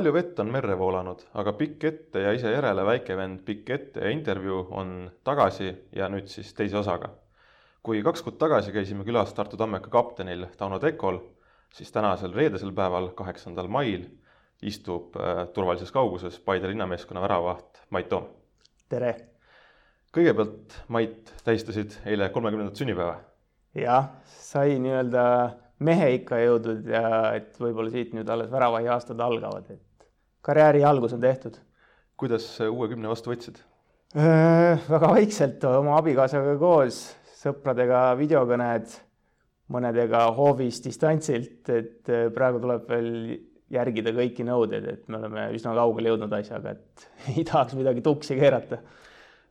palju 0.00 0.12
vett 0.16 0.38
on 0.40 0.48
merre 0.48 0.74
voolanud, 0.80 1.26
aga 1.36 1.52
pikk 1.58 1.84
ette 1.84 2.20
ja 2.24 2.30
ise 2.32 2.48
järele 2.54 2.84
väike 2.88 3.16
vend 3.18 3.42
Pikk 3.44 3.70
ette 3.74 4.00
ja 4.00 4.12
intervjuu 4.14 4.62
on 4.80 5.10
tagasi 5.28 5.68
ja 5.92 6.06
nüüd 6.08 6.30
siis 6.32 6.54
teise 6.56 6.78
osaga. 6.80 7.10
kui 7.82 8.00
kaks 8.04 8.22
kuud 8.24 8.38
tagasi 8.40 8.72
käisime 8.72 9.04
külas 9.04 9.34
Tartu 9.36 9.56
Tammeka 9.56 9.90
kaptenil 9.92 10.46
Tauno 10.56 10.78
Tekol, 10.78 11.18
siis 11.72 11.92
tänasel 11.92 12.32
reedesel 12.32 12.72
päeval, 12.72 13.10
kaheksandal 13.16 13.68
mail, 13.68 14.06
istub 14.62 15.16
äh, 15.16 15.46
turvalises 15.52 15.92
kauguses 15.92 16.38
Paide 16.40 16.68
linnameeskonna 16.68 17.20
väravaht 17.20 17.82
Mait 17.90 18.08
Toom. 18.08 18.24
tere! 18.88 19.14
kõigepealt, 20.16 20.80
Mait, 20.88 21.34
tähistasid 21.44 22.00
eile 22.06 22.28
kolmekümnendat 22.28 22.76
sünnipäeva. 22.76 23.20
jah, 23.74 24.08
sai 24.24 24.78
nii-öelda 24.78 25.26
mehe 25.78 26.10
ikka 26.14 26.40
jõudnud 26.40 26.88
ja 26.88 27.36
et 27.36 27.60
võib-olla 27.60 27.92
siit 27.92 28.16
nüüd 28.16 28.28
alles 28.28 28.50
väravahi 28.50 28.88
aastad 28.88 29.20
algavad, 29.20 29.70
et 29.70 29.89
karjääri 30.42 30.84
algus 30.84 31.14
on 31.16 31.20
tehtud. 31.20 31.58
kuidas 32.20 32.46
uue 32.68 32.88
kümne 32.88 33.08
vastu 33.08 33.32
võtsid? 33.32 33.60
väga 34.14 35.12
vaikselt 35.12 35.64
oma 35.68 35.98
abikaasaga 36.00 36.56
koos, 36.58 37.04
sõpradega 37.40 38.08
videokõned, 38.18 38.96
mõnedega 39.70 40.24
hoovis 40.34 40.80
distantsilt, 40.82 41.70
et 41.70 42.10
praegu 42.34 42.58
tuleb 42.60 42.90
veel 42.90 43.12
järgida 43.70 44.10
kõiki 44.16 44.42
nõudeid, 44.48 44.88
et 44.90 45.06
me 45.08 45.20
oleme 45.20 45.46
üsna 45.54 45.76
kaugele 45.78 46.10
jõudnud 46.10 46.34
asjaga, 46.40 46.74
et 46.74 47.06
ei 47.36 47.46
tahaks 47.46 47.78
midagi 47.78 48.02
tuksi 48.02 48.36
keerata. 48.40 48.80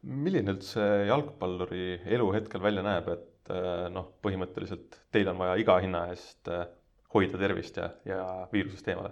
milline 0.03 0.57
üldse 0.57 0.83
jalgpalluri 1.07 2.01
elu 2.05 2.31
hetkel 2.35 2.61
välja 2.63 2.83
näeb, 2.83 3.07
et 3.15 3.29
et 3.49 3.55
äh, 3.57 3.87
noh, 3.93 4.11
põhimõtteliselt 4.23 4.99
teil 5.13 5.29
on 5.31 5.39
vaja 5.39 5.57
iga 5.59 5.79
hinna 5.81 6.05
eest 6.13 6.49
äh, 6.53 6.67
hoida 7.13 7.39
tervist 7.41 7.77
ja, 7.77 7.89
ja 8.05 8.21
viirusest 8.53 8.87
eemale? 8.87 9.11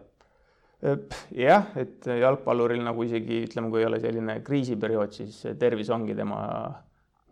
Jah, 0.82 1.72
et 1.80 2.06
jalgpalluril 2.06 2.84
nagu 2.86 3.06
isegi 3.06 3.42
ütleme, 3.48 3.72
kui 3.74 3.82
ei 3.82 3.88
ole 3.90 4.00
selline 4.04 4.40
kriisiperiood, 4.46 5.16
siis 5.16 5.40
tervis 5.60 5.90
ongi 5.94 6.16
tema 6.18 6.42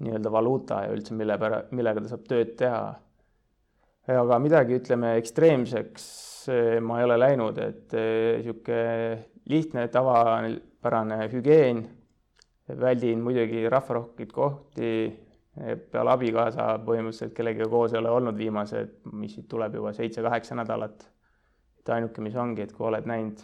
nii-öelda 0.04 0.32
valuuta 0.32 0.82
ja 0.86 0.94
üldse, 0.96 1.16
mille 1.16 1.38
pära-, 1.40 1.64
millega 1.76 2.04
ta 2.04 2.12
saab 2.12 2.26
tööd 2.28 2.56
teha. 2.60 2.82
aga 4.16 4.40
midagi, 4.42 4.80
ütleme, 4.82 5.16
ekstreemseks 5.22 6.08
ma 6.86 7.00
ei 7.00 7.08
ole 7.08 7.18
läinud, 7.18 7.58
et 7.62 7.94
niisugune 7.96 9.26
lihtne 9.50 9.88
tavapärane 9.94 11.30
hügieen, 11.32 11.84
väldin 12.82 13.22
muidugi 13.22 13.68
rahvarohkeid 13.70 14.32
kohti, 14.34 14.92
peale 15.92 16.12
abikaasa 16.12 16.72
põhimõtteliselt 16.86 17.36
kellegagi 17.38 17.70
koos 17.72 17.94
ei 17.94 18.02
ole 18.02 18.12
olnud 18.12 18.38
viimased, 18.38 18.98
mis 19.14 19.38
siit 19.38 19.48
tuleb 19.52 19.78
juba 19.78 19.94
seitse-kaheksa 19.96 20.58
nädalat. 20.60 21.06
Et 21.86 21.94
ainuke, 21.94 22.24
mis 22.26 22.36
ongi, 22.42 22.66
et 22.66 22.74
kui 22.74 22.88
oled 22.90 23.06
näinud 23.06 23.44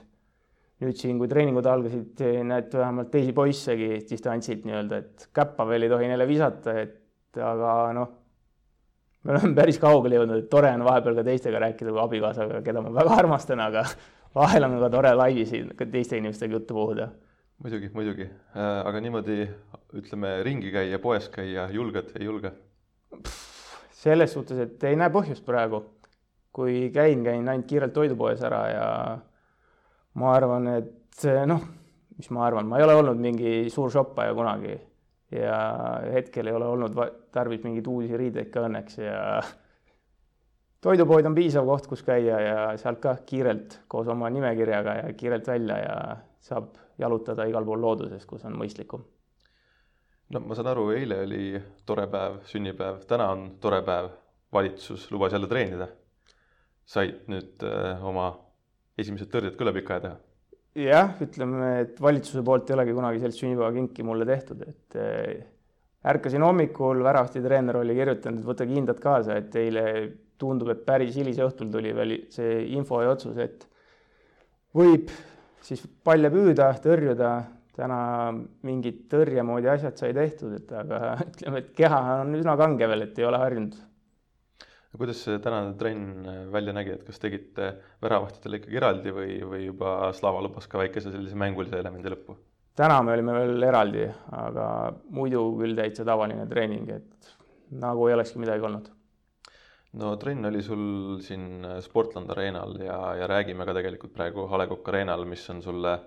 nüüd 0.81 0.97
siin, 0.97 1.19
kui 1.21 1.29
treeningud 1.29 1.67
algasid, 1.69 2.23
näed 2.49 2.73
vähemalt 2.73 3.11
teisi 3.13 3.35
poissegi 3.37 3.99
distantsilt 4.09 4.65
nii-öelda, 4.65 4.97
et 4.97 5.27
käppa 5.35 5.67
veel 5.69 5.85
ei 5.85 5.91
tohi 5.91 6.09
neile 6.09 6.25
visata, 6.25 6.73
et 6.81 7.37
aga 7.37 7.75
noh, 7.93 8.15
me 9.21 9.35
oleme 9.35 9.53
päris 9.59 9.77
kaugele 9.81 10.17
jõudnud, 10.17 10.41
et 10.41 10.49
tore 10.49 10.71
on 10.73 10.87
vahepeal 10.87 11.19
ka 11.19 11.27
teistega 11.27 11.61
rääkida 11.67 11.93
kui 11.93 12.01
abikaasaga, 12.01 12.63
keda 12.65 12.81
ma 12.81 12.95
väga 12.97 13.19
armastan, 13.21 13.61
aga 13.61 13.85
vahel 14.41 14.65
on 14.65 14.79
ka 14.81 14.89
tore 14.97 15.13
laivis 15.21 15.53
teiste 15.83 16.17
inimestega 16.17 16.57
juttu 16.57 16.79
puhuda 16.79 17.11
muidugi, 17.61 17.91
muidugi, 17.93 18.25
äh, 18.55 18.81
aga 18.89 19.01
niimoodi 19.03 19.43
ütleme, 19.99 20.33
ringi 20.45 20.71
käia, 20.73 20.97
poes 21.01 21.27
käia, 21.33 21.67
julged, 21.73 22.13
ei 22.17 22.25
julge? 22.25 22.53
selles 24.01 24.31
suhtes, 24.33 24.57
et 24.57 24.83
ei 24.89 24.95
näe 24.97 25.11
põhjust 25.13 25.45
praegu. 25.45 25.83
Kui 26.51 26.89
käin, 26.93 27.23
käin 27.23 27.47
ainult 27.47 27.67
kiirelt 27.67 27.93
toidupoes 27.95 28.41
ära 28.43 28.61
ja 28.69 28.87
ma 30.19 30.33
arvan, 30.35 30.67
et 30.77 31.27
noh, 31.47 31.63
mis 32.17 32.29
ma 32.35 32.45
arvan, 32.45 32.67
ma 32.67 32.79
ei 32.79 32.85
ole 32.85 32.95
olnud 32.99 33.21
mingi 33.21 33.69
suur 33.73 33.91
shoppaja 33.91 34.33
kunagi 34.37 34.75
ja 35.31 35.57
hetkel 36.11 36.47
ei 36.47 36.53
ole 36.53 36.67
olnud 36.67 36.97
tarvis 37.31 37.63
mingeid 37.63 37.87
uusi 37.87 38.17
riideid 38.19 38.51
ka 38.51 38.65
õnneks 38.67 38.99
ja 38.99 39.21
toidupood 40.83 41.29
on 41.29 41.37
piisav 41.37 41.67
koht, 41.69 41.87
kus 41.87 42.03
käia 42.03 42.39
ja 42.43 42.57
sealt 42.81 42.99
ka 43.03 43.15
kiirelt 43.25 43.79
koos 43.91 44.09
oma 44.11 44.29
nimekirjaga 44.33 44.97
ja 44.99 45.13
kiirelt 45.17 45.47
välja 45.47 45.79
ja 45.79 45.97
saab 46.43 46.75
jalutada 46.99 47.45
igal 47.49 47.65
pool 47.65 47.81
looduses, 47.81 48.25
kus 48.25 48.45
on 48.45 48.57
mõistlikum. 48.59 49.05
no 50.33 50.39
ma 50.39 50.55
saan 50.55 50.71
aru, 50.73 50.89
eile 50.95 51.23
oli 51.25 51.45
tore 51.85 52.07
päev, 52.11 52.41
sünnipäev, 52.51 53.01
täna 53.07 53.29
on 53.31 53.47
tore 53.61 53.81
päev, 53.87 54.11
valitsus 54.53 55.09
lubas 55.11 55.33
jälle 55.33 55.47
treenida. 55.47 55.87
Said 56.91 57.23
nüüd 57.31 57.63
äh, 57.67 58.03
oma 58.03 58.33
esimesed 58.99 59.31
tõrjed 59.31 59.57
kõlepika 59.59 60.01
teha? 60.03 60.17
jah, 60.77 61.15
ütleme, 61.23 61.71
et 61.85 61.97
valitsuse 61.99 62.43
poolt 62.47 62.69
ei 62.69 62.77
olegi 62.77 62.93
kunagi 62.95 63.19
sellist 63.19 63.43
sünnipäevakinki 63.43 64.05
mulle 64.07 64.27
tehtud, 64.27 64.61
et 64.67 64.99
äh, 64.99 65.41
ärkasin 66.11 66.43
hommikul, 66.45 67.03
väravasti 67.03 67.41
treener 67.43 67.81
oli 67.81 67.95
kirjutanud, 67.97 68.41
et 68.41 68.47
võta 68.47 68.67
kindad 68.69 69.01
kaasa, 69.03 69.37
et 69.41 69.55
eile 69.59 69.85
tundub, 70.41 70.71
et 70.73 70.85
päris 70.87 71.17
hilise 71.19 71.43
õhtul 71.45 71.69
tuli 71.73 71.91
veel 71.95 72.15
see 72.33 72.63
info 72.77 73.01
ja 73.03 73.11
otsus, 73.13 73.37
et 73.41 73.67
võib 74.77 75.11
siis 75.61 75.83
palle 76.05 76.31
püüda, 76.33 76.71
tõrjuda, 76.81 77.31
täna 77.75 77.99
mingid 78.67 79.05
tõrje 79.11 79.43
moodi 79.47 79.69
asjad 79.71 79.99
sai 79.99 80.15
tehtud, 80.15 80.57
et 80.57 80.73
aga 80.75 81.15
ütleme, 81.29 81.63
et 81.63 81.71
keha 81.77 82.01
on 82.21 82.35
üsna 82.39 82.57
kange 82.59 82.89
veel, 82.89 83.07
et 83.07 83.19
ei 83.21 83.27
ole 83.27 83.41
harjunud. 83.41 83.77
Kuidas 84.97 85.23
see 85.25 85.39
tänane 85.43 85.75
trenn 85.79 86.29
välja 86.51 86.73
nägi, 86.75 86.95
et 86.97 87.03
kas 87.07 87.19
tegite 87.21 87.73
väravahtidele 88.03 88.61
ikkagi 88.61 88.79
eraldi 88.81 89.13
või, 89.15 89.35
või 89.47 89.65
juba 89.65 90.11
Slava 90.15 90.41
lubas 90.43 90.67
ka 90.71 90.81
väikese 90.81 91.13
sellise 91.13 91.37
mängulise 91.39 91.79
elemendi 91.79 92.11
lõppu? 92.11 92.37
täna 92.75 93.01
me 93.03 93.13
olime 93.13 93.35
veel 93.35 93.67
eraldi, 93.67 94.07
aga 94.35 94.65
muidu 95.13 95.43
küll 95.59 95.75
täitsa 95.77 96.07
tavaline 96.07 96.47
treening, 96.49 96.89
et 96.89 97.31
nagu 97.81 98.07
ei 98.07 98.15
olekski 98.15 98.41
midagi 98.41 98.67
olnud 98.67 98.89
no 99.99 100.15
trenn 100.19 100.47
oli 100.47 100.61
sul 100.63 100.83
siin 101.23 101.65
Sportland 101.83 102.31
Arenal 102.31 102.77
ja, 102.79 102.97
ja 103.19 103.27
räägime 103.27 103.67
ka 103.67 103.75
tegelikult 103.75 104.13
praegu 104.15 104.47
A 104.47 104.59
Le 104.59 104.67
Coq 104.71 104.87
Arenal, 104.91 105.25
mis 105.27 105.43
on 105.51 105.61
sulle 105.63 105.97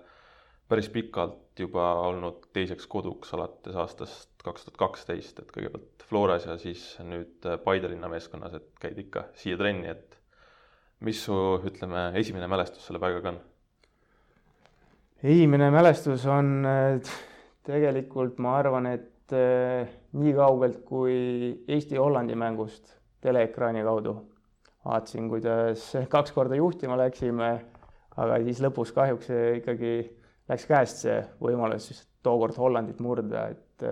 päris 0.69 0.89
pikalt 0.89 1.59
juba 1.59 1.91
olnud 2.07 2.47
teiseks 2.53 2.87
koduks 2.89 3.33
alates 3.37 3.77
aastast 3.77 4.34
kaks 4.45 4.67
tuhat 4.67 4.77
kaksteist, 4.83 5.41
et 5.41 5.51
kõigepealt 5.53 6.05
Flores 6.05 6.45
ja 6.45 6.55
siis 6.61 6.83
nüüd 7.01 7.45
Paide 7.65 7.89
linna 7.91 8.09
meeskonnas, 8.11 8.53
et 8.57 8.69
käid 8.81 8.99
ikka 9.01 9.27
siia 9.37 9.57
trenni, 9.57 9.89
et 9.89 10.19
mis 11.05 11.19
su, 11.25 11.35
ütleme, 11.65 12.11
esimene 12.19 12.47
mälestus 12.49 12.85
selle 12.87 13.01
paigaga 13.03 13.33
on? 13.33 13.41
esimene 15.25 15.71
mälestus 15.73 16.25
on 16.29 16.67
tegelikult, 17.65 18.37
ma 18.43 18.57
arvan, 18.59 18.89
et 18.93 19.33
eh, 19.33 19.89
nii 20.15 20.33
kaugelt 20.37 20.83
kui 20.85 21.15
Eesti-Hollandi 21.67 22.37
mängust 22.37 22.93
teleekraani 23.25 23.83
kaudu. 23.83 24.15
vaatasin, 24.85 25.29
kuidas 25.29 25.87
kaks 26.09 26.31
korda 26.31 26.55
juhtima 26.59 26.97
läksime, 26.99 27.49
aga 28.21 28.37
siis 28.45 28.61
lõpus 28.61 28.91
kahjuks 28.93 29.31
ikkagi 29.57 29.95
läks 30.49 30.67
käest 30.69 31.01
see 31.01 31.15
võimalus 31.41 31.89
tookord 32.25 32.57
Hollandit 32.61 33.01
murda, 33.01 33.47
et 33.49 33.85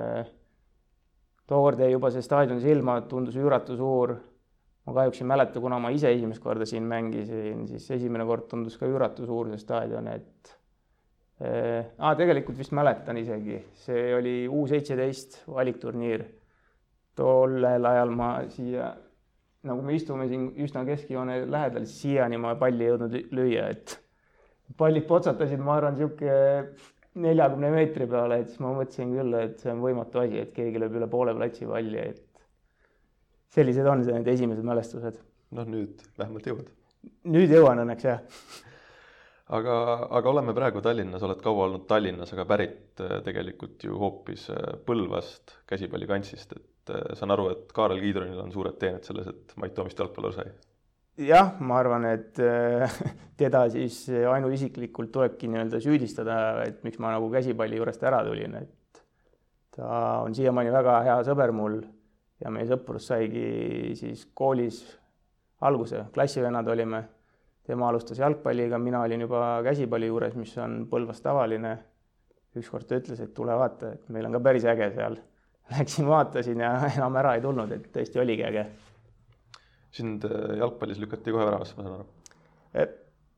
tookord 1.50 1.84
jäi 1.84 1.92
juba 1.92 2.12
see 2.14 2.24
staadion 2.26 2.62
silma, 2.64 3.00
tundus 3.10 3.38
üüratu 3.40 3.78
suur. 3.80 4.18
ma 4.84 4.94
kahjuks 4.98 5.22
ei 5.22 5.28
mäleta, 5.32 5.62
kuna 5.64 5.78
ma 5.80 5.94
ise 5.96 6.10
esimest 6.12 6.44
korda 6.44 6.66
siin 6.68 6.84
mängisin, 6.84 7.62
siis 7.70 7.86
esimene 7.96 8.26
kord 8.28 8.50
tundus 8.52 8.76
ka 8.76 8.88
üüratu 8.90 9.24
suur 9.26 9.48
see 9.54 9.62
staadion, 9.62 10.10
et 10.12 10.52
äh, 11.40 11.86
ah, 11.98 12.18
tegelikult 12.20 12.60
vist 12.60 12.76
mäletan 12.76 13.18
isegi, 13.22 13.62
see 13.86 14.10
oli 14.18 14.36
U 14.52 14.66
seitseteist 14.68 15.44
valikturniir. 15.48 16.26
tollel 17.16 17.86
ajal 17.86 18.10
ma 18.10 18.28
siia 18.50 18.88
nagu 19.64 19.84
me 19.86 19.96
istume 19.96 20.28
siin 20.28 20.50
üsna 20.66 20.84
keskjoone 20.88 21.44
lähedal, 21.52 21.86
siiani 21.88 22.40
ma 22.42 22.56
palli 22.60 22.84
ei 22.84 22.92
jõudnud 22.92 23.14
lüüa, 23.32 23.70
et 23.72 23.96
pallid 24.78 25.06
potsatasid, 25.08 25.62
ma 25.64 25.78
arvan, 25.78 25.96
niisugune 25.96 26.93
neljakümne 27.20 27.70
meetri 27.74 28.08
peale, 28.10 28.40
et 28.42 28.50
siis 28.50 28.62
ma 28.64 28.74
mõtlesin 28.74 29.14
küll, 29.14 29.38
et 29.38 29.62
see 29.62 29.72
on 29.74 29.84
võimatu 29.84 30.24
asi, 30.24 30.42
et 30.42 30.54
keegi 30.56 30.82
lööb 30.82 30.98
üle 31.00 31.10
poole 31.12 31.36
platsi 31.38 31.70
palli, 31.70 32.02
et 32.02 32.44
sellised 33.54 33.90
on 33.90 34.04
need 34.08 34.30
esimesed 34.34 34.66
mälestused. 34.66 35.22
noh, 35.54 35.70
nüüd 35.70 36.02
vähemalt 36.18 36.50
jõuad. 36.50 36.70
nüüd 37.30 37.54
jõuan 37.54 37.84
õnneks, 37.86 38.08
jah 38.10 38.22
aga, 39.58 39.78
aga 40.10 40.30
oleme 40.30 40.56
praegu 40.58 40.82
Tallinnas, 40.82 41.24
oled 41.24 41.42
kaua 41.46 41.68
olnud 41.68 41.88
Tallinnas, 41.88 42.34
aga 42.34 42.46
pärit 42.50 43.02
äh, 43.04 43.20
tegelikult 43.26 43.84
ju 43.84 43.98
hoopis 44.00 44.50
äh, 44.50 44.78
Põlvast, 44.88 45.60
käsipallikantsist, 45.70 46.58
et 46.58 46.70
et 46.84 46.96
äh, 46.96 47.16
saan 47.18 47.32
aru, 47.32 47.50
et 47.54 47.72
Kaarel 47.76 48.02
Kiidronil 48.04 48.40
on 48.44 48.52
suured 48.52 48.78
teened 48.80 49.06
selles, 49.08 49.28
et 49.32 49.56
Mait 49.62 49.74
Toomist 49.76 50.00
jalgpallur 50.00 50.36
sai? 50.36 50.50
Jah, 51.18 51.54
ma 51.60 51.80
arvan, 51.82 52.08
et 52.10 52.40
äh, 52.40 53.00
teda 53.42 53.66
siis 53.74 54.06
ainuisiklikult 54.10 55.12
tulebki 55.14 55.50
nii-öelda 55.52 55.82
süüdistada, 55.84 56.38
et 56.68 56.84
miks 56.86 57.02
ma 57.02 57.14
nagu 57.16 57.30
käsipalli 57.34 57.80
juurest 57.82 58.04
ära 58.04 58.24
tulin, 58.26 58.56
et 58.62 59.04
ta 59.74 60.22
on 60.24 60.36
siiamaani 60.36 60.74
väga 60.74 61.00
hea 61.08 61.20
sõber 61.26 61.54
mul 61.56 61.82
ja 62.44 62.52
meie 62.54 62.68
sõprus 62.70 63.08
saigi 63.10 63.94
siis 63.98 64.28
koolis 64.36 64.84
alguse, 65.64 66.06
klassivennad 66.14 66.68
olime, 66.68 67.04
tema 67.64 67.88
alustas 67.90 68.20
jalgpalliga, 68.20 68.78
mina 68.80 69.02
olin 69.06 69.24
juba 69.24 69.62
käsipalli 69.64 70.10
juures, 70.10 70.36
mis 70.36 70.56
on 70.60 70.84
Põlvas 70.92 71.22
tavaline. 71.24 71.78
ükskord 72.54 72.86
ta 72.86 73.00
ütles, 73.00 73.18
et 73.24 73.34
tule 73.34 73.54
vaata, 73.58 73.96
et 73.96 74.10
meil 74.14 74.28
on 74.28 74.36
ka 74.36 74.40
päris 74.46 74.66
äge 74.70 74.92
seal. 74.94 75.16
Läksin 75.74 76.06
vaatasin 76.06 76.60
ja 76.60 76.74
enam 76.92 77.16
ära 77.18 77.36
ei 77.36 77.42
tulnud, 77.42 77.72
et 77.72 77.88
tõesti 77.96 78.20
oligi 78.22 78.44
äge. 78.46 78.68
Sind 79.94 80.26
äh, 80.26 80.58
jalgpallis 80.60 81.02
lükati 81.02 81.34
kohe 81.34 81.46
väravasse, 81.48 81.78
ma 81.78 81.88
saan 81.88 81.98
aru? 82.00 82.92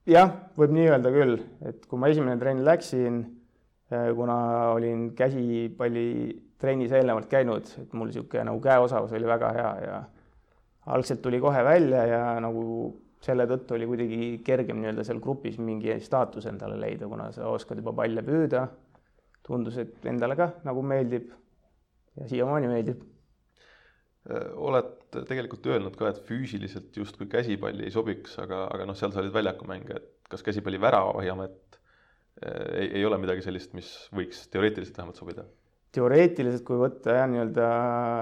Jah, 0.06 0.30
võib 0.54 0.74
nii 0.76 0.90
öelda 0.92 1.10
küll, 1.10 1.40
et 1.66 1.88
kui 1.90 1.98
ma 1.98 2.12
esimene 2.14 2.38
trenn 2.42 2.62
läksin, 2.66 3.24
äh, 3.92 4.12
kuna 4.18 4.36
olin 4.76 5.08
käsipallitrennis 5.18 6.94
eelnevalt 6.94 7.32
käinud, 7.32 7.72
et 7.82 7.96
mul 7.98 8.12
niisugune 8.12 8.46
nagu 8.52 8.62
käeosavus 8.62 9.16
oli 9.18 9.28
väga 9.30 9.50
hea 9.58 9.72
ja 9.88 10.04
algselt 10.94 11.24
tuli 11.26 11.40
kohe 11.42 11.64
välja 11.66 12.06
ja 12.06 12.22
nagu 12.44 12.64
selle 13.26 13.48
tõttu 13.50 13.74
oli 13.78 13.88
kuidagi 13.90 14.28
kergem 14.46 14.82
nii-öelda 14.82 15.06
seal 15.08 15.20
grupis 15.24 15.58
mingi 15.58 15.98
staatus 16.04 16.46
endale 16.52 16.78
leida, 16.78 17.10
kuna 17.10 17.32
sa 17.34 17.50
oskad 17.50 17.82
juba 17.82 17.96
palle 18.04 18.22
püüda. 18.26 18.68
tundus, 19.46 19.76
et 19.78 20.06
endale 20.10 20.34
ka 20.36 20.48
nagu 20.66 20.82
meeldib 20.82 21.28
ja 22.18 22.28
siiamaani 22.30 22.70
meeldib. 22.70 23.02
Äh, 24.26 24.48
oled 24.58 24.94
tegelikult 25.30 25.68
öelnud 25.70 25.98
ka, 26.00 26.10
et 26.10 26.24
füüsiliselt 26.26 26.96
justkui 26.98 27.28
käsipalli 27.30 27.86
ei 27.86 27.94
sobiks, 27.94 28.40
aga, 28.42 28.66
aga 28.74 28.88
noh, 28.90 28.98
seal 28.98 29.14
sa 29.14 29.22
olid 29.22 29.36
väljakumängija, 29.36 30.00
et 30.02 30.32
kas 30.32 30.42
käsipalli 30.46 30.80
väravavahiamet 30.82 31.78
äh, 31.78 32.64
ei, 32.82 32.88
ei 33.02 33.06
ole 33.06 33.20
midagi 33.22 33.46
sellist, 33.46 33.76
mis 33.78 33.92
võiks 34.16 34.48
teoreetiliselt 34.50 34.98
vähemalt 34.98 35.22
sobida? 35.22 35.46
teoreetiliselt, 35.96 36.64
kui 36.68 36.80
võtta 36.80 37.14
jah, 37.16 37.28
nii-öelda 37.32 37.68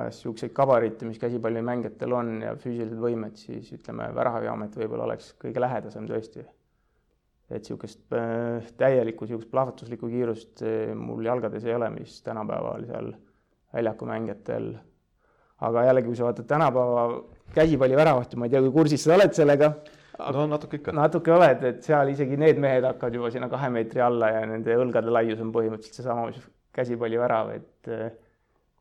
niisuguseid 0.09 0.53
gabariite, 0.53 1.07
mis 1.09 1.21
käsipallimängijatel 1.21 2.13
on 2.13 2.35
ja 2.44 2.51
füüsilised 2.59 3.00
võimed, 3.01 3.39
siis 3.39 3.71
ütleme, 3.73 4.11
väravahiamet 4.13 4.77
võib-olla 4.77 5.07
oleks 5.07 5.31
kõige 5.41 5.63
lähedasem 5.63 6.05
tõesti. 6.09 6.45
et 7.50 7.61
niisugust 7.61 8.13
äh, 8.17 8.71
täielikku 8.77 9.25
niisugust 9.25 9.51
plahvatuslikku 9.51 10.09
kiirust 10.09 10.63
äh, 10.65 10.91
mul 10.97 11.25
jalgades 11.25 11.65
ei 11.65 11.75
ole, 11.75 11.89
mis 11.94 12.21
tänapäeval 12.25 12.85
seal 12.89 13.13
väljakumängijatel. 13.73 14.73
Aga 15.61 15.85
jällegi, 15.88 16.09
kui 16.09 16.17
sa 16.17 16.27
vaatad 16.27 16.47
tänapäeva 16.50 17.03
käsipalliväravaht, 17.53 18.35
ma 18.35 18.47
ei 18.47 18.53
tea, 18.53 18.63
kui 18.65 18.73
kursis 18.73 19.05
sa 19.05 19.13
oled 19.17 19.35
sellega. 19.38 19.73
no 20.33 20.47
natuke 20.47 20.79
ikka. 20.79 20.94
natuke 20.97 21.33
oled, 21.33 21.63
et 21.69 21.85
seal 21.85 22.09
isegi 22.13 22.38
need 22.39 22.59
mehed 22.61 22.85
hakkavad 22.88 23.15
juba 23.19 23.31
sinna 23.33 23.50
kahe 23.51 23.69
meetri 23.73 24.01
alla 24.01 24.29
ja 24.33 24.44
nende 24.50 24.75
õlgade 24.77 25.13
laius 25.13 25.41
on 25.44 25.53
põhimõtteliselt 25.55 26.01
seesama, 26.01 26.27
mis 26.29 26.44
käsipallivärav, 26.73 27.51
et 27.53 27.89
äh, 27.94 28.13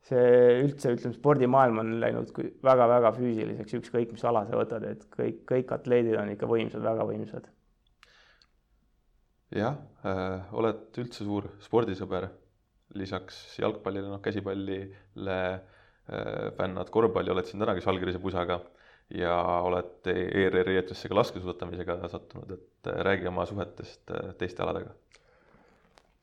see 0.07 0.29
üldse, 0.63 0.93
ütleme, 0.97 1.15
spordimaailm 1.15 1.81
on 1.83 1.91
läinud 2.03 2.31
väga-väga 2.65 3.13
füüsiliseks, 3.15 3.77
ükskõik 3.79 4.15
mis 4.15 4.23
ala 4.27 4.43
sa 4.49 4.57
võtad, 4.59 4.85
et 4.89 5.05
kõik, 5.13 5.43
kõik 5.49 5.75
atleedid 5.77 6.17
on 6.19 6.33
ikka 6.33 6.49
võimsad, 6.49 6.83
väga 6.83 7.07
võimsad. 7.09 7.49
jah 9.53 9.77
äh,, 10.01 10.53
oled 10.57 10.97
üldse 10.97 11.23
suur 11.23 11.51
spordisõber, 11.61 12.27
lisaks 12.97 13.59
jalgpallile, 13.61 14.09
noh, 14.09 14.21
käsipallile 14.21 15.37
fännad 16.57 16.89
korvpalli, 16.91 17.31
oled 17.31 17.47
siin 17.47 17.61
tänagi 17.63 17.81
Žalgirise 17.85 18.19
pusaga 18.19 18.57
ja 19.13 19.35
oled 19.63 20.07
ERR-i 20.09 20.77
eetrisse 20.79 21.09
ka 21.11 21.15
laskesuusatamisega 21.15 21.97
sattunud, 22.11 22.51
et 22.55 22.91
äh, 22.91 22.99
räägi 23.07 23.27
oma 23.29 23.45
suhetest 23.45 24.11
äh, 24.11 24.33
teiste 24.39 24.63
aladega 24.65 24.93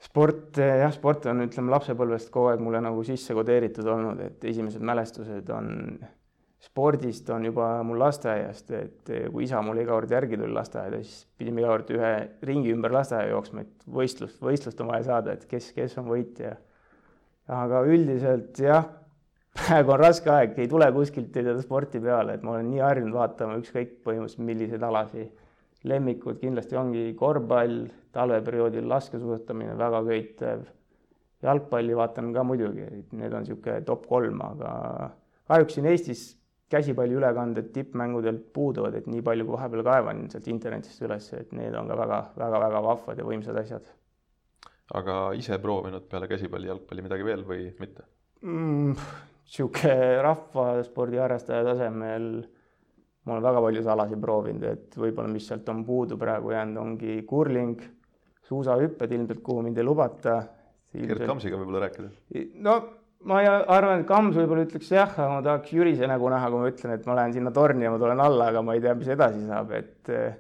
sport, 0.01 0.57
jah, 0.57 0.93
sport 0.95 1.27
on, 1.29 1.45
ütleme, 1.45 1.73
lapsepõlvest 1.75 2.33
kogu 2.33 2.53
aeg 2.53 2.63
mulle 2.65 2.81
nagu 2.85 3.03
sisse 3.05 3.37
kodeeritud 3.37 3.89
olnud, 3.93 4.23
et 4.25 4.49
esimesed 4.49 4.85
mälestused 4.85 5.51
on 5.53 5.69
spordist 6.61 7.29
on 7.33 7.45
juba 7.49 7.67
mul 7.89 8.01
lasteaiast, 8.01 8.71
et 8.77 9.13
kui 9.33 9.45
isa 9.47 9.63
mul 9.65 9.81
iga 9.81 9.95
kord 9.97 10.11
järgi 10.13 10.37
tuli 10.41 10.53
lasteaeda, 10.53 11.01
siis 11.05 11.25
pidime 11.41 11.63
iga 11.63 11.73
kord 11.73 11.93
ühe 11.97 12.11
ringi 12.49 12.73
ümber 12.75 12.93
lasteaia 12.93 13.31
jooksma, 13.33 13.65
et 13.65 13.87
võistlust, 14.01 14.41
võistlust 14.45 14.81
on 14.85 14.91
vaja 14.93 15.07
saada, 15.09 15.37
et 15.37 15.47
kes, 15.49 15.71
kes 15.77 15.97
on 16.01 16.11
võitja. 16.13 16.57
aga 17.51 17.81
üldiselt 17.89 18.61
jah, 18.61 18.85
praegu 19.71 19.93
on 19.95 20.01
raske 20.03 20.31
aeg, 20.33 20.57
ei 20.59 20.69
tule 20.71 20.89
kuskilt 20.95 21.37
seda 21.37 21.55
sporti 21.63 22.01
peale, 22.03 22.35
et 22.35 22.43
ma 22.47 22.57
olen 22.57 22.73
nii 22.73 22.83
harjunud 22.83 23.15
vaatama 23.15 23.59
ükskõik 23.61 24.01
põhimõtteliselt 24.07 24.47
milliseid 24.49 24.83
alasid 24.87 25.87
lemmikud 25.91 26.41
kindlasti 26.41 26.77
ongi 26.77 27.05
korvpall, 27.19 27.85
talveperioodil 28.13 28.89
laskesuusatamine 28.91 29.77
väga 29.79 30.03
köitev, 30.09 30.67
jalgpalli 31.47 31.97
vaatan 31.97 32.35
ka 32.35 32.45
muidugi, 32.45 32.89
et 32.99 33.15
need 33.17 33.33
on 33.33 33.47
niisugune 33.47 33.79
top 33.87 34.05
kolm, 34.11 34.43
aga 34.45 34.75
kahjuks 35.49 35.79
siin 35.79 35.89
Eestis 35.93 36.27
käsipalliülekanded 36.71 37.71
tippmängudelt 37.75 38.51
puuduvad, 38.55 38.99
et 38.99 39.09
nii 39.11 39.23
palju, 39.27 39.47
kui 39.47 39.57
vahepeal 39.57 39.87
kaevan 39.87 40.27
sealt 40.35 40.51
internetist 40.51 41.07
üles, 41.07 41.33
et 41.39 41.55
need 41.57 41.79
on 41.79 41.89
ka 41.91 41.97
väga-väga-väga 42.03 42.85
vahvad 42.91 43.23
ja 43.23 43.31
võimsad 43.31 43.63
asjad. 43.63 43.89
aga 44.99 45.17
ise 45.39 45.59
proovinud 45.63 46.11
peale 46.11 46.27
käsipalli, 46.27 46.67
jalgpalli 46.67 47.07
midagi 47.07 47.27
veel 47.27 47.47
või 47.47 47.69
mitte 47.79 48.03
mm,? 48.43 49.30
Niisugune 49.45 50.23
rahvaspordi 50.23 51.21
harrastaja 51.21 51.65
tasemel 51.67 52.33
ma 53.25 53.37
olen 53.37 53.45
väga 53.45 53.63
palju 53.67 53.83
salasid 53.85 54.21
proovinud, 54.23 54.65
et 54.67 54.97
võib-olla, 54.99 55.31
mis 55.33 55.49
sealt 55.51 55.69
on 55.73 55.83
puudu 55.87 56.17
praegu 56.21 56.55
jäänud, 56.55 56.81
ongi 56.81 57.19
kurling, 57.29 57.83
suusahüpped 58.49 59.13
ilmselt, 59.13 59.43
kuhu 59.47 59.67
mind 59.67 59.79
ei 59.79 59.87
lubata. 59.87 60.41
Gerd 60.97 61.27
Kamsiga 61.29 61.61
võib-olla 61.61 61.85
rääkida? 61.85 62.09
no 62.65 62.77
ma 63.31 63.43
arvan, 63.45 64.01
et 64.01 64.07
Kams 64.09 64.39
võib-olla 64.39 64.65
ütleks 64.67 64.91
jah, 64.95 65.11
aga 65.13 65.29
ma 65.37 65.43
tahaks 65.45 65.75
Jürise 65.77 66.09
nägu 66.11 66.31
näha, 66.33 66.49
kui 66.51 66.63
ma 66.63 66.71
ütlen, 66.73 66.95
et 66.97 67.05
ma 67.07 67.19
lähen 67.19 67.37
sinna 67.37 67.53
torni 67.55 67.87
ja 67.87 67.93
ma 67.93 68.01
tulen 68.01 68.23
alla, 68.25 68.49
aga 68.51 68.63
ma 68.65 68.77
ei 68.77 68.83
tea, 68.85 68.95
mis 68.99 69.11
edasi 69.13 69.45
saab, 69.47 69.75
et 69.77 70.11
eh, 70.17 70.39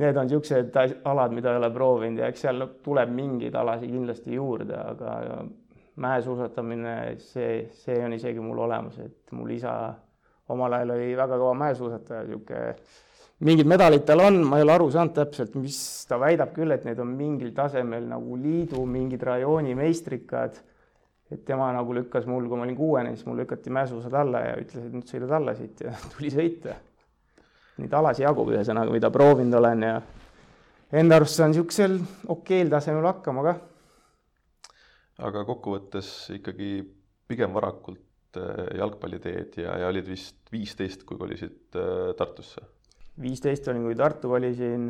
need 0.00 0.20
on 0.20 0.28
niisugused 0.28 0.76
alad, 1.08 1.34
mida 1.34 1.54
ei 1.54 1.62
ole 1.62 1.72
proovinud 1.74 2.22
ja 2.22 2.28
eks 2.30 2.44
seal 2.46 2.66
tuleb 2.84 3.16
mingeid 3.16 3.56
alasid 3.58 3.90
kindlasti 3.90 4.36
juurde, 4.36 4.76
aga 4.76 5.16
mäesuusatamine, 5.96 6.94
see, 7.18 7.66
see 7.82 7.98
on 8.04 8.14
isegi 8.16 8.40
mul 8.40 8.58
olemas, 8.66 8.98
et 9.02 9.34
mul 9.36 9.50
isa 9.54 9.74
omal 10.50 10.78
ajal 10.78 10.94
oli 10.96 11.12
väga 11.18 11.38
kõva 11.38 11.54
mäesuusataja, 11.64 12.24
niisugune, 12.26 12.74
mingid 13.46 13.68
medalid 13.70 14.04
tal 14.08 14.20
on, 14.24 14.40
ma 14.44 14.58
ei 14.58 14.64
ole 14.66 14.74
aru 14.74 14.90
saanud 14.92 15.14
täpselt, 15.16 15.54
mis 15.60 15.78
ta 16.08 16.18
väidab 16.20 16.52
küll, 16.56 16.72
et 16.74 16.84
need 16.88 16.98
on 17.00 17.14
mingil 17.16 17.54
tasemel 17.56 18.04
nagu 18.10 18.36
liidu 18.40 18.84
mingid 18.86 19.22
rajooni 19.24 19.76
meistrikad. 19.78 20.60
et 21.30 21.44
tema 21.46 21.68
nagu 21.70 21.94
lükkas 21.94 22.24
mul, 22.26 22.48
kui 22.50 22.58
ma 22.58 22.64
olin 22.64 22.74
kuuene, 22.74 23.10
siis 23.14 23.26
mul 23.28 23.36
lükati 23.38 23.70
mäesuusad 23.70 24.14
alla 24.18 24.40
ja 24.42 24.54
ütles, 24.58 24.82
et 24.82 24.94
nüüd 24.96 25.06
sõidad 25.06 25.30
alla 25.36 25.52
siit 25.54 25.84
ja 25.84 25.92
tuli 26.16 26.30
sõita. 26.34 26.74
Neid 27.78 27.92
alasid 27.94 28.24
jagub 28.24 28.50
ühesõnaga, 28.50 28.90
mida 28.90 29.12
proovinud 29.14 29.54
olen 29.60 29.84
ja 29.86 29.92
enda 30.90 31.20
arust 31.20 31.38
saan 31.38 31.54
niisugusel 31.54 32.00
okeel 32.34 32.72
tasemel 32.72 33.06
hakkama 33.06 33.44
ka. 33.46 33.54
Aga 35.20 35.44
kokkuvõttes 35.48 36.30
ikkagi 36.36 36.70
pigem 37.28 37.52
varakult 37.54 38.00
Äh, 38.36 38.76
jalgpalliteed 38.78 39.56
ja, 39.58 39.72
ja 39.82 39.88
olid 39.90 40.06
vist 40.06 40.52
viisteist, 40.54 41.02
kui 41.02 41.18
kolisid 41.18 41.74
äh, 41.74 42.12
Tartusse? 42.14 42.62
viisteist 43.20 43.66
olin, 43.68 43.82
kui 43.88 43.96
Tartu 43.98 44.30
kolisin, 44.30 44.84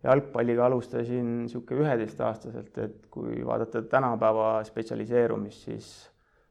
jalgpalliga 0.00 0.64
alustasin 0.64 1.26
niisugune 1.42 1.84
üheteistaastaselt, 1.84 2.78
et 2.80 3.02
kui 3.12 3.44
vaadata 3.44 3.82
tänapäeva 3.84 4.62
spetsialiseerumist, 4.64 5.66
siis 5.68 5.90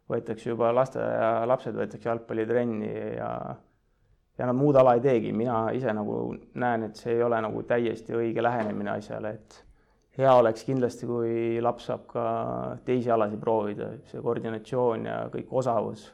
võetakse 0.09 0.51
juba 0.51 0.69
lasteaialapsed 0.77 1.81
võetakse 1.81 2.11
jalgpallitrenni 2.11 2.93
ja 3.17 3.31
ja 4.37 4.51
nad 4.51 4.55
muud 4.55 4.77
ala 4.77 4.93
ei 4.99 5.01
teegi, 5.03 5.33
mina 5.33 5.63
ise 5.73 5.89
nagu 5.97 6.19
näen, 6.61 6.91
et 6.91 7.01
see 7.01 7.17
ei 7.17 7.25
ole 7.25 7.41
nagu 7.41 7.65
täiesti 7.73 8.13
õige 8.21 8.45
lähenemine 8.45 8.93
asjale, 8.99 9.33
et 9.33 9.63
hea 10.19 10.35
oleks 10.35 10.63
kindlasti, 10.67 11.07
kui 11.07 11.59
laps 11.63 11.89
saab 11.89 12.05
ka 12.11 12.23
teisi 12.85 13.11
alasid 13.11 13.39
proovida, 13.39 13.93
see 14.11 14.21
koordinatsioon 14.23 15.05
ja 15.07 15.19
kõik 15.33 15.53
osavus 15.61 16.09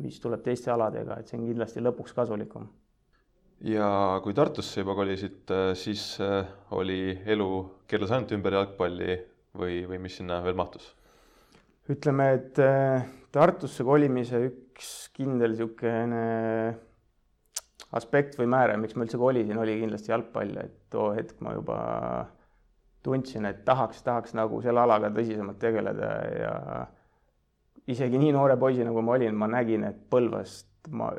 mis 0.00 0.20
tuleb 0.22 0.42
teiste 0.44 0.72
aladega, 0.72 1.18
et 1.18 1.28
see 1.28 1.38
on 1.38 1.48
kindlasti 1.48 1.82
lõpuks 1.82 2.14
kasulikum. 2.16 2.68
ja 3.68 4.20
kui 4.24 4.34
Tartusse 4.34 4.82
juba 4.82 4.96
kolisid, 4.98 5.44
äh, 5.52 5.72
siis 5.78 6.16
äh, 6.20 6.46
oli 6.70 7.18
elu 7.26 7.50
keerles 7.88 8.10
ainult 8.10 8.32
ümber 8.36 8.56
jalgpalli 8.58 9.18
või, 9.58 9.82
või 9.88 10.00
mis 10.02 10.16
sinna 10.20 10.40
veel 10.44 10.56
mahtus? 10.58 10.94
ütleme, 11.92 12.30
et 12.38 12.62
äh, 12.62 13.04
Tartusse 13.32 13.84
kolimise 13.84 14.40
üks 14.48 15.10
kindel 15.16 15.52
niisugune 15.52 16.24
aspekt 17.92 18.38
või 18.40 18.48
määraja, 18.48 18.80
miks 18.80 18.96
ma 18.96 19.04
üldse 19.04 19.20
kolisin, 19.20 19.58
oli 19.60 19.76
kindlasti 19.82 20.12
jalgpall, 20.14 20.56
et 20.62 20.78
too 20.92 21.10
hetk 21.12 21.42
ma 21.44 21.52
juba 21.58 21.78
tundsin, 23.02 23.46
et 23.48 23.64
tahaks, 23.66 24.02
tahaks 24.06 24.34
nagu 24.38 24.60
selle 24.62 24.82
alaga 24.82 25.10
tõsisemalt 25.14 25.58
tegeleda 25.62 26.10
ja 26.38 26.56
isegi 27.90 28.18
nii 28.20 28.34
noore 28.34 28.56
poisina, 28.60 28.92
kui 28.94 29.02
ma 29.02 29.16
olin, 29.16 29.34
ma 29.38 29.48
nägin, 29.50 29.86
et 29.88 30.04
Põlvast 30.10 30.92
ma, 30.94 31.10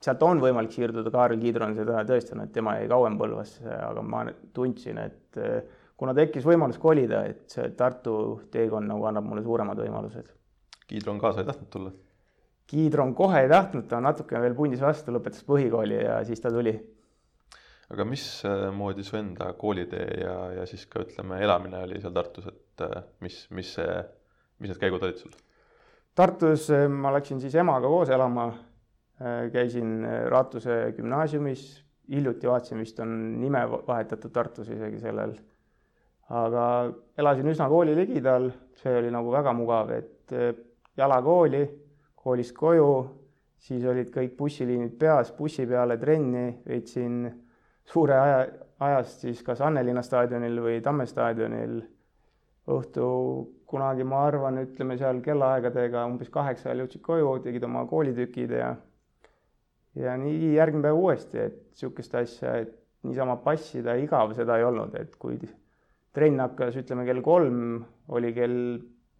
sealt 0.00 0.22
on 0.24 0.40
võimalik 0.42 0.72
siirduda, 0.74 1.12
Kaarel 1.12 1.40
Kiidro 1.40 1.68
on 1.68 1.76
seda 1.78 2.04
tõestanud, 2.08 2.48
et 2.48 2.54
tema 2.56 2.76
jäi 2.78 2.88
kauem 2.90 3.16
Põlvasse, 3.20 3.64
aga 3.68 4.04
ma 4.04 4.24
tundsin, 4.56 5.00
et 5.00 5.40
eh, 5.40 5.80
kuna 6.00 6.14
tekkis 6.16 6.46
võimalus 6.48 6.80
kolida, 6.80 7.24
et 7.28 7.48
see 7.52 7.72
Tartu 7.76 8.14
teekond 8.52 8.88
nagu 8.88 9.08
annab 9.08 9.28
mulle 9.28 9.44
suuremad 9.44 9.80
võimalused. 9.80 10.30
Kiidron 10.90 11.20
kaasa 11.22 11.44
ei 11.44 11.50
tahtnud 11.50 11.72
tulla? 11.72 11.92
Kiidron 12.70 13.12
kohe 13.18 13.44
ei 13.44 13.50
tahtnud, 13.50 13.88
ta 13.90 13.98
natuke 14.02 14.40
veel 14.40 14.54
pundis 14.54 14.82
vastu, 14.82 15.12
lõpetas 15.14 15.44
põhikooli 15.46 16.04
ja 16.04 16.20
siis 16.26 16.40
ta 16.42 16.52
tuli. 16.54 16.76
Aga 17.90 18.06
mismoodi 18.06 19.04
su 19.04 19.18
enda 19.18 19.50
koolitee 19.58 20.22
ja, 20.22 20.34
ja 20.60 20.66
siis 20.70 20.86
ka 20.90 21.02
ütleme, 21.02 21.40
elamine 21.42 21.82
oli 21.86 22.00
seal 22.02 22.14
Tartus, 22.14 22.46
et 22.50 22.84
äh, 22.86 23.02
mis, 23.24 23.42
mis 23.56 23.74
see, 23.78 24.00
mis 24.62 24.70
need 24.70 24.80
käigud 24.82 25.02
olid 25.06 25.18
sul? 25.18 25.34
Tartus 26.16 26.68
äh, 26.74 26.86
ma 26.90 27.12
läksin 27.16 27.42
siis 27.42 27.56
emaga 27.58 27.90
koos 27.90 28.12
elama, 28.14 28.46
äh, 29.18 29.48
käisin 29.54 30.06
Ratuse 30.30 30.80
gümnaasiumis, 30.96 31.66
hiljuti 32.10 32.50
vaatasin, 32.50 32.82
vist 32.82 33.02
on 33.02 33.14
nime 33.40 33.64
vahetatud 33.70 34.34
Tartus 34.34 34.70
isegi 34.70 35.02
sellel. 35.02 35.34
aga 36.30 36.64
elasin 37.18 37.50
üsna 37.50 37.66
kooli 37.68 37.94
ligidal, 37.98 38.52
see 38.78 38.92
oli 39.00 39.10
nagu 39.10 39.32
väga 39.34 39.50
mugav, 39.50 39.90
et 39.90 40.30
jala 40.96 41.16
kooli, 41.26 41.64
koolist 42.14 42.54
koju, 42.54 42.90
siis 43.58 43.82
olid 43.82 44.12
kõik 44.14 44.36
bussiliinid 44.38 44.94
peas, 44.98 45.32
bussi 45.34 45.66
peale 45.66 45.96
trenni, 45.98 46.60
veetsin 46.66 47.24
suure 47.90 48.16
aja, 48.16 48.42
ajast 48.80 49.24
siis 49.26 49.42
kas 49.46 49.60
Annelinna 49.64 50.02
staadionil 50.06 50.60
või 50.62 50.80
Tamme 50.84 51.06
staadionil 51.10 51.80
õhtu 52.70 53.06
kunagi, 53.70 54.04
ma 54.06 54.24
arvan, 54.28 54.60
ütleme 54.64 54.96
seal 54.98 55.20
kellaaegadega 55.24 56.04
umbes 56.10 56.30
kaheksa 56.32 56.70
ajal 56.70 56.84
jõudsid 56.84 57.02
koju, 57.06 57.32
tegid 57.46 57.66
oma 57.66 57.84
koolitükid 57.90 58.54
ja 58.58 58.74
ja 59.98 60.14
nii 60.18 60.54
järgmine 60.54 60.86
päev 60.86 61.00
uuesti, 61.00 61.40
et 61.48 61.58
niisugust 61.72 62.14
asja, 62.14 62.54
et 62.62 62.76
niisama 63.06 63.36
passida 63.42 63.96
igav 63.98 64.34
seda 64.36 64.58
ei 64.60 64.66
olnud, 64.66 64.94
et 65.00 65.16
kui 65.18 65.38
trenn 66.14 66.42
hakkas, 66.42 66.78
ütleme 66.78 67.06
kell 67.08 67.22
kolm, 67.24 67.80
oli 68.14 68.32
kell 68.36 68.58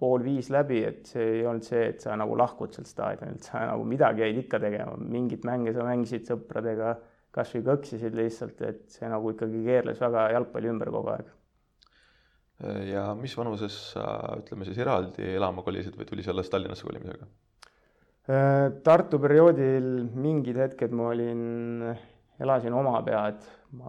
pool 0.00 0.22
viis 0.24 0.48
läbi, 0.52 0.80
et 0.86 1.08
see 1.10 1.26
ei 1.40 1.46
olnud 1.46 1.66
see, 1.66 1.82
et 1.92 2.04
sa 2.04 2.14
nagu 2.16 2.36
lahkud 2.38 2.72
sealt 2.74 2.88
staadionilt, 2.88 3.44
sa 3.44 3.66
nagu 3.68 3.84
midagi 3.88 4.24
jäid 4.24 4.38
ikka 4.44 4.60
tegema, 4.62 4.94
mingit 4.96 5.44
mänge 5.48 5.74
sa 5.76 5.84
mängisid 5.86 6.30
sõpradega 6.30 6.94
kas 7.34 7.52
või 7.54 7.66
kõksisid 7.68 8.16
lihtsalt, 8.18 8.62
et 8.66 8.86
see 8.90 9.10
nagu 9.10 9.34
ikkagi 9.34 9.62
keerles 9.66 10.00
väga 10.02 10.30
jalgpalli 10.34 10.72
ümber 10.72 10.90
kogu 10.94 11.12
aeg. 11.14 11.28
ja 12.90 13.10
mis 13.16 13.36
vanuses 13.38 13.76
sa, 13.94 14.04
ütleme 14.40 14.66
siis 14.68 14.80
eraldi 14.82 15.30
elama 15.36 15.62
kolisid 15.64 15.96
või 15.96 16.08
tuli 16.08 16.26
see 16.26 16.34
alles 16.34 16.50
Tallinnasse 16.52 16.86
kolimisega? 16.88 17.28
Tartu 18.84 19.18
perioodil 19.18 19.86
mingid 20.14 20.58
hetked 20.60 20.92
ma 20.94 21.08
olin, 21.10 21.40
elasin 22.38 22.76
oma 22.76 23.00
pead, 23.02 23.40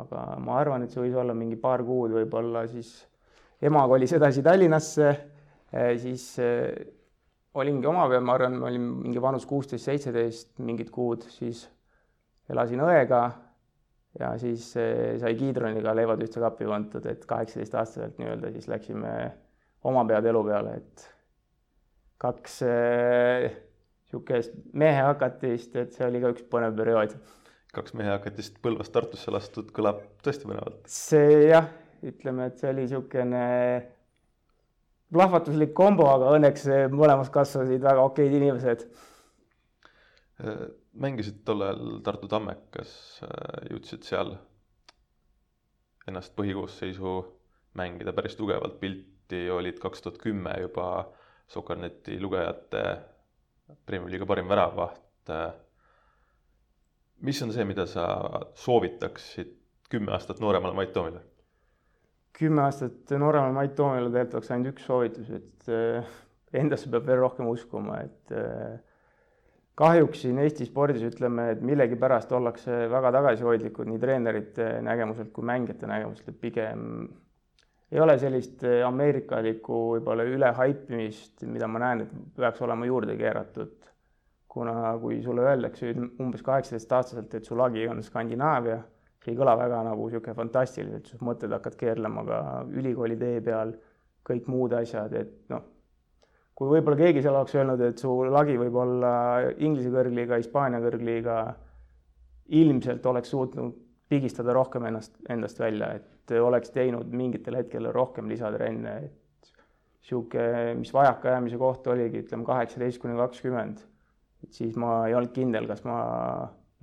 aga 0.01 0.23
ma 0.41 0.55
arvan, 0.61 0.85
et 0.85 0.93
see 0.93 1.03
võis 1.03 1.17
olla 1.19 1.35
mingi 1.37 1.59
paar 1.61 1.83
kuud 1.85 2.15
võib-olla, 2.15 2.63
siis 2.71 2.93
ema 3.61 3.83
kolis 3.91 4.15
edasi 4.17 4.41
Tallinnasse, 4.45 5.11
äh, 5.75 5.91
siis 6.01 6.25
äh, 6.41 6.71
olingi 7.53 7.89
oma 7.91 8.07
peal, 8.09 8.23
ma 8.25 8.37
arvan, 8.37 8.57
ma 8.61 8.69
olin 8.71 8.87
mingi 9.03 9.21
vanus 9.21 9.45
kuusteist, 9.49 9.85
seitseteist 9.85 10.55
mingid 10.63 10.89
kuud, 10.93 11.27
siis 11.29 11.65
elasin 12.51 12.83
õega 12.83 13.21
ja 14.19 14.33
siis 14.41 14.73
eh, 14.79 15.15
sai 15.21 15.35
kiidroniga 15.39 15.93
leivad 15.95 16.21
ühte 16.23 16.41
kappi 16.43 16.67
pandud, 16.67 17.05
et 17.07 17.25
kaheksateistaastaselt 17.27 18.19
nii-öelda 18.19 18.51
siis 18.55 18.67
läksime 18.71 19.13
oma 19.87 20.03
pead 20.09 20.27
elu 20.29 20.41
peale, 20.45 20.77
et 20.81 21.05
kaks 22.21 22.59
niisugust 22.63 24.57
äh, 24.57 24.65
mehehakatist, 24.83 25.77
et 25.79 25.95
see 25.95 26.07
oli 26.07 26.21
ka 26.21 26.33
üks 26.35 26.43
põnev 26.51 26.75
periood. 26.77 27.15
kaks 27.71 27.95
mehehakatist 27.95 28.59
Põlvast 28.61 28.93
Tartusse 28.93 29.31
lastud 29.33 29.71
kõlab 29.73 30.03
tõesti 30.25 30.49
põnevalt. 30.49 30.83
see 30.91 31.47
jah, 31.47 31.71
ütleme, 32.03 32.51
et 32.51 32.59
see 32.59 32.69
oli 32.73 32.85
niisugune 32.85 33.45
plahvatuslik 35.11 35.73
kombo, 35.75 36.05
aga 36.11 36.35
õnneks 36.35 36.67
mõlemas 36.91 37.31
kasvasid 37.31 37.81
väga 37.83 38.03
okeid 38.11 38.35
inimesed 38.37 38.85
äh, 40.43 40.67
mängisid 40.93 41.43
tol 41.45 41.61
ajal 41.65 41.99
Tartu 42.03 42.27
Tammekas, 42.31 42.93
äh, 43.25 43.69
jõudsid 43.71 44.07
seal 44.07 44.35
ennast 46.09 46.35
põhikoosseisu 46.35 47.15
mängida 47.77 48.13
päris 48.13 48.35
tugevalt 48.35 48.79
pilti, 48.81 49.45
olid 49.53 49.79
kaks 49.79 50.01
tuhat 50.01 50.19
kümme 50.21 50.55
juba 50.59 50.87
Soker.neti 51.51 52.19
lugejate 52.19 52.83
Premiumi 53.85 54.11
liiga 54.11 54.25
parim 54.27 54.49
väravvaht. 54.51 55.31
mis 57.21 57.41
on 57.43 57.53
see, 57.53 57.63
mida 57.65 57.85
sa 57.85 58.05
soovitaksid 58.55 59.53
kümme 59.89 60.11
aastat 60.11 60.39
nooremale 60.39 60.73
Mait 60.75 60.93
Toomile? 60.93 61.21
kümme 62.33 62.63
aastat 62.65 63.11
nooremale 63.19 63.53
Mait 63.53 63.75
Toomile 63.75 64.09
tegelikult 64.09 64.39
oleks 64.39 64.51
ainult 64.51 64.71
üks 64.73 64.85
soovitus, 64.87 65.29
et 65.29 65.69
äh, 65.69 66.15
endasse 66.53 66.89
peab 66.91 67.05
veel 67.07 67.21
rohkem 67.21 67.47
uskuma, 67.51 67.99
et 68.07 68.33
äh, 68.35 68.79
kahjuks 69.79 70.25
siin 70.25 70.39
Eesti 70.43 70.67
spordis 70.67 71.03
ütleme, 71.07 71.51
et 71.55 71.61
millegipärast 71.65 72.31
ollakse 72.35 72.85
väga 72.91 73.11
tagasihoidlikud 73.17 73.89
nii 73.89 73.99
treenerite 74.01 74.67
nägemuselt 74.85 75.31
kui 75.35 75.47
mängijate 75.47 75.89
nägemuselt, 75.89 76.33
et 76.33 76.39
pigem 76.41 76.87
ei 77.91 77.99
ole 77.99 78.15
sellist 78.19 78.63
ameerikalikku 78.87 79.79
võib-olla 79.95 80.25
ülehaipimist, 80.27 81.43
mida 81.47 81.67
ma 81.67 81.81
näen, 81.83 82.05
et 82.05 82.13
peaks 82.39 82.61
olema 82.67 82.87
juurde 82.87 83.17
keeratud. 83.19 83.77
kuna 84.51 84.97
kui 84.99 85.21
sulle 85.23 85.45
öeldakse 85.47 85.93
umbes 86.19 86.41
kaheksateistaastaselt, 86.43 87.35
et 87.37 87.45
su 87.47 87.55
lagi 87.55 87.85
on 87.87 88.01
Skandinaavia, 88.03 88.81
see 89.23 89.31
ei 89.31 89.37
kõla 89.39 89.53
väga 89.55 89.77
nagu 89.87 90.09
niisugune 90.09 90.35
fantastiliselt, 90.35 91.07
siis 91.07 91.21
mõtted 91.23 91.55
hakkavad 91.55 91.77
keerlema 91.79 92.25
ka 92.27 92.39
ülikooli 92.81 93.15
tee 93.21 93.39
peal, 93.45 93.71
kõik 94.27 94.49
muud 94.51 94.75
asjad, 94.75 95.15
et 95.15 95.31
noh 95.53 95.70
kui 96.55 96.69
võib-olla 96.69 96.99
keegi 96.99 97.23
seal 97.23 97.37
oleks 97.37 97.55
öelnud, 97.57 97.81
et 97.85 98.01
su 98.01 98.11
lagi 98.29 98.57
võib 98.59 98.75
olla 98.83 99.13
Inglise 99.57 99.91
kõrgliiga, 99.93 100.39
Hispaania 100.41 100.81
kõrgliiga, 100.83 101.37
ilmselt 102.61 103.05
oleks 103.07 103.31
suutnud 103.31 103.77
pigistada 104.11 104.53
rohkem 104.53 104.85
ennast, 104.89 105.15
endast 105.31 105.59
välja, 105.61 105.93
et 105.95 106.33
oleks 106.35 106.73
teinud 106.75 107.11
mingitel 107.15 107.55
hetkel 107.59 107.87
rohkem 107.95 108.27
lisatrenne, 108.31 108.95
et 109.07 109.51
niisugune, 110.01 110.73
mis 110.79 110.91
vajakajäämise 110.93 111.59
koht 111.61 111.87
oligi, 111.87 112.25
ütleme 112.25 112.45
kaheksateist 112.47 112.99
kuni 113.01 113.15
kakskümmend, 113.19 113.83
et 114.43 114.57
siis 114.57 114.75
ma 114.79 115.05
ei 115.07 115.15
olnud 115.15 115.31
kindel, 115.35 115.69
kas 115.69 115.85
ma 115.87 116.01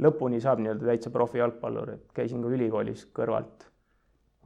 lõpuni 0.03 0.41
saab 0.41 0.63
nii-öelda 0.63 0.89
täitsa 0.93 1.13
profijalgpallur, 1.15 1.97
et 1.97 2.15
käisin 2.17 2.43
ka 2.45 2.53
ülikoolis 2.55 3.09
kõrvalt. 3.15 3.67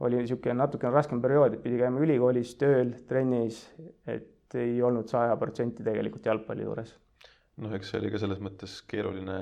oli 0.03 0.17
niisugune 0.19 0.57
natukene 0.57 0.91
raskem 0.91 1.21
periood, 1.21 1.53
et 1.53 1.61
pidi 1.63 1.77
käima 1.79 2.01
ülikoolis, 2.03 2.55
tööl, 2.59 2.89
trennis, 3.07 3.61
et 4.09 4.32
et 4.53 4.61
ei 4.61 4.81
olnud 4.81 5.09
saja 5.09 5.35
protsenti 5.39 5.83
tegelikult 5.83 6.25
jalgpalli 6.29 6.67
juures. 6.67 6.93
noh, 7.63 7.73
eks 7.77 7.91
see 7.91 8.01
oli 8.01 8.11
ka 8.13 8.21
selles 8.21 8.39
mõttes 8.41 8.79
keeruline 8.89 9.39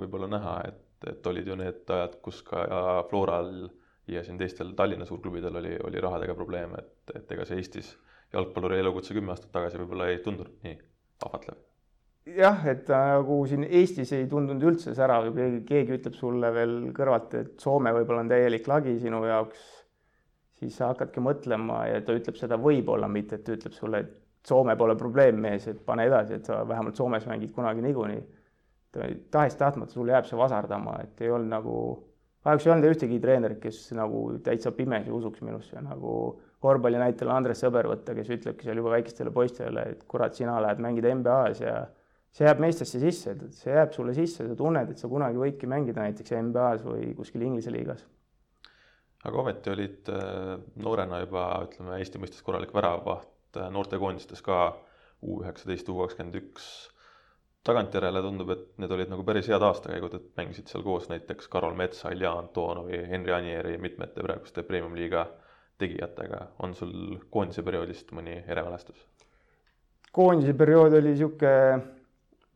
võib-olla 0.00 0.28
näha, 0.32 0.56
et, 0.68 1.08
et 1.12 1.26
olid 1.26 1.46
ju 1.46 1.56
need 1.60 1.92
ajad, 1.98 2.18
kus 2.24 2.42
ka 2.46 2.64
Floral 3.10 3.68
ja 4.08 4.24
siin 4.24 4.38
teistel 4.38 4.74
Tallinna 4.76 5.06
suurklubidel 5.08 5.62
oli, 5.62 5.76
oli 5.84 6.02
rahadega 6.02 6.34
probleeme, 6.34 6.82
et, 6.82 7.16
et 7.22 7.32
ega 7.32 7.46
see 7.48 7.62
Eestis 7.62 7.94
jalgpalluri 8.34 8.82
elukutse 8.82 9.14
kümme 9.16 9.32
aastat 9.32 9.52
tagasi 9.54 9.80
võib-olla 9.80 10.10
ei 10.10 10.20
tundunud 10.24 10.60
nii 10.66 10.76
ahvatlev 11.26 11.62
jah, 12.36 12.60
et 12.68 12.88
nagu 12.90 13.38
siin 13.48 13.64
Eestis 13.64 14.12
ei 14.16 14.26
tundunud 14.30 14.64
üldse 14.72 14.94
särav, 14.98 15.30
keegi, 15.36 15.62
keegi 15.68 15.96
ütleb 16.00 16.18
sulle 16.18 16.52
veel 16.54 16.76
kõrvalt, 16.96 17.34
et 17.40 17.56
Soome 17.62 17.92
võib-olla 17.96 18.24
on 18.26 18.32
täielik 18.32 18.68
lagi 18.70 18.96
sinu 19.02 19.22
jaoks, 19.26 19.64
siis 20.60 20.76
sa 20.76 20.92
hakkadki 20.92 21.22
mõtlema 21.22 21.84
ja 21.90 22.02
ta 22.04 22.16
ütleb 22.16 22.38
seda 22.40 22.58
võib-olla, 22.60 23.08
mitte 23.08 23.38
et 23.38 23.46
ta 23.46 23.54
ütleb 23.56 23.76
sulle, 23.76 24.02
et 24.02 24.25
Soome 24.46 24.76
pole 24.78 24.94
probleemmees, 24.98 25.66
et 25.72 25.78
pane 25.84 26.06
edasi, 26.06 26.38
et 26.38 26.48
sa 26.48 26.60
vähemalt 26.68 26.96
Soomes 26.98 27.26
mängid 27.26 27.54
kunagi 27.54 27.82
niikuinii. 27.82 28.24
tahes-tahtmata 29.30 29.92
sul 29.92 30.08
jääb 30.08 30.24
see 30.24 30.38
vasardama, 30.38 30.94
et 31.02 31.20
ei 31.20 31.30
olnud 31.30 31.50
nagu, 31.52 31.74
kahjuks 32.46 32.66
ei 32.66 32.72
olnud 32.72 32.86
ühtegi 32.88 33.18
treenerit, 33.20 33.58
kes 33.60 33.80
nagu 33.92 34.22
täitsa 34.46 34.72
pimesi 34.72 35.12
usuks 35.12 35.42
minusse, 35.44 35.82
nagu 35.84 36.14
korvpalli 36.64 37.02
näitel 37.02 37.28
Andres 37.34 37.60
Sõber 37.60 37.90
võtta, 37.90 38.14
kes 38.16 38.30
ütlebki 38.38 38.64
seal 38.64 38.80
juba 38.80 38.94
väikestele 38.94 39.34
poistele, 39.34 39.84
et 39.92 40.06
kurat, 40.08 40.34
sina 40.34 40.56
lähed 40.64 40.80
mängida 40.80 41.12
NBA-s 41.12 41.60
ja 41.60 41.76
see 42.32 42.48
jääb 42.48 42.62
meestesse 42.64 43.02
sisse, 43.02 43.36
see 43.52 43.76
jääb 43.76 43.92
sulle 43.92 44.16
sisse, 44.16 44.48
sa 44.48 44.56
tunned, 44.56 44.94
et 44.94 45.02
sa 45.02 45.12
kunagi 45.12 45.42
võidki 45.44 45.68
mängida 45.68 46.06
näiteks 46.06 46.38
NBA-s 46.40 46.86
või 46.86 47.12
kuskil 47.18 47.44
Inglise 47.44 47.74
liigas 47.74 48.06
aga 49.26 49.40
ometi 49.42 49.72
olid 49.72 50.10
äh, 50.12 50.52
noorena 50.82 51.20
juba, 51.24 51.46
ütleme 51.66 51.98
Eesti 52.00 52.20
mõistes 52.22 52.44
korralik 52.46 52.74
väravvaht, 52.74 53.28
et 53.56 53.72
noortekoondistes 53.72 54.42
ka 54.42 54.60
U 55.24 55.40
üheksateist, 55.40 55.88
U 55.88 55.96
kakskümmend 56.02 56.36
üks. 56.42 56.66
tagantjärele 57.66 58.20
tundub, 58.22 58.50
et 58.54 58.66
need 58.78 58.92
olid 58.94 59.08
nagu 59.10 59.24
päris 59.26 59.48
head 59.50 59.62
aastakäigud, 59.66 60.12
et 60.14 60.26
mängisid 60.38 60.68
seal 60.70 60.84
koos 60.86 61.08
näiteks 61.10 61.48
Karol 61.50 61.74
Metsa, 61.74 62.12
Ilja 62.14 62.30
Antonovi, 62.38 63.00
Henri 63.10 63.32
Anieri, 63.34 63.72
mitmete 63.82 64.22
praeguste 64.22 64.62
premium-liiga 64.62 65.24
tegijatega. 65.78 66.46
on 66.62 66.74
sul 66.74 67.18
koondise 67.30 67.62
perioodist 67.62 68.12
mõni 68.12 68.38
eremälestus? 68.46 69.06
koondise 70.12 70.54
periood 70.54 70.94
oli 70.96 71.12
niisugune 71.12 71.82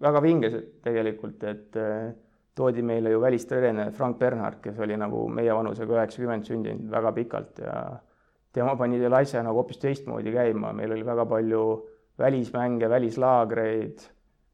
väga 0.01 0.23
vinge 0.25 0.51
tegelikult, 0.85 1.43
et 1.45 1.77
äh, 1.77 2.13
toodi 2.57 2.83
meile 2.83 3.11
ju 3.11 3.21
välistreener 3.21 3.91
Frank 3.93 4.19
Bernhard, 4.19 4.61
kes 4.65 4.79
oli 4.81 4.97
nagu 4.97 5.27
meie 5.29 5.55
vanusega 5.55 5.99
üheksakümmend 5.99 6.49
sündinud 6.49 6.89
väga 6.93 7.13
pikalt 7.17 7.61
ja 7.65 7.75
tema 8.53 8.77
pani 8.77 8.99
selle 8.99 9.21
asja 9.23 9.43
nagu 9.47 9.61
hoopis 9.63 9.79
teistmoodi 9.83 10.33
käima, 10.35 10.73
meil 10.77 10.93
oli 10.93 11.07
väga 11.07 11.27
palju 11.31 11.65
välismänge, 12.21 12.89
välislaagreid, 12.91 14.03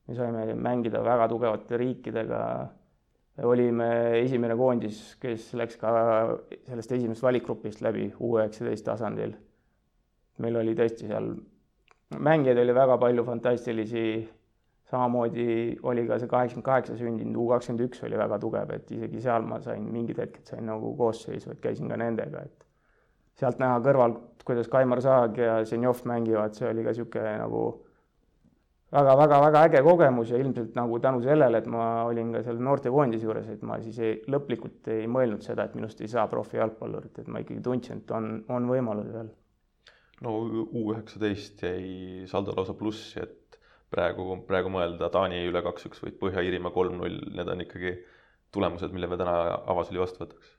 me 0.07 0.15
saime 0.15 0.55
mängida 0.55 1.03
väga 1.05 1.29
tugevate 1.29 1.79
riikidega, 1.81 2.41
olime 3.45 3.89
esimene 4.23 4.57
koondis, 4.57 5.01
kes 5.21 5.51
läks 5.59 5.77
ka 5.81 5.91
sellest 6.69 6.93
esimesest 6.97 7.27
valikgrupist 7.27 7.83
läbi 7.85 8.09
U 8.21 8.37
üheksateist 8.39 8.87
tasandil. 8.87 9.35
meil 10.39 10.57
oli 10.61 10.75
tõesti 10.77 11.09
seal, 11.09 11.31
mängijaid 12.21 12.59
oli 12.61 12.73
väga 12.77 12.99
palju 13.01 13.23
fantastilisi, 13.25 14.29
samamoodi 14.91 15.79
oli 15.83 16.05
ka 16.07 16.19
see 16.21 16.29
kaheksakümmend 16.29 16.67
kaheksa 16.67 16.97
sündinud, 17.01 17.39
U 17.41 17.49
kakskümmend 17.49 17.87
üks 17.89 18.05
oli 18.05 18.19
väga 18.21 18.39
tugev, 18.39 18.71
et 18.77 18.93
isegi 18.93 19.23
seal 19.25 19.49
ma 19.49 19.61
sain 19.65 19.89
mingid 19.93 20.21
hetked 20.21 20.53
sain 20.53 20.69
nagu 20.69 20.93
koosseisu, 20.97 21.51
et 21.51 21.61
käisin 21.65 21.89
ka 21.89 21.97
nendega, 22.01 22.45
et 22.45 22.66
sealt 23.41 23.61
näha 23.61 23.81
kõrvalt, 23.85 24.45
kuidas 24.47 24.71
Kaimar 24.73 25.03
Saag 25.05 25.39
ja 25.41 25.59
Zenjov 25.67 26.05
mängivad, 26.09 26.55
see 26.57 26.69
oli 26.71 26.85
ka 26.87 26.95
niisugune 26.95 27.35
nagu 27.41 27.63
väga-väga-väga 28.95 29.63
äge 29.67 29.81
kogemus 29.83 30.31
ja 30.31 30.39
ilmselt 30.41 30.77
nagu 30.79 30.99
tänu 31.03 31.23
sellele, 31.25 31.59
et 31.59 31.67
ma 31.71 31.87
olin 32.07 32.31
ka 32.37 32.43
seal 32.47 32.61
noortekoondise 32.63 33.27
juures, 33.27 33.49
et 33.53 33.65
ma 33.67 33.81
siis 33.83 33.99
ei, 33.99 34.13
lõplikult 34.31 34.91
ei 34.95 35.09
mõelnud 35.11 35.43
seda, 35.45 35.67
et 35.67 35.75
minust 35.79 36.01
ei 36.01 36.11
saa 36.11 36.29
profijalgpallurit, 36.31 37.19
et 37.19 37.29
ma 37.33 37.43
ikkagi 37.43 37.65
tundsin, 37.65 38.05
et 38.05 38.15
on, 38.15 38.31
on 38.49 38.69
võimalus 38.71 39.11
veel. 39.13 39.33
no 40.25 40.37
U 40.47 40.85
üheksateist 40.95 41.67
jäi 41.67 42.29
saldo 42.31 42.55
lausa 42.57 42.77
plussi, 42.79 43.25
et 43.25 43.59
praegu, 43.93 44.29
praegu 44.47 44.71
mõelda 44.73 45.11
Taani 45.13 45.43
üle 45.49 45.63
kaks-üks 45.67 46.05
või 46.05 46.15
Põhja-Iirimaa 46.21 46.75
kolm-null, 46.75 47.19
need 47.35 47.51
on 47.53 47.67
ikkagi 47.67 47.97
tulemused, 48.55 48.95
mille 48.95 49.11
me 49.11 49.19
täna 49.21 49.37
avasüli 49.67 50.01
vastu 50.01 50.23
võtaks. 50.23 50.55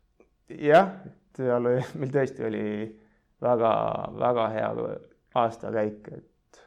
jah, 0.52 0.92
seal 1.38 1.70
oli, 1.72 1.84
meil 2.00 2.14
tõesti 2.14 2.48
oli 2.48 2.66
väga-väga 3.44 4.48
hea 4.56 4.72
aastakäik, 5.38 6.10
et 6.18 6.62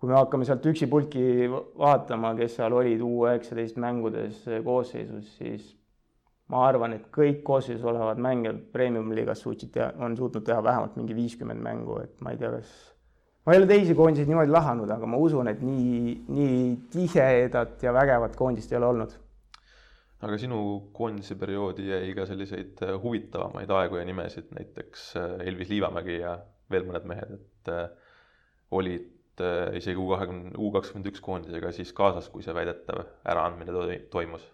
kui 0.00 0.10
me 0.10 0.16
hakkame 0.16 0.46
sealt 0.48 0.64
üksipulki 0.66 1.50
vaatama, 1.52 2.32
kes 2.38 2.56
seal 2.58 2.74
olid 2.74 3.04
U 3.04 3.12
üheksateist 3.26 3.76
mängudes 3.82 4.40
koosseisus, 4.64 5.28
siis 5.38 5.68
ma 6.52 6.64
arvan, 6.68 6.96
et 6.96 7.04
kõik 7.14 7.44
koosseisus 7.46 7.84
olevad 7.86 8.20
mängijad 8.20 8.58
premium-liigas 8.74 9.44
suutsid 9.44 9.70
teha, 9.76 9.92
on 10.02 10.16
suutnud 10.18 10.44
teha 10.46 10.64
vähemalt 10.64 10.96
mingi 10.98 11.16
viiskümmend 11.16 11.62
mängu, 11.62 12.00
et 12.02 12.18
ma 12.24 12.32
ei 12.34 12.40
tea, 12.40 12.50
kas 12.56 12.72
ma 13.46 13.54
ei 13.54 13.62
ole 13.62 13.68
teisi 13.70 13.94
koondiseid 13.98 14.30
niimoodi 14.30 14.52
lahanud, 14.54 14.90
aga 14.90 15.08
ma 15.08 15.20
usun, 15.20 15.50
et 15.52 15.62
nii, 15.64 16.16
nii 16.34 16.58
tihedat 16.92 17.82
ja 17.82 17.94
vägevat 17.94 18.36
koondist 18.38 18.72
ei 18.72 18.78
ole 18.80 18.90
olnud. 18.90 19.14
Aga 20.22 20.38
sinu 20.38 20.58
koondise 20.94 21.34
perioodi 21.38 21.88
jäi 21.88 22.12
ka 22.14 22.26
selliseid 22.28 22.78
huvitavamaid 23.02 23.70
aegu 23.74 23.98
ja 23.98 24.04
nimesid, 24.06 24.52
näiteks 24.54 25.08
Elvis 25.42 25.72
Liivamägi 25.72 26.20
ja 26.20 26.36
veel 26.70 26.86
mõned 26.88 27.08
mehed, 27.10 27.34
et 27.40 27.72
olid 28.72 29.10
Äh, 29.40 29.76
isegi 29.78 29.96
U 29.96 30.10
kahekümne, 30.10 30.52
U 30.60 30.68
kakskümmend 30.74 31.08
üks 31.08 31.22
koondisega 31.24 31.70
siis 31.72 31.92
kaasas, 31.96 32.26
kui 32.28 32.44
see 32.44 32.52
väidetav 32.52 33.00
äraandmine 33.32 34.02
toimus. 34.12 34.44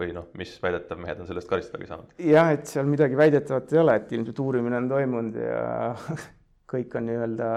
või 0.00 0.14
noh, 0.16 0.30
mis 0.40 0.54
väidetav 0.62 0.96
mehed 0.96 1.18
on 1.20 1.26
sellest 1.28 1.48
karistadagi 1.48 1.86
saanud? 1.90 2.12
jah, 2.24 2.48
et 2.54 2.64
seal 2.66 2.86
midagi 2.88 3.18
väidetavat 3.20 3.72
ei 3.74 3.80
ole, 3.82 3.96
et 4.00 4.12
ilmselt 4.16 4.38
uurimine 4.40 4.78
on 4.80 4.88
toimunud 4.88 5.36
ja 5.36 5.90
kõik 6.72 6.96
on 6.96 7.06
nii-öelda 7.06 7.50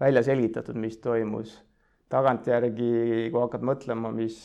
välja 0.00 0.22
selgitatud, 0.24 0.78
mis 0.78 0.96
toimus. 1.02 1.56
tagantjärgi, 2.08 2.92
kui 3.34 3.42
hakkad 3.42 3.66
mõtlema, 3.66 4.14
mis 4.14 4.38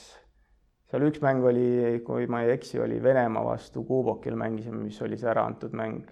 seal 0.91 1.07
üks 1.07 1.23
mäng 1.23 1.45
oli, 1.45 1.67
kui 2.05 2.27
ma 2.31 2.43
ei 2.45 2.53
eksi, 2.55 2.79
oli 2.83 3.01
Venemaa 3.03 3.45
vastu 3.45 3.83
Kubokil 3.87 4.37
mängisime, 4.39 4.83
mis 4.85 5.01
oli 5.01 5.17
see 5.17 5.31
äraantud 5.31 5.73
mäng. 5.77 6.05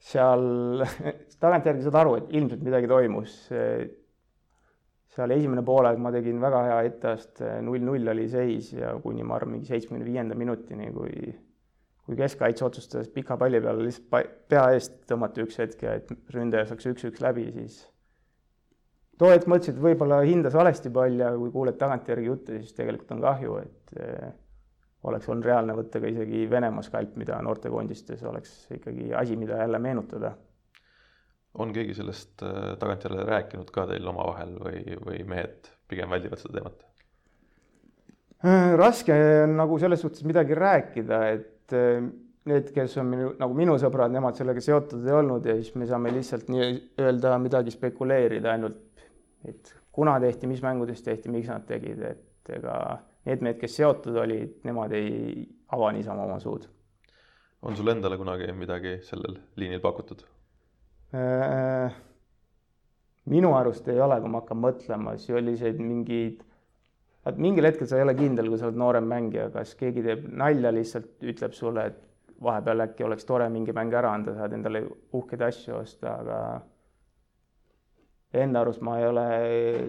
seal 0.00 0.84
tagantjärgi 1.42 1.84
saad 1.84 1.98
aru, 2.02 2.14
et 2.20 2.30
ilmselt 2.38 2.62
midagi 2.64 2.88
toimus 2.88 3.34
seal 5.10 5.34
esimene 5.34 5.62
poolaeg 5.66 5.98
ma 5.98 6.12
tegin 6.14 6.40
väga 6.42 6.64
hea 6.68 6.80
etteaste, 6.88 7.52
null-null 7.66 8.12
oli 8.12 8.26
seis 8.30 8.70
ja 8.76 8.92
kuni 9.02 9.26
ma 9.26 9.36
arvan, 9.36 9.56
mingi 9.56 9.70
seitsmekümne 9.70 10.06
viienda 10.06 10.38
minutini, 10.38 10.90
kui 10.94 11.32
kui 12.10 12.16
keskkaitse 12.18 12.64
otsustas 12.66 13.10
pika 13.14 13.36
palli 13.38 13.60
peale 13.62 13.84
lihtsalt 13.86 14.30
pea 14.50 14.64
eest 14.74 14.96
tõmmata 15.10 15.44
üks 15.44 15.60
hetk 15.60 15.84
ja 15.86 15.92
et 16.00 16.08
ründaja 16.34 16.66
saaks 16.66 16.88
üks-üks 16.90 17.22
läbi, 17.22 17.44
siis 17.54 17.84
too 19.20 19.30
hetk 19.32 19.48
mõtlesin, 19.50 19.76
et 19.76 19.84
võib-olla 19.84 20.20
hindas 20.24 20.56
valesti 20.56 20.92
pall 20.94 21.18
ja 21.20 21.32
kui 21.36 21.52
kuuled 21.52 21.76
tagantjärgi 21.80 22.30
juttu, 22.30 22.58
siis 22.58 22.76
tegelikult 22.76 23.16
on 23.16 23.24
kahju, 23.24 23.56
et 23.60 23.98
eh, 24.00 24.28
oleks 25.10 25.28
olnud 25.28 25.48
reaalne 25.48 25.76
võtta 25.76 26.00
ka 26.00 26.08
isegi 26.08 26.46
Venemaa 26.50 26.84
skalp, 26.86 27.16
mida 27.20 27.40
noortekoondistes 27.44 28.22
oleks 28.28 28.54
ikkagi 28.76 29.10
asi, 29.16 29.36
mida 29.40 29.60
jälle 29.60 29.80
meenutada 29.82 30.34
on 31.58 31.72
keegi 31.74 31.96
sellest 31.98 32.44
äh, 32.46 32.76
tagantjärele 32.78 33.24
rääkinud 33.26 33.72
ka 33.74 33.88
teil 33.90 34.06
omavahel 34.06 34.54
või, 34.62 34.82
või 35.02 35.24
mehed 35.26 35.66
pigem 35.90 36.12
väldivad 36.12 36.38
seda 36.38 36.60
teemat? 36.60 36.84
Äh, 38.46 38.74
raske 38.78 39.16
on 39.44 39.56
nagu 39.58 39.78
selles 39.82 40.04
suhtes 40.04 40.22
midagi 40.28 40.54
rääkida, 40.54 41.24
et 41.34 41.74
need, 42.48 42.70
kes 42.74 42.96
on 43.00 43.10
minu, 43.10 43.32
nagu 43.40 43.56
minu 43.56 43.76
sõbrad, 43.80 44.12
nemad 44.14 44.38
sellega 44.38 44.62
seotud 44.64 45.04
ei 45.06 45.16
olnud 45.16 45.46
ja 45.46 45.56
siis 45.58 45.74
me 45.78 45.88
saame 45.90 46.12
lihtsalt 46.14 46.48
nii-öelda 46.52 47.34
midagi 47.42 47.74
spekuleerida 47.74 48.54
ainult, 48.54 48.80
et 49.48 49.74
kuna 49.92 50.18
tehti, 50.20 50.48
mis 50.50 50.62
mängudes 50.64 51.02
tehti, 51.02 51.30
miks 51.32 51.48
nad 51.50 51.64
tegid, 51.68 52.02
et 52.02 52.52
ega 52.56 52.74
need 53.28 53.42
mehed, 53.44 53.58
kes 53.60 53.78
seotud 53.80 54.16
olid, 54.22 54.60
nemad 54.66 54.92
ei 54.96 55.46
ava 55.76 55.90
niisama 55.94 56.26
oma 56.26 56.38
suud. 56.40 56.68
on 57.62 57.76
sul 57.76 57.88
endale 57.92 58.16
kunagi 58.16 58.52
midagi 58.56 58.98
sellel 59.04 59.36
liinil 59.60 59.80
pakutud? 59.84 60.22
Äh, 61.12 61.92
minu 63.28 63.50
arust 63.56 63.88
ei 63.88 64.00
ole, 64.00 64.20
kui 64.20 64.32
ma 64.32 64.40
hakkan 64.40 64.60
mõtlema, 64.62 65.16
selliseid 65.20 65.80
mingeid, 65.82 66.40
vaat 67.26 67.40
mingil 67.42 67.68
hetkel 67.68 67.90
sa 67.90 67.98
ei 67.98 68.06
ole 68.06 68.14
kindel, 68.16 68.48
kui 68.48 68.60
sa 68.60 68.70
oled 68.70 68.80
noorem 68.80 69.10
mängija, 69.10 69.50
kas 69.52 69.74
keegi 69.76 70.04
teeb 70.06 70.24
nalja, 70.40 70.72
lihtsalt 70.72 71.28
ütleb 71.32 71.56
sulle, 71.56 71.90
et 71.90 72.00
vahepeal 72.40 72.86
äkki 72.86 73.04
oleks 73.04 73.28
tore 73.28 73.48
mingi 73.52 73.74
mäng 73.76 73.92
ära 73.92 74.14
anda, 74.16 74.32
saad 74.38 74.54
endale 74.56 74.86
uhkeid 75.16 75.42
asju 75.44 75.76
osta, 75.82 76.14
aga 76.22 76.38
enda 78.32 78.60
arust 78.60 78.80
ma 78.86 78.98
ei 79.00 79.06
ole 79.08 79.28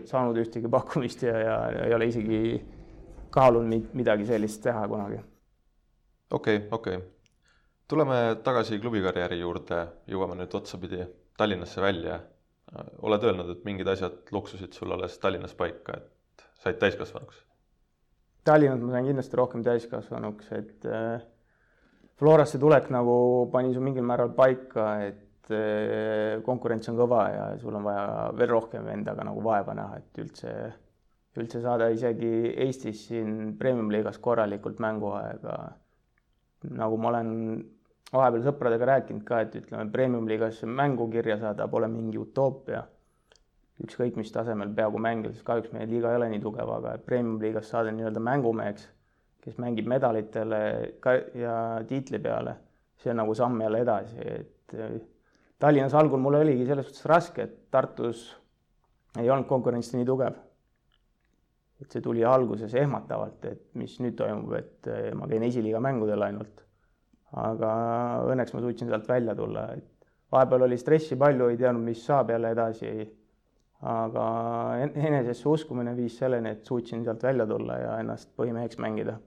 saanud 0.10 0.38
ühtegi 0.42 0.70
pakkumist 0.72 1.24
ja, 1.24 1.38
ja 1.40 1.58
ei 1.86 1.94
ole 1.94 2.08
isegi 2.10 2.42
kaalunud 3.32 3.94
midagi 3.94 4.26
sellist 4.26 4.64
teha 4.64 4.88
kunagi. 4.88 5.20
okei 6.32 6.58
okay,, 6.58 6.68
okei 6.72 6.98
okay 6.98 7.10
tuleme 7.92 8.18
tagasi 8.44 8.80
klubikarjääri 8.80 9.42
juurde, 9.42 9.82
jõuame 10.08 10.38
nüüd 10.40 10.54
otsapidi 10.56 11.04
Tallinnasse 11.38 11.82
välja. 11.84 12.22
oled 13.04 13.24
öelnud, 13.28 13.50
et 13.52 13.66
mingid 13.68 13.88
asjad 13.92 14.30
loksusid 14.32 14.72
sul 14.72 14.94
alles 14.96 15.18
Tallinnas 15.20 15.52
paika, 15.60 15.98
et 15.98 16.44
said 16.64 16.78
täiskasvanuks? 16.80 17.42
Tallinnas 18.48 18.80
ma 18.80 18.94
sain 18.94 19.10
kindlasti 19.10 19.38
rohkem 19.38 19.64
täiskasvanuks, 19.66 20.52
et 20.56 20.88
äh, 20.88 21.26
Florasse 22.16 22.62
tulek 22.62 22.88
nagu 22.96 23.50
pani 23.52 23.74
su 23.76 23.84
mingil 23.84 24.08
määral 24.08 24.32
paika, 24.38 24.86
et 25.04 25.20
äh, 25.56 26.40
konkurents 26.46 26.90
on 26.92 26.98
kõva 27.00 27.26
ja 27.32 27.44
sul 27.62 27.76
on 27.78 27.86
vaja 27.86 28.30
veel 28.38 28.50
rohkem 28.52 28.88
endaga 28.94 29.26
nagu 29.28 29.44
vaeva 29.44 29.76
näha, 29.78 30.00
et 30.02 30.22
üldse, 30.24 30.56
üldse 31.38 31.62
saada 31.64 31.90
isegi 31.94 32.32
Eestis 32.66 33.06
siin 33.10 33.54
premium-liigas 33.60 34.20
korralikult 34.20 34.82
mänguaega. 34.84 35.58
nagu 36.78 36.98
ma 37.02 37.10
olen 37.10 37.30
vahepeal 38.12 38.44
sõpradega 38.46 38.88
rääkinud 38.90 39.24
ka, 39.28 39.42
et 39.46 39.56
ütleme, 39.62 39.88
premium-liigas 39.92 40.64
mängu 40.68 41.08
kirja 41.12 41.38
saada 41.42 41.68
pole 41.68 41.88
mingi 41.92 42.20
utoopia. 42.22 42.84
ükskõik 43.82 44.18
mis 44.20 44.30
tasemel 44.30 44.70
peaaegu 44.78 45.00
mängida, 45.02 45.32
sest 45.34 45.46
kahjuks 45.46 45.72
meie 45.74 45.88
liiga 45.90 46.12
ei 46.12 46.20
ole 46.20 46.28
nii 46.30 46.42
tugev, 46.44 46.70
aga 46.70 46.98
premium-liigas 47.06 47.72
saada 47.72 47.90
nii-öelda 47.96 48.22
mängumeheks, 48.22 48.84
kes 49.42 49.58
mängib 49.58 49.88
medalitele 49.90 50.60
ka 51.02 51.16
ja 51.34 51.56
tiitli 51.90 52.20
peale, 52.22 52.54
see 53.02 53.10
on 53.10 53.18
nagu 53.24 53.34
samm 53.34 53.64
jälle 53.64 53.82
edasi, 53.82 54.20
et 54.22 54.76
eh, 54.78 55.00
Tallinnas 55.62 55.94
algul 55.94 56.20
mul 56.20 56.40
oligi 56.40 56.66
selles 56.66 56.88
suhtes 56.90 57.06
raske, 57.10 57.46
et 57.46 57.58
Tartus 57.72 58.24
ei 59.22 59.30
olnud 59.30 59.46
konkurents 59.50 59.94
nii 59.94 60.08
tugev. 60.08 60.40
et 61.82 61.90
see 61.90 62.02
tuli 62.02 62.22
alguses 62.26 62.74
ehmatavalt, 62.78 63.46
et 63.50 63.62
mis 63.74 63.96
nüüd 64.04 64.14
toimub, 64.14 64.52
et 64.54 64.86
eh, 64.86 65.08
ma 65.18 65.26
käin 65.30 65.42
esiliiga 65.48 65.80
mängudel 65.82 66.22
ainult 66.22 66.60
aga 67.40 67.72
õnneks 68.32 68.54
ma 68.56 68.62
suutsin 68.64 68.92
sealt 68.92 69.08
välja 69.08 69.36
tulla, 69.38 69.66
et 69.78 70.12
vahepeal 70.32 70.68
oli 70.68 70.78
stressi 70.80 71.18
palju, 71.20 71.50
ei 71.52 71.60
teadnud, 71.60 71.84
mis 71.86 72.04
saab 72.06 72.32
jälle 72.36 72.54
edasi. 72.58 72.94
aga 73.82 74.24
enesesse 74.78 75.48
uskumine 75.50 75.96
viis 75.98 76.14
selleni, 76.20 76.52
et 76.54 76.66
suutsin 76.66 77.02
sealt 77.04 77.24
välja 77.24 77.48
tulla 77.50 77.80
ja 77.80 77.96
ennast 78.04 78.30
põhimeheks 78.38 78.78
mängida. 78.78 79.18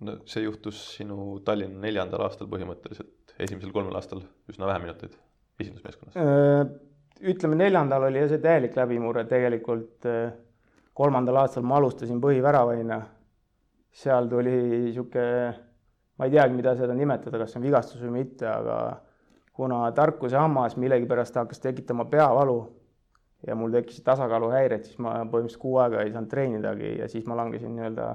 no 0.00 0.18
see 0.24 0.46
juhtus 0.46 0.80
sinu 0.96 1.40
Tallinna 1.44 1.82
neljandal 1.84 2.24
aastal 2.24 2.48
põhimõtteliselt, 2.48 3.36
esimesel 3.38 3.72
kolmel 3.72 3.98
aastal 4.00 4.22
üsna 4.48 4.66
vähe 4.70 4.80
minuteid 4.86 5.18
esindusmeeskonnas. 5.60 6.16
Äh, 6.20 6.64
ütleme, 7.32 7.58
neljandal 7.60 8.08
oli 8.08 8.24
see 8.30 8.40
täielik 8.42 8.76
läbimurre, 8.76 9.26
tegelikult 9.28 10.08
äh, 10.10 10.32
kolmandal 10.96 11.42
aastal 11.42 11.64
ma 11.66 11.80
alustasin 11.80 12.20
põhiväravaina. 12.22 13.02
seal 13.96 14.26
tuli 14.28 14.52
niisugune 14.52 15.54
ma 16.16 16.24
ei 16.24 16.32
teagi, 16.32 16.56
mida 16.56 16.74
seda 16.76 16.94
nimetada, 16.96 17.38
kas 17.40 17.52
see 17.52 17.60
on 17.60 17.66
vigastus 17.66 18.02
või 18.04 18.22
mitte, 18.22 18.48
aga 18.48 18.76
kuna 19.56 19.84
tarkuse 19.96 20.36
hammas 20.36 20.76
millegipärast 20.80 21.36
hakkas 21.40 21.62
tekitama 21.64 22.06
peavalu 22.12 22.58
ja 23.46 23.56
mul 23.56 23.72
tekkisid 23.72 24.04
tasakaaluhäired, 24.04 24.84
siis 24.84 24.98
ma 25.00 25.18
põhimõtteliselt 25.24 25.62
kuu 25.62 25.76
aega 25.82 26.04
ei 26.04 26.12
saanud 26.12 26.32
treenidagi 26.32 26.94
ja 27.00 27.08
siis 27.08 27.26
ma 27.28 27.36
langesin 27.36 27.74
nii-öelda 27.76 28.08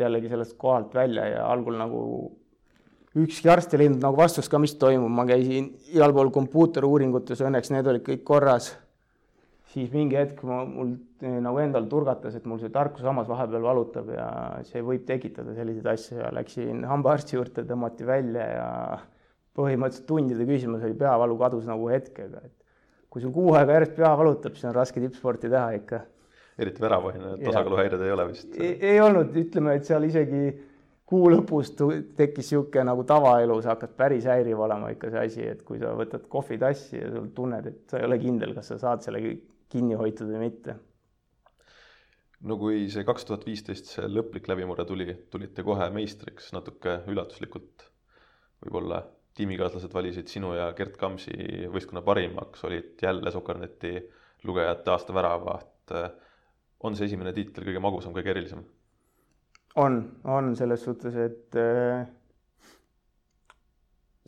jällegi 0.00 0.32
sellest 0.32 0.56
kohalt 0.60 0.94
välja 0.96 1.26
ja 1.28 1.46
algul 1.48 1.76
nagu 1.80 2.02
ükski 3.18 3.50
arst 3.50 3.74
ei 3.74 3.84
leidnud 3.84 4.02
nagu 4.04 4.18
vastust 4.18 4.50
ka, 4.50 4.60
mis 4.62 4.76
toimub, 4.78 5.10
ma 5.10 5.24
käisin 5.26 5.72
igal 5.94 6.14
pool 6.14 6.30
kompuuteruuringutes, 6.34 7.42
õnneks 7.42 7.72
need 7.74 7.90
olid 7.90 8.06
kõik 8.06 8.22
korras. 8.26 8.76
siis 9.70 9.90
mingi 9.92 10.16
hetk 10.18 10.42
ma, 10.42 10.64
mul 10.66 10.96
eh, 11.22 11.38
nagu 11.42 11.58
endal 11.62 11.86
turgatas, 11.90 12.34
et 12.34 12.46
mul 12.46 12.58
see 12.58 12.72
tarkusammas 12.74 13.28
vahepeal 13.30 13.62
valutab 13.62 14.08
ja 14.10 14.28
see 14.66 14.82
võib 14.82 15.04
tekitada 15.06 15.54
selliseid 15.54 15.86
asju 15.86 16.18
ja 16.18 16.30
läksin 16.34 16.84
hambaarsti 16.90 17.36
juurde, 17.36 17.66
tõmmati 17.66 18.06
välja 18.06 18.46
ja 18.50 18.70
põhimõtteliselt 19.58 20.08
tundide 20.08 20.46
küsimus 20.46 20.82
oli, 20.82 20.96
peavalu 20.98 21.36
kadus 21.38 21.68
nagu 21.70 21.86
hetkega, 21.90 22.42
et 22.46 22.56
kui 23.10 23.22
sul 23.22 23.34
kuu 23.34 23.54
aega 23.58 23.78
järjest 23.78 23.94
pea 23.98 24.10
valutab, 24.18 24.54
siis 24.54 24.70
on 24.70 24.74
raske 24.74 25.02
tippsporti 25.02 25.50
teha 25.50 25.70
ikka. 25.78 26.00
eriti 26.58 26.82
väravahine, 26.82 27.36
tasakaaluhäired 27.44 28.02
ei 28.06 28.12
ole 28.14 28.26
vist? 28.30 28.58
ei 28.58 29.00
olnud, 29.00 29.34
ütleme, 29.38 29.78
et 29.78 29.86
seal 29.86 30.06
isegi 30.06 30.50
kuu 31.10 31.30
lõpus 31.32 31.72
tekkis 31.74 32.52
niisugune 32.52 32.84
nagu 32.86 33.02
tavaelu, 33.06 33.56
sa 33.62 33.74
hakkad 33.74 33.96
päris 33.98 34.28
häiriv 34.30 34.62
olema 34.62 34.92
ikka 34.94 35.10
see 35.10 35.24
asi, 35.26 35.48
et 35.54 35.64
kui 35.66 35.80
sa 35.80 35.90
võtad 35.98 36.28
kohvitassi 36.30 37.00
ja 37.00 37.10
sul 37.10 37.32
tunned, 37.34 37.66
et 37.66 37.82
sa 37.90 37.98
ei 37.98 38.06
ole 38.06 38.20
kindel, 38.22 38.54
kas 38.54 38.70
sa 38.70 38.78
saad 38.78 39.02
selle 39.02 39.22
kinni 39.70 39.98
hoitud 39.98 40.30
või 40.30 40.46
mitte. 40.46 40.76
no 42.46 42.56
kui 42.56 42.86
see 42.92 43.04
kaks 43.04 43.26
tuhat 43.28 43.42
viisteist 43.46 43.90
see 43.90 44.06
lõplik 44.08 44.46
läbimurre 44.48 44.86
tuli, 44.88 45.12
tulite 45.30 45.66
kohe 45.66 45.90
meistriks 45.92 46.52
natuke 46.56 47.00
üllatuslikult 47.10 47.90
võib-olla 48.64 49.02
tiimikaaslased 49.36 49.92
valisid 49.94 50.30
sinu 50.30 50.54
ja 50.56 50.70
Gerd 50.76 50.96
Kamsi 51.00 51.66
võistkonna 51.72 52.02
parimaks, 52.06 52.64
olid 52.68 53.02
jälle 53.02 53.32
Sokkerneti 53.34 53.96
lugejate 54.44 54.90
aasta 54.90 55.14
väravaht. 55.14 55.94
on 56.80 56.96
see 56.96 57.10
esimene 57.10 57.32
tiitel 57.36 57.66
kõige 57.66 57.80
magusam, 57.82 58.14
kõige 58.16 58.30
erilisem? 58.30 58.62
On, 59.76 60.00
on 60.24 60.54
selles 60.56 60.84
suhtes, 60.84 61.16
et 61.16 61.58
äh, 61.58 62.06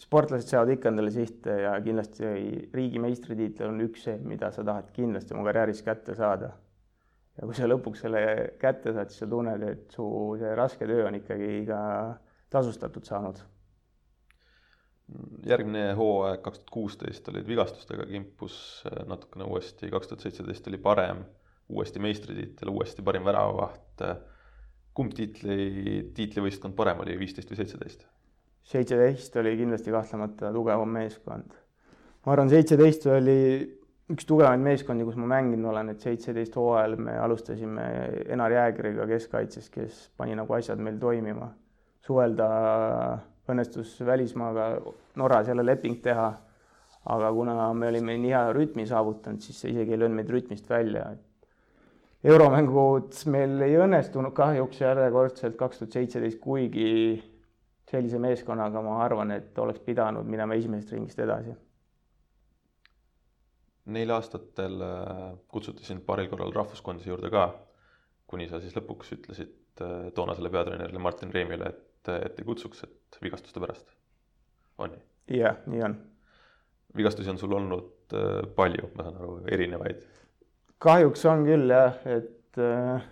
sportlased 0.03 0.51
seavad 0.51 0.75
ikka 0.75 0.91
endale 0.91 1.13
sihte 1.15 1.57
ja 1.65 1.77
kindlasti 1.83 2.27
riigi 2.75 3.03
meistritiitel 3.03 3.71
on 3.71 3.81
üks 3.87 4.07
see, 4.09 4.19
mida 4.27 4.53
sa 4.55 4.65
tahad 4.67 4.91
kindlasti 4.95 5.35
oma 5.37 5.47
karjääris 5.51 5.83
kätte 5.87 6.17
saada. 6.19 6.53
ja 7.39 7.49
kui 7.49 7.57
sa 7.57 7.69
lõpuks 7.71 8.05
selle 8.05 8.23
kätte 8.61 8.93
saad, 8.93 9.11
siis 9.11 9.25
sa 9.25 9.31
tunned, 9.31 9.63
et 9.65 9.95
su 9.95 10.05
see 10.41 10.53
raske 10.59 10.87
töö 10.87 11.07
on 11.09 11.17
ikkagi 11.21 11.65
ka 11.69 11.81
tasustatud 12.53 13.09
saanud 13.09 13.41
järgmine 15.47 15.93
hooaeg, 15.99 16.41
kaks 16.45 16.61
tuhat 16.61 16.71
kuusteist 16.73 17.29
olid 17.33 17.47
vigastustega 17.49 18.07
kimpus 18.09 18.57
natukene 19.09 19.45
uuesti, 19.49 19.91
kaks 19.93 20.11
tuhat 20.11 20.25
seitseteist 20.25 20.69
oli 20.71 20.79
parem, 20.83 21.25
uuesti 21.73 22.03
meistritiitel, 22.03 22.71
uuesti 22.73 23.05
parim 23.05 23.27
väravavaht. 23.29 24.05
Kumb 24.95 25.15
tiitli, 25.17 26.11
tiitlivõistkond 26.17 26.77
parem 26.77 27.01
oli, 27.05 27.17
viisteist 27.21 27.51
või 27.53 27.63
seitseteist? 27.63 28.07
seitseteist 28.73 29.37
oli 29.41 29.57
kindlasti 29.59 29.91
kahtlemata 29.91 30.53
tugevam 30.55 30.91
meeskond. 30.99 31.55
ma 32.27 32.35
arvan, 32.35 32.51
seitseteist 32.53 33.07
oli 33.11 33.39
üks 34.13 34.27
tugevamaid 34.29 34.63
meeskondi, 34.63 35.07
kus 35.07 35.17
ma 35.19 35.29
mänginud 35.35 35.71
olen, 35.73 35.93
et 35.93 36.05
seitseteist 36.05 36.57
hooajal 36.59 36.97
me 37.01 37.17
alustasime 37.19 37.85
Enar 38.35 38.53
Jäägeriga 38.53 39.07
keskkaitses, 39.11 39.69
kes 39.73 40.07
pani 40.17 40.37
nagu 40.39 40.55
asjad 40.59 40.81
meil 40.83 40.99
toimima. 41.01 41.53
suvel 42.03 42.35
ta 42.35 42.49
õnnestus 43.53 43.95
välismaaga 44.07 44.67
Norras 45.17 45.49
jälle 45.49 45.67
leping 45.67 46.01
teha. 46.03 46.33
aga 47.03 47.33
kuna 47.35 47.73
me 47.75 47.89
olime 47.89 48.15
nii 48.15 48.31
hea 48.31 48.53
rütmi 48.55 48.85
saavutanud, 48.87 49.41
siis 49.43 49.57
see 49.61 49.73
isegi 49.73 49.91
ei 49.91 49.99
löönud 49.99 50.21
meid 50.21 50.29
rütmist 50.31 50.69
välja. 50.71 51.09
Euromängud 52.25 53.19
meil 53.33 53.61
ei 53.67 53.77
õnnestunud 53.83 54.35
kahjuks 54.37 54.81
järjekordselt 54.81 55.59
kaks 55.59 55.83
tuhat 55.83 55.99
seitseteist, 55.99 56.41
kuigi 56.41 57.19
sellise 57.91 58.19
meeskonnaga 58.23 58.83
ma 58.85 59.01
arvan, 59.05 59.35
et 59.35 59.59
oleks 59.59 59.83
pidanud 59.85 60.29
minema 60.29 60.57
esimesest 60.57 60.95
ringist 60.95 61.21
edasi. 61.21 61.55
Neil 63.93 64.13
aastatel 64.15 64.79
äh, 64.87 65.23
kutsuti 65.51 65.85
sind 65.85 66.05
paaril 66.07 66.31
korral 66.31 66.55
rahvuskoondise 66.55 67.11
juurde 67.11 67.33
ka, 67.35 67.49
kuni 68.31 68.47
sa 68.49 68.63
siis 68.63 68.77
lõpuks 68.79 69.17
ütlesid 69.19 69.83
äh, 69.83 70.13
toonasele 70.15 70.53
peatreenerile 70.55 71.03
Martin 71.03 71.35
Reimile, 71.35 71.73
et 71.73 71.89
et, 72.03 72.25
et 72.27 72.41
ei 72.41 72.45
kutsuks, 72.47 72.83
et 72.85 73.19
vigastuste 73.23 73.61
pärast. 73.61 73.93
on 74.79 74.91
nii? 74.91 75.03
jah, 75.39 75.57
nii 75.67 75.83
on. 75.87 75.97
vigastusi 76.97 77.31
on 77.31 77.39
sul 77.39 77.53
olnud 77.53 78.15
äh, 78.17 78.43
palju, 78.57 78.91
ma 78.97 79.07
saan 79.07 79.21
aru, 79.21 79.39
erinevaid? 79.47 80.03
Kahjuks 80.83 81.27
on 81.31 81.45
küll 81.47 81.71
jah, 81.71 81.99
et 82.11 82.61
äh, 82.61 83.05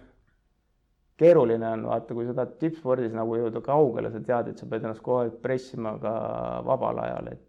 keeruline 1.21 1.69
on, 1.75 1.85
vaata, 1.91 2.17
kui 2.17 2.27
sa 2.27 2.35
tahad 2.37 2.57
tippspordis 2.63 3.15
nagu 3.17 3.37
jõuda 3.39 3.63
kaugele, 3.65 4.11
sa 4.11 4.23
tead, 4.25 4.51
et 4.53 4.63
sa 4.63 4.67
pead 4.71 4.87
ennast 4.87 5.05
kogu 5.05 5.25
aeg 5.25 5.37
pressima 5.43 5.95
ka 6.03 6.15
vabal 6.67 7.03
ajal, 7.05 7.31
et 7.35 7.45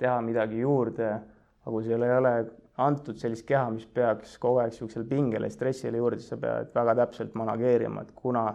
teha 0.00 0.16
midagi 0.24 0.64
juurde, 0.64 1.12
aga 1.60 1.74
kui 1.74 1.86
sul 1.86 2.02
ei 2.06 2.16
ole 2.16 2.34
antud 2.80 3.20
sellist 3.20 3.46
keha, 3.46 3.68
mis 3.74 3.86
peaks 3.86 4.38
kogu 4.40 4.62
aeg 4.62 4.72
niisugusele 4.72 5.06
pingele, 5.08 5.50
stressile 5.52 6.00
juurde, 6.00 6.18
siis 6.22 6.34
sa 6.34 6.40
pead 6.40 6.74
väga 6.74 6.96
täpselt 7.04 7.36
manageerima, 7.38 8.06
et 8.06 8.14
kuna 8.16 8.48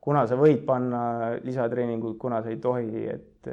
kuna 0.00 0.24
sa 0.26 0.38
võid 0.40 0.64
panna 0.68 1.02
lisatreeninguid, 1.44 2.16
kuna 2.20 2.40
sa 2.42 2.52
ei 2.52 2.58
tohi, 2.62 3.04
et 3.12 3.50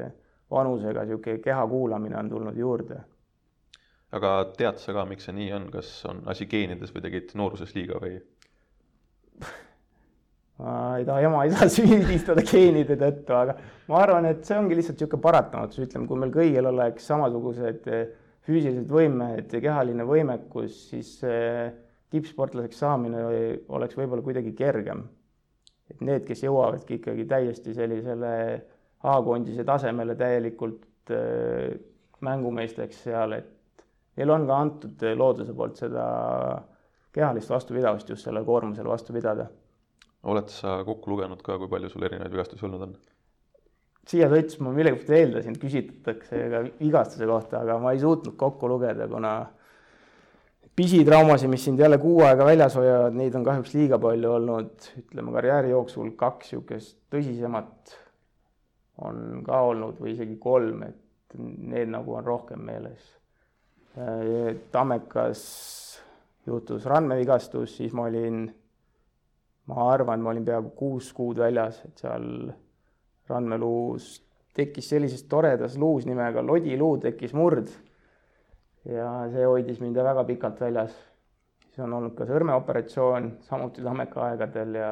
vanusega 0.52 1.04
niisugune 1.04 1.42
keha 1.44 1.68
kuulamine 1.68 2.18
on 2.20 2.30
tulnud 2.32 2.58
juurde. 2.58 3.02
Aga 4.16 4.34
tead 4.58 4.80
sa 4.82 4.96
ka, 4.96 5.06
miks 5.10 5.28
see 5.28 5.36
nii 5.36 5.52
on, 5.58 5.70
kas 5.74 5.90
on 6.10 6.22
asi 6.32 6.48
geenides 6.50 6.94
või 6.96 7.04
tegid 7.08 7.34
nooruses 7.40 7.74
liiga 7.76 8.00
või? 8.04 8.20
ma 10.62 10.78
ei 11.00 11.08
taha 11.08 11.26
ema-isa 11.28 11.68
süüdistada 11.78 12.46
geenide 12.48 12.98
tõttu, 13.00 13.36
aga 13.36 13.58
ma 13.92 14.00
arvan, 14.04 14.30
et 14.32 14.46
see 14.48 14.58
ongi 14.60 14.78
lihtsalt 14.78 15.02
niisugune 15.02 15.26
paratamatus, 15.26 15.84
ütleme, 15.84 16.08
kui 16.10 16.22
meil 16.24 16.34
kõigil 16.34 16.72
oleks 16.72 17.10
samasugused 17.12 17.92
füüsilised 18.48 18.88
võimed 18.92 19.52
ja 19.52 19.62
kehaline 19.64 20.06
võimekus, 20.08 20.88
siis 20.94 21.18
tippsportlaseks 22.14 22.80
saamine 22.80 23.24
oleks 23.76 23.98
võib-olla 24.00 24.24
kuidagi 24.24 24.54
kergem. 24.56 25.04
Et 25.92 26.02
need, 26.04 26.24
kes 26.28 26.44
jõuavadki 26.44 26.98
ikkagi 27.00 27.26
täiesti 27.28 27.76
sellisele 27.76 28.32
A-koondise 29.08 29.64
tasemele 29.64 30.16
täielikult 30.18 31.12
äh, 31.14 31.76
mängumeesteks 32.26 33.04
seal, 33.06 33.36
et 33.38 33.52
neil 34.18 34.34
on 34.34 34.48
ka 34.50 34.62
antud 34.66 35.06
looduse 35.18 35.54
poolt 35.58 35.80
seda 35.84 36.08
kehalist 37.18 37.50
vastupidavust 37.50 38.10
just 38.10 38.26
sellele 38.26 38.46
koormusele 38.46 38.90
vastu 38.90 39.14
pidada. 39.14 39.48
oled 40.24 40.50
sa 40.52 40.82
kokku 40.86 41.12
lugenud 41.12 41.42
ka, 41.42 41.58
kui 41.58 41.70
palju 41.72 41.90
sul 41.90 42.04
erinevaid 42.04 42.34
vigastusi 42.34 42.66
olnud 42.66 42.88
on? 42.88 42.98
siia 44.08 44.30
sõites 44.32 44.60
ma 44.64 44.72
millegipärast 44.76 45.14
eeldasin, 45.20 45.60
küsitakse 45.60 46.42
ka 46.52 46.64
vigastuse 46.80 47.28
kohta, 47.28 47.62
aga 47.64 47.78
ma 47.84 47.94
ei 47.94 48.00
suutnud 48.00 48.38
kokku 48.40 48.70
lugeda, 48.72 49.08
kuna 49.12 49.34
pisitraumasid, 50.78 51.50
mis 51.52 51.66
sind 51.66 51.80
jälle 51.82 51.98
kuu 52.00 52.22
aega 52.24 52.46
väljas 52.46 52.78
hoiavad, 52.78 53.18
neid 53.18 53.36
on 53.36 53.46
kahjuks 53.48 53.74
liiga 53.76 54.00
palju 54.02 54.32
olnud, 54.38 54.90
ütleme 55.02 55.34
karjääri 55.36 55.74
jooksul 55.74 56.14
kaks 56.20 56.54
niisugust 56.54 56.98
tõsisemat 57.14 57.98
on 59.08 59.44
ka 59.46 59.62
olnud 59.72 60.00
või 60.02 60.14
isegi 60.16 60.38
kolm, 60.42 60.84
et 60.88 61.38
need 61.38 61.92
nagu 61.92 62.16
on 62.18 62.26
rohkem 62.26 62.64
meeles. 62.66 63.17
Tammekas 64.72 65.42
juhtus 66.48 66.86
randmevigastus, 66.86 67.78
siis 67.80 67.94
ma 67.98 68.06
olin, 68.08 68.46
ma 69.68 69.90
arvan, 69.92 70.22
ma 70.22 70.32
olin 70.32 70.46
peaaegu 70.46 70.72
kuus 70.78 71.10
kuud 71.18 71.42
väljas, 71.42 71.82
et 71.88 72.04
seal 72.06 72.28
randmeluus 73.28 74.12
tekkis 74.58 74.90
sellises 74.90 75.26
toredas 75.30 75.78
luus 75.78 76.08
nimega 76.10 76.42
lodiluu 76.46 76.96
tekkis 77.04 77.34
murd 77.38 77.70
ja 78.88 79.10
see 79.34 79.46
hoidis 79.46 79.82
mind 79.84 80.00
väga 80.02 80.24
pikalt 80.24 80.62
väljas. 80.62 80.96
siis 81.68 81.84
on 81.86 81.94
olnud 81.94 82.16
ka 82.18 82.26
sõrmeoperatsioon, 82.26 83.32
samuti 83.46 83.84
Tammeka 83.86 84.24
aegadel 84.30 84.80
ja 84.80 84.92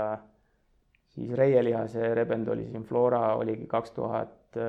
siis 1.16 1.32
reielihase 1.34 2.14
rebend 2.14 2.48
oli 2.48 2.68
siin 2.68 2.84
Flora, 2.84 3.36
oligi 3.36 3.66
kaks 3.68 3.96
tuhat 3.96 4.60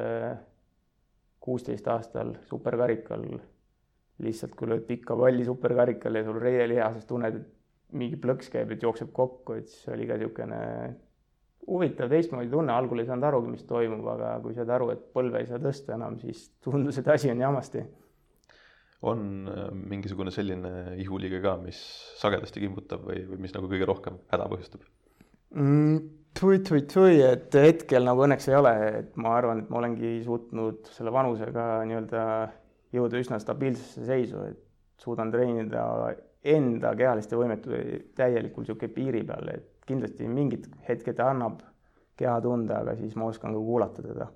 kuusteist 1.41 1.89
aastal 1.89 2.35
superkarikal. 2.49 3.27
Lihtsalt, 4.25 4.55
kui 4.57 4.69
lööd 4.71 4.87
pikka 4.89 5.17
palli 5.19 5.45
superkarikal 5.45 6.17
ja 6.17 6.25
sul 6.25 6.39
reielihases 6.41 7.05
tunned, 7.09 7.37
et 7.37 7.97
mingi 7.97 8.19
plõks 8.21 8.49
käib, 8.53 8.73
et 8.73 8.83
jookseb 8.83 9.13
kokku, 9.15 9.59
et 9.61 9.69
siis 9.71 9.93
oli 9.93 10.09
ka 10.09 10.17
niisugune 10.19 10.61
huvitav 11.67 12.11
teistmoodi 12.11 12.51
tunne, 12.51 12.73
algul 12.73 13.03
ei 13.03 13.09
saanud 13.09 13.27
arugi, 13.27 13.53
mis 13.53 13.67
toimub, 13.69 14.07
aga 14.15 14.37
kui 14.43 14.55
saad 14.57 14.71
aru, 14.71 14.91
et 14.95 15.07
põlve 15.15 15.43
ei 15.43 15.49
saa 15.49 15.61
tõsta 15.63 15.97
enam, 15.97 16.19
siis 16.23 16.49
tundus, 16.65 16.99
et 17.03 17.09
asi 17.15 17.31
on 17.33 17.43
jamasti 17.43 17.85
on 19.07 19.49
äh, 19.53 19.67
mingisugune 19.77 20.33
selline 20.33 20.71
ihuliige 21.03 21.41
ka, 21.45 21.57
mis 21.61 21.79
sagedasti 22.21 22.63
kimbutab 22.63 23.05
või, 23.07 23.25
või 23.29 23.43
mis 23.45 23.55
nagu 23.55 23.69
kõige 23.71 23.89
rohkem 23.89 24.21
häda 24.33 24.47
põhjustab 24.53 24.87
mm,? 25.55 25.99
Tui-tui-tui, 26.37 27.23
et 27.25 27.55
hetkel 27.57 28.05
nagu 28.05 28.21
õnneks 28.27 28.51
ei 28.51 28.57
ole, 28.59 28.73
et 28.99 29.15
ma 29.17 29.31
arvan, 29.39 29.63
et 29.63 29.71
ma 29.73 29.79
olengi 29.79 30.19
suutnud 30.21 30.91
selle 30.93 31.09
vanusega 31.15 31.63
nii-öelda 31.89 32.25
jõuda 32.95 33.21
üsna 33.21 33.39
stabiilsesse 33.43 34.07
seisu, 34.07 34.43
et 34.51 35.03
suudan 35.03 35.31
treenida 35.33 35.85
enda 36.47 36.93
kehaliste 36.97 37.39
võimete 37.39 38.03
täielikult 38.17 38.67
niisugune 38.67 38.93
piiri 38.95 39.23
peal, 39.27 39.51
et 39.53 39.87
kindlasti 39.89 40.29
mingid 40.31 40.69
hetked 40.87 41.21
annab 41.23 41.63
keha 42.17 42.39
tunda, 42.45 42.81
aga 42.83 42.97
siis 42.99 43.17
ma 43.19 43.29
oskan 43.31 43.55
ka 43.55 43.63
kuulata 43.63 44.05
teda. 44.05 44.29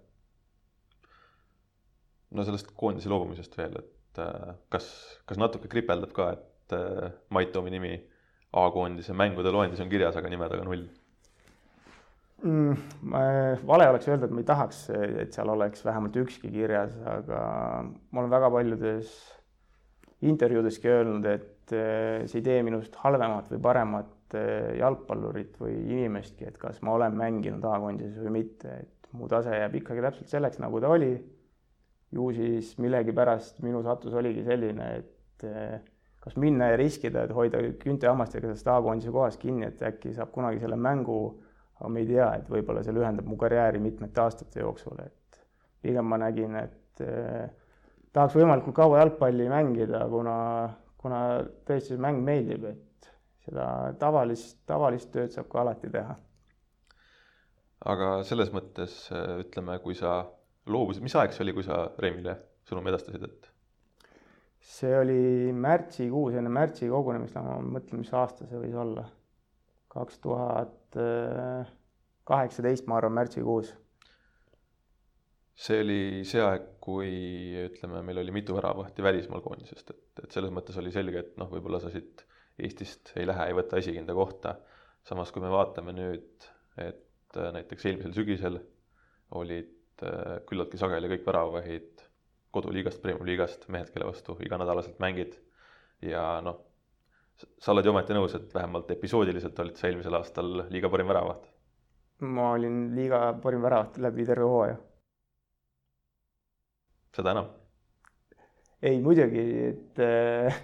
no 2.30 2.46
sellest 2.46 2.70
koondise 2.78 3.10
loobumisest 3.10 3.56
veel, 3.58 3.80
et 3.80 4.22
äh, 4.22 4.54
kas, 4.70 4.86
kas 5.26 5.38
natuke 5.40 5.70
kripeldab 5.70 6.12
ka, 6.14 6.30
et 6.36 6.76
äh, 6.76 7.10
Mait 7.34 7.52
Toomi 7.52 7.72
nimi 7.74 7.94
A-koondise 8.50 9.14
mängude 9.14 9.50
loendis 9.54 9.80
on 9.82 9.90
kirjas, 9.90 10.16
aga 10.18 10.30
nime 10.30 10.48
taga 10.50 10.64
null 10.66 10.88
mm,? 12.42 12.76
vale 13.66 13.88
oleks 13.90 14.08
öelda, 14.08 14.26
et 14.26 14.34
ma 14.34 14.42
ei 14.42 14.48
tahaks, 14.48 14.86
et 15.24 15.34
seal 15.36 15.52
oleks 15.52 15.84
vähemalt 15.84 16.16
ükski 16.22 16.50
kirjas, 16.52 16.96
aga 17.08 17.42
ma 17.84 18.22
olen 18.22 18.32
väga 18.32 18.50
paljudes 18.54 19.12
intervjuudeski 20.28 20.88
öelnud, 20.90 21.26
et 21.30 21.74
eh, 21.74 22.28
see 22.28 22.40
ei 22.40 22.46
tee 22.46 22.62
minust 22.66 22.96
halvemat 23.00 23.50
või 23.54 23.60
paremat 23.64 24.38
eh, 24.38 24.76
jalgpallurit 24.80 25.56
või 25.62 25.76
inimestki, 25.80 26.48
et 26.50 26.58
kas 26.60 26.80
ma 26.84 26.96
olen 26.98 27.16
mänginud 27.16 27.64
A-koondises 27.64 28.20
või 28.26 28.40
mitte, 28.42 28.80
et 28.84 29.12
mu 29.16 29.28
tase 29.30 29.54
jääb 29.56 29.78
ikkagi 29.80 30.04
täpselt 30.04 30.32
selleks, 30.32 30.60
nagu 30.62 30.80
ta 30.82 30.92
oli. 30.96 31.14
ju 32.10 32.24
siis 32.34 32.72
millegipärast 32.82 33.60
minu 33.62 33.84
sattus 33.86 34.14
oligi 34.18 34.42
selline, 34.42 34.86
et 34.98 35.44
eh, 35.46 35.78
kas 36.20 36.36
minna 36.36 36.72
ja 36.72 36.76
riskida, 36.76 37.24
et 37.24 37.32
hoida 37.32 37.62
küünte 37.80 38.06
ja 38.06 38.12
hammastega 38.12 38.48
sellest 38.48 38.68
A-koondise 38.68 39.12
kohast 39.14 39.40
kinni, 39.40 39.66
et 39.66 39.82
äkki 39.82 40.12
saab 40.16 40.32
kunagi 40.34 40.60
selle 40.60 40.76
mängu 40.76 41.20
aga 41.80 41.88
me 41.88 42.02
ei 42.04 42.10
tea, 42.10 42.28
et 42.36 42.48
võib-olla 42.52 42.84
see 42.84 42.94
lühendab 42.94 43.28
mu 43.28 43.38
karjääri 43.40 43.80
mitmete 43.80 44.20
aastate 44.20 44.60
jooksul, 44.60 45.00
et 45.00 45.40
pigem 45.80 46.08
ma 46.12 46.18
nägin, 46.20 46.56
et 46.60 47.04
eh, 47.04 47.46
tahaks 48.12 48.36
võimalikult 48.36 48.76
kaua 48.76 49.00
jalgpalli 49.00 49.48
mängida, 49.50 50.02
kuna, 50.12 50.36
kuna 51.00 51.20
tõesti 51.68 51.94
see 51.94 52.02
mäng 52.02 52.20
meeldib, 52.26 52.66
et 52.68 53.12
seda 53.46 53.68
tavalist, 54.00 54.58
tavalist 54.68 55.12
tööd 55.14 55.32
saab 55.32 55.48
ka 55.52 55.62
alati 55.62 55.92
teha. 55.92 56.18
aga 57.90 58.10
selles 58.28 58.52
mõttes 58.52 59.06
ütleme, 59.40 59.78
kui 59.80 59.96
sa 59.96 60.20
loobusid, 60.68 61.02
mis 61.02 61.16
aeg 61.16 61.32
see 61.32 61.46
oli, 61.46 61.56
kui 61.56 61.64
sa 61.64 61.86
Remile 61.98 62.36
sõnumi 62.68 62.92
edastasid, 62.92 63.24
et? 63.24 63.48
see 64.60 64.92
oli 64.98 65.52
märtsikuus, 65.56 66.36
enne 66.36 66.52
märtsi 66.52 66.90
kogunemist, 66.92 67.40
ma 67.40 67.56
mõtlen, 67.64 68.04
mis 68.04 68.12
aasta 68.12 68.44
see 68.44 68.60
võis 68.60 68.76
olla 68.76 69.06
kaks 69.90 70.18
tuhat 70.22 70.98
kaheksateist, 72.30 72.86
ma 72.86 72.98
arvan, 73.00 73.16
märtsikuus. 73.18 73.72
see 75.60 75.80
oli 75.82 76.02
see 76.24 76.40
aeg, 76.40 76.68
kui 76.80 77.10
ütleme, 77.66 78.00
meil 78.06 78.22
oli 78.22 78.32
mitu 78.32 78.54
väravahti 78.56 79.04
välismaal 79.04 79.42
koondisest, 79.44 79.90
et, 79.92 80.22
et 80.24 80.36
selles 80.36 80.52
mõttes 80.56 80.78
oli 80.80 80.92
selge, 80.94 81.20
et 81.20 81.34
noh, 81.40 81.50
võib-olla 81.52 81.82
sa 81.82 81.92
siit 81.92 82.24
Eestist 82.60 83.12
ei 83.16 83.26
lähe, 83.28 83.46
ei 83.48 83.56
võta 83.56 83.78
esikinda 83.80 84.14
kohta. 84.16 84.58
samas, 85.04 85.30
kui 85.32 85.40
me 85.42 85.48
vaatame 85.48 85.94
nüüd, 85.96 86.46
et 86.76 87.36
näiteks 87.56 87.86
eelmisel 87.88 88.12
sügisel 88.12 88.58
olid 89.38 90.02
küllaltki 90.48 90.80
sageli 90.80 91.08
kõik 91.12 91.24
väravahid 91.26 92.02
koduliigast, 92.52 93.00
premium-liigast, 93.02 93.68
mehed, 93.72 93.92
kelle 93.94 94.08
vastu 94.08 94.36
iganädalaselt 94.44 94.98
mängid 95.00 95.38
ja 96.04 96.40
noh 96.44 96.69
sa 97.58 97.72
oled 97.72 97.86
ju 97.86 97.92
ometi 97.92 98.16
nõus, 98.16 98.34
et 98.36 98.52
vähemalt 98.54 98.90
episoodiliselt 98.94 99.58
olid 99.64 99.78
sa 99.78 99.88
eelmisel 99.88 100.18
aastal 100.18 100.64
liiga 100.70 100.90
parim 100.92 101.10
väravaht? 101.10 101.48
ma 102.20 102.50
olin 102.56 102.90
liiga 102.96 103.20
parim 103.42 103.62
väravaht 103.64 103.96
läbi 103.98 104.26
terve 104.28 104.48
hooaja. 104.48 104.76
seda 107.16 107.32
enam? 107.36 107.48
ei, 108.82 109.00
muidugi, 109.04 109.46
et 109.70 110.04
äh, 110.04 110.60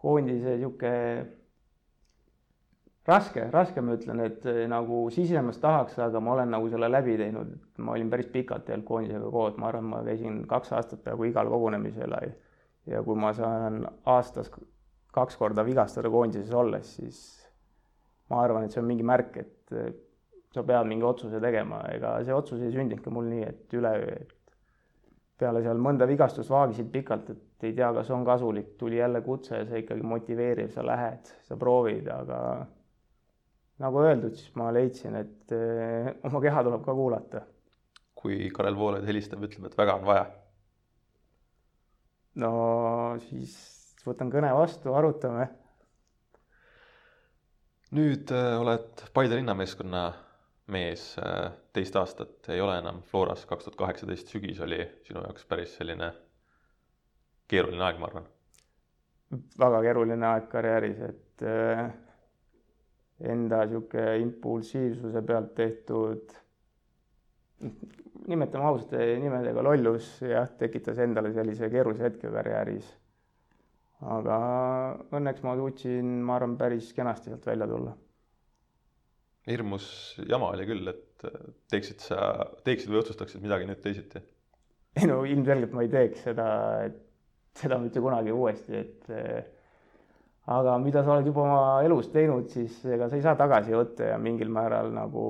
koondise 0.00 0.56
niisugune 0.56 0.96
raske, 3.08 3.46
raske 3.52 3.82
ma 3.84 3.96
ütlen, 3.96 4.20
et 4.24 4.44
äh, 4.48 4.64
nagu 4.70 5.02
sisemas 5.14 5.60
tahaks, 5.62 5.98
aga 6.04 6.20
ma 6.20 6.34
olen 6.36 6.52
nagu 6.56 6.68
selle 6.72 6.90
läbi 6.90 7.16
teinud, 7.20 7.54
et 7.56 7.84
ma 7.84 7.96
olin 7.96 8.10
päris 8.12 8.28
pikalt 8.32 8.66
tegelikult 8.68 8.88
koondisega 8.92 9.32
koos, 9.36 9.56
ma 9.60 9.70
arvan, 9.70 9.88
ma 9.94 10.02
käisin 10.06 10.42
kaks 10.50 10.72
aastat 10.76 11.04
peaaegu 11.04 11.30
igal 11.30 11.50
kogunemisel 11.52 12.16
ja 12.90 13.02
kui 13.06 13.16
ma 13.16 13.32
saan 13.36 13.82
aastas 14.08 14.52
kaks 15.14 15.36
korda 15.40 15.64
vigastada 15.66 16.10
koondises 16.12 16.52
olles, 16.54 16.94
siis 17.00 17.20
ma 18.30 18.44
arvan, 18.44 18.64
et 18.64 18.74
see 18.74 18.82
on 18.82 18.88
mingi 18.88 19.06
märk, 19.06 19.40
et 19.42 19.74
sa 20.54 20.64
pead 20.66 20.88
mingi 20.90 21.06
otsuse 21.06 21.40
tegema, 21.42 21.80
ega 21.94 22.16
see 22.26 22.34
otsus 22.34 22.62
ei 22.62 22.74
sündinud 22.74 23.02
ka 23.04 23.12
mul 23.14 23.28
nii, 23.30 23.46
et 23.46 23.78
üleöö, 23.78 24.18
et 24.18 24.36
peale 25.40 25.62
seal 25.64 25.80
mõnda 25.80 26.08
vigastust 26.10 26.50
vaagisid 26.52 26.90
pikalt, 26.92 27.30
et 27.32 27.66
ei 27.68 27.74
tea, 27.76 27.92
kas 27.96 28.10
on 28.14 28.26
kasulik, 28.26 28.74
tuli 28.80 28.98
jälle 28.98 29.22
kutse, 29.24 29.62
see 29.68 29.84
ikkagi 29.84 30.04
motiveerib, 30.06 30.70
sa 30.74 30.84
lähed, 30.86 31.30
sa 31.46 31.56
proovid, 31.60 32.10
aga 32.12 32.40
nagu 33.80 34.04
öeldud, 34.04 34.36
siis 34.36 34.52
ma 34.60 34.68
leidsin, 34.74 35.16
et 35.16 35.54
öö, 35.56 36.12
oma 36.28 36.42
keha 36.44 36.64
tuleb 36.66 36.84
ka 36.84 36.94
kuulata. 36.94 37.46
kui 38.20 38.50
Karel 38.52 38.76
Voolaid 38.76 39.06
helistab, 39.08 39.40
ütleb, 39.46 39.70
et 39.70 39.78
väga 39.78 39.96
on 39.96 40.04
vaja? 40.04 40.26
no 42.40 42.50
siis 43.24 43.79
võtan 44.06 44.30
kõne 44.32 44.50
vastu, 44.56 44.94
arutame. 44.96 45.48
nüüd 47.96 48.30
äh, 48.30 48.52
oled 48.60 49.02
Paide 49.12 49.36
linnameeskonna 49.40 50.02
mees 50.70 51.16
äh, 51.18 51.50
teist 51.74 51.96
aastat, 51.98 52.36
ei 52.48 52.60
ole 52.62 52.78
enam 52.78 53.02
Floras, 53.10 53.42
kaks 53.50 53.66
tuhat 53.66 53.78
kaheksateist 53.80 54.30
sügis 54.30 54.60
oli 54.62 54.78
sinu 55.06 55.24
jaoks 55.24 55.46
päris 55.50 55.74
selline 55.76 56.12
keeruline 57.50 57.82
aeg, 57.84 57.98
ma 57.98 58.06
arvan. 58.10 58.28
väga 59.58 59.82
keeruline 59.88 60.26
aeg 60.30 60.46
karjääris, 60.52 61.02
et 61.10 61.44
äh, 61.46 61.90
enda 63.34 63.64
niisugune 63.66 64.16
impulsiivsuse 64.22 65.22
pealt 65.26 65.52
tehtud, 65.58 66.32
nimetame 68.30 68.64
ausate 68.64 69.02
nimedega 69.20 69.66
lollus, 69.66 70.14
jah, 70.22 70.48
tekitas 70.62 71.02
endale 71.02 71.34
sellise 71.34 71.68
keerulise 71.74 72.06
hetke 72.06 72.30
karjääris 72.32 72.94
aga 74.00 74.36
õnneks 75.12 75.44
ma 75.44 75.56
suutsin, 75.58 76.20
ma 76.24 76.38
arvan, 76.38 76.56
päris 76.60 76.92
kenasti 76.96 77.32
sealt 77.32 77.46
välja 77.46 77.68
tulla. 77.68 77.96
hirmus 79.50 79.86
jama 80.28 80.50
oli 80.54 80.66
küll, 80.68 80.88
et 80.88 81.24
teeksid 81.72 82.04
sa, 82.04 82.18
teeksid 82.64 82.92
või 82.92 83.00
otsustaksid 83.02 83.42
midagi 83.42 83.68
nüüd 83.68 83.80
teisiti? 83.84 84.22
ei 84.96 85.06
no 85.06 85.22
ilmselgelt 85.24 85.72
ma 85.76 85.84
ei 85.84 85.92
teeks 85.92 86.26
seda, 86.28 86.50
et 86.86 87.00
seda 87.60 87.78
mitte 87.82 88.00
kunagi 88.02 88.32
uuesti, 88.32 88.80
et 88.80 89.10
aga 90.50 90.78
mida 90.82 91.02
sa 91.04 91.14
oled 91.14 91.28
juba 91.28 91.44
oma 91.44 91.60
elus 91.86 92.08
teinud, 92.14 92.48
siis 92.50 92.80
ega 92.86 93.08
sa 93.08 93.18
ei 93.18 93.26
saa 93.26 93.36
tagasi 93.38 93.76
võtta 93.76 94.14
ja 94.14 94.18
mingil 94.22 94.50
määral 94.52 94.90
nagu 94.94 95.26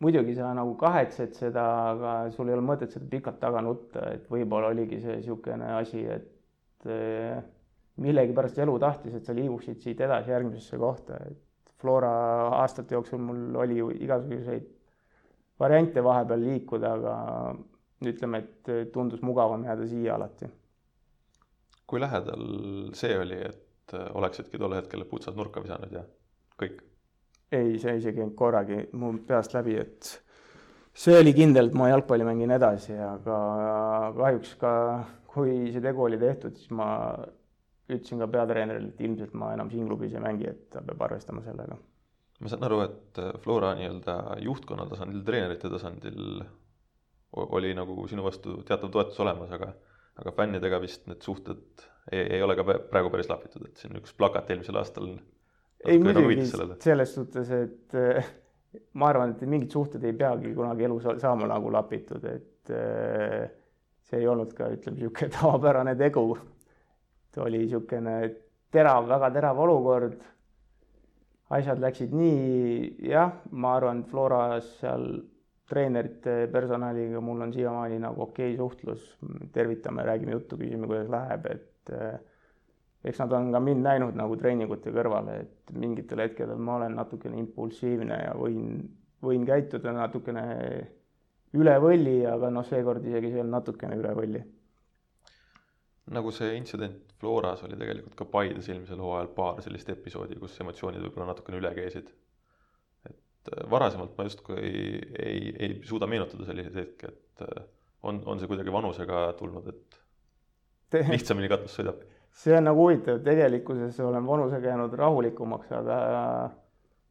muidugi 0.00 0.34
sa 0.36 0.52
nagu 0.56 0.76
kahetsed 0.80 1.34
seda, 1.36 1.64
aga 1.92 2.14
sul 2.32 2.48
ei 2.48 2.56
ole 2.56 2.64
mõtet 2.64 2.92
seda 2.92 3.08
pikalt 3.10 3.40
taga 3.40 3.62
nutta, 3.64 4.04
et 4.14 4.30
võib-olla 4.32 4.72
oligi 4.72 5.00
see 5.02 5.18
niisugune 5.20 5.70
asi, 5.78 6.04
et 6.04 6.32
millegipärast 6.84 8.58
elu 8.58 8.78
tahtis, 8.78 9.14
et 9.16 9.24
sa 9.24 9.34
liiguksid 9.34 9.80
siit 9.80 10.00
edasi 10.04 10.30
järgmisesse 10.30 10.78
kohta, 10.78 11.16
et 11.30 11.72
Flora 11.80 12.10
aastate 12.62 12.94
jooksul 12.96 13.20
mul 13.20 13.56
oli 13.60 13.78
ju 13.78 13.90
igasuguseid 13.92 14.68
variante 15.60 16.04
vahepeal 16.04 16.40
liikuda, 16.40 16.92
aga 16.98 17.16
ütleme, 18.06 18.42
et 18.44 18.92
tundus 18.92 19.22
mugavam 19.24 19.64
jääda 19.64 19.88
siia 19.88 20.14
alati. 20.14 20.48
kui 21.86 22.00
lähedal 22.00 22.46
see 22.98 23.18
oli, 23.18 23.36
et 23.46 23.94
oleksidki 23.94 24.58
tol 24.58 24.74
hetkel 24.74 25.04
putsad 25.06 25.36
nurka 25.38 25.62
visanud 25.62 25.92
ja 25.92 26.02
kõik? 26.60 26.80
ei, 27.52 27.78
see 27.78 27.96
isegi 27.96 28.08
ei 28.08 28.16
käinud 28.16 28.34
korragi 28.34 28.80
mu 28.92 29.12
peast 29.26 29.54
läbi, 29.54 29.76
et 29.78 30.25
see 30.96 31.16
oli 31.20 31.34
kindel, 31.36 31.70
et 31.70 31.76
ma 31.76 31.90
jalgpalli 31.92 32.26
mängin 32.26 32.54
edasi, 32.56 32.96
aga 32.96 33.38
kahjuks 34.16 34.54
ka 34.60 34.72
kui 35.36 35.72
see 35.72 35.82
tegu 35.84 36.06
oli 36.06 36.18
tehtud, 36.20 36.56
siis 36.56 36.72
ma 36.74 36.88
ütlesin 37.86 38.22
ka 38.22 38.28
peatreenerile, 38.32 38.92
et 38.94 39.02
ilmselt 39.06 39.34
ma 39.38 39.52
enam 39.54 39.70
siin 39.70 39.86
klubis 39.88 40.14
ei 40.16 40.22
mängi, 40.24 40.48
et 40.50 40.70
ta 40.72 40.82
peab 40.84 41.04
arvestama 41.06 41.44
sellega. 41.44 41.76
ma 42.40 42.52
saan 42.52 42.64
aru, 42.68 42.80
et 42.84 43.20
Flora 43.44 43.74
nii-öelda 43.78 44.16
juhtkonna 44.44 44.88
tasandil, 44.90 45.22
treenerite 45.26 45.70
tasandil 45.72 46.40
oli 47.36 47.74
nagu 47.76 48.06
sinu 48.08 48.24
vastu 48.24 48.60
teatav 48.66 48.92
toetus 48.92 49.20
olemas, 49.24 49.52
aga 49.52 49.74
aga 50.16 50.32
fännidega 50.32 50.80
vist 50.80 51.04
need 51.10 51.20
suhted 51.24 51.84
ei, 52.08 52.22
ei 52.38 52.42
ole 52.42 52.56
ka 52.56 52.64
praegu 52.64 53.10
päris 53.12 53.28
lahvitud, 53.28 53.66
et 53.68 53.80
siin 53.82 53.98
üks 54.00 54.14
plakat 54.16 54.48
eelmisel 54.52 54.78
aastal 54.80 55.10
ei 55.84 56.00
muidugi, 56.00 56.46
selles 56.80 57.12
suhtes, 57.18 57.52
et 57.52 57.96
ma 58.98 59.10
arvan, 59.10 59.34
et 59.34 59.44
mingid 59.48 59.72
suhted 59.72 60.04
ei 60.04 60.16
peagi 60.16 60.54
kunagi 60.54 60.86
elus 60.88 61.06
saama 61.20 61.48
nagu 61.50 61.70
lapitud, 61.72 62.24
et 62.24 62.72
see 64.06 64.20
ei 64.20 64.28
olnud 64.30 64.52
ka, 64.56 64.70
ütleme, 64.74 65.00
niisugune 65.00 65.30
tavapärane 65.36 65.96
tegu. 65.98 66.26
see 67.34 67.42
oli 67.44 67.62
niisugune 67.64 68.16
terav, 68.72 69.08
väga 69.08 69.30
terav 69.34 69.62
olukord. 69.66 70.20
asjad 71.56 71.78
läksid 71.78 72.14
nii, 72.14 73.08
jah, 73.10 73.32
ma 73.50 73.76
arvan, 73.78 74.02
et 74.02 74.10
Floras 74.10 74.70
seal 74.80 75.06
treenerite 75.66 76.46
personaliga 76.50 77.20
mul 77.22 77.42
on 77.42 77.52
siiamaani 77.54 77.98
nagu 78.02 78.22
okei 78.22 78.54
okay 78.54 78.56
suhtlus, 78.56 79.04
tervitame, 79.54 80.02
räägime 80.06 80.34
juttu, 80.34 80.58
küsime, 80.58 80.86
kuidas 80.90 81.10
läheb, 81.10 81.46
et 81.50 81.94
eks 83.06 83.22
nad 83.22 83.32
on 83.38 83.52
ka 83.54 83.60
mind 83.62 83.84
näinud 83.86 84.18
nagu 84.18 84.36
treeningute 84.40 84.90
kõrvale, 84.94 85.38
et 85.44 85.72
mingitel 85.78 86.24
hetkedel 86.24 86.58
ma 86.58 86.80
olen 86.80 86.96
natukene 86.98 87.38
impulsiivne 87.38 88.18
ja 88.24 88.34
võin, 88.38 88.80
võin 89.22 89.46
käituda 89.46 89.94
natukene 89.94 90.44
üle 91.56 91.74
võlli, 91.82 92.18
aga 92.28 92.50
noh, 92.52 92.66
seekord 92.66 93.04
isegi 93.06 93.32
on 93.42 93.52
natukene 93.54 93.98
üle 94.00 94.14
võlli. 94.18 94.42
nagu 96.16 96.30
see 96.30 96.54
intsident 96.54 97.14
Floras 97.18 97.62
oli 97.66 97.78
tegelikult 97.78 98.14
ka 98.18 98.26
Paides 98.30 98.68
eelmisel 98.68 99.00
hooajal 99.02 99.30
paar 99.34 99.62
sellist 99.64 99.88
episoodi, 99.90 100.36
kus 100.38 100.58
emotsioonid 100.60 101.02
võib-olla 101.02 101.30
natukene 101.30 101.62
üle 101.62 101.72
käisid. 101.78 102.10
et 103.08 103.52
äh, 103.54 103.62
varasemalt 103.70 104.18
ma 104.18 104.26
justkui 104.26 104.58
ei, 104.58 104.98
ei, 105.22 105.54
ei 105.58 105.78
suuda 105.86 106.10
meenutada 106.10 106.44
selliseid 106.48 106.76
hetki, 106.82 107.12
et 107.14 107.46
äh, 107.46 107.64
on, 108.02 108.20
on 108.26 108.42
see 108.42 108.50
kuidagi 108.50 108.74
vanusega 108.74 109.30
tulnud, 109.38 109.70
et 109.72 110.02
lihtsamini 111.14 111.50
katus 111.50 111.78
sõidab? 111.78 112.02
See 112.36 112.56
on 112.56 112.68
nagu 112.68 112.84
huvitav, 112.84 113.22
tegelikkuses 113.24 113.98
olen 114.04 114.26
vanusega 114.26 114.72
jäänud 114.72 114.94
rahulikumaks, 115.00 115.70
aga 115.72 115.96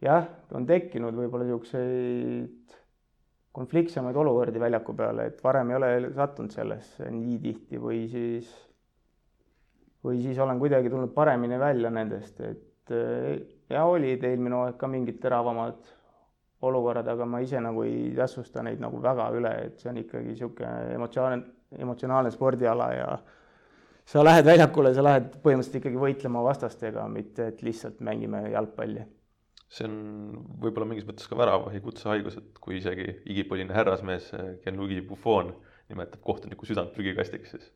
jah, 0.06 0.28
on 0.54 0.68
tekkinud 0.70 1.18
võib-olla 1.18 1.48
niisuguseid 1.48 2.76
konfliktsemaid 3.56 4.18
olukordi 4.20 4.60
väljaku 4.60 4.94
peal, 4.98 5.24
et 5.24 5.42
varem 5.44 5.72
ei 5.72 5.80
ole 5.80 5.92
sattunud 6.16 6.54
sellesse 6.54 7.10
nii 7.10 7.40
tihti 7.42 7.80
või 7.82 8.04
siis, 8.12 8.52
või 10.06 10.22
siis 10.22 10.40
olen 10.44 10.60
kuidagi 10.62 10.92
tulnud 10.94 11.14
paremini 11.16 11.60
välja 11.60 11.90
nendest, 11.94 12.42
et 12.44 12.94
ja 13.70 13.86
olid 13.90 14.24
eelmine 14.24 14.60
hooaeg 14.60 14.76
ka 14.78 14.90
mingid 14.92 15.18
teravamad 15.24 15.88
olukorrad, 16.66 17.08
aga 17.10 17.26
ma 17.30 17.42
ise 17.42 17.62
nagu 17.62 17.84
ei 17.86 18.12
tähtsusta 18.18 18.64
neid 18.66 18.82
nagu 18.84 19.00
väga 19.02 19.30
üle, 19.38 19.54
et 19.70 19.82
see 19.82 19.90
on 19.90 19.98
ikkagi 20.02 20.34
niisugune 20.34 20.94
emotsionaalne, 20.96 21.42
emotsionaalne 21.82 22.32
spordiala 22.34 22.92
ja 22.94 23.10
sa 24.06 24.24
lähed 24.24 24.46
väljakule, 24.46 24.94
sa 24.94 25.04
lähed 25.04 25.36
põhimõtteliselt 25.42 25.82
ikkagi 25.82 26.02
võitlema 26.02 26.44
vastastega, 26.46 27.08
mitte 27.10 27.50
et 27.52 27.62
lihtsalt 27.66 28.02
mängime 28.06 28.44
jalgpalli 28.54 29.06
see 29.76 29.88
on 29.88 29.96
võib-olla 30.62 30.88
mingis 30.90 31.08
mõttes 31.08 31.28
ka 31.30 31.38
väravahi 31.38 31.82
kutsehaigus, 31.84 32.38
et 32.40 32.60
kui 32.64 32.80
isegi 32.80 33.08
igipõline 33.32 33.76
härrasmees 33.76 34.30
Gianluigi 34.64 35.02
Buffon 35.06 35.52
nimetab 35.90 36.22
kohtuniku 36.26 36.68
südant 36.68 36.94
prügikastiks, 36.96 37.56
siis. 37.56 37.70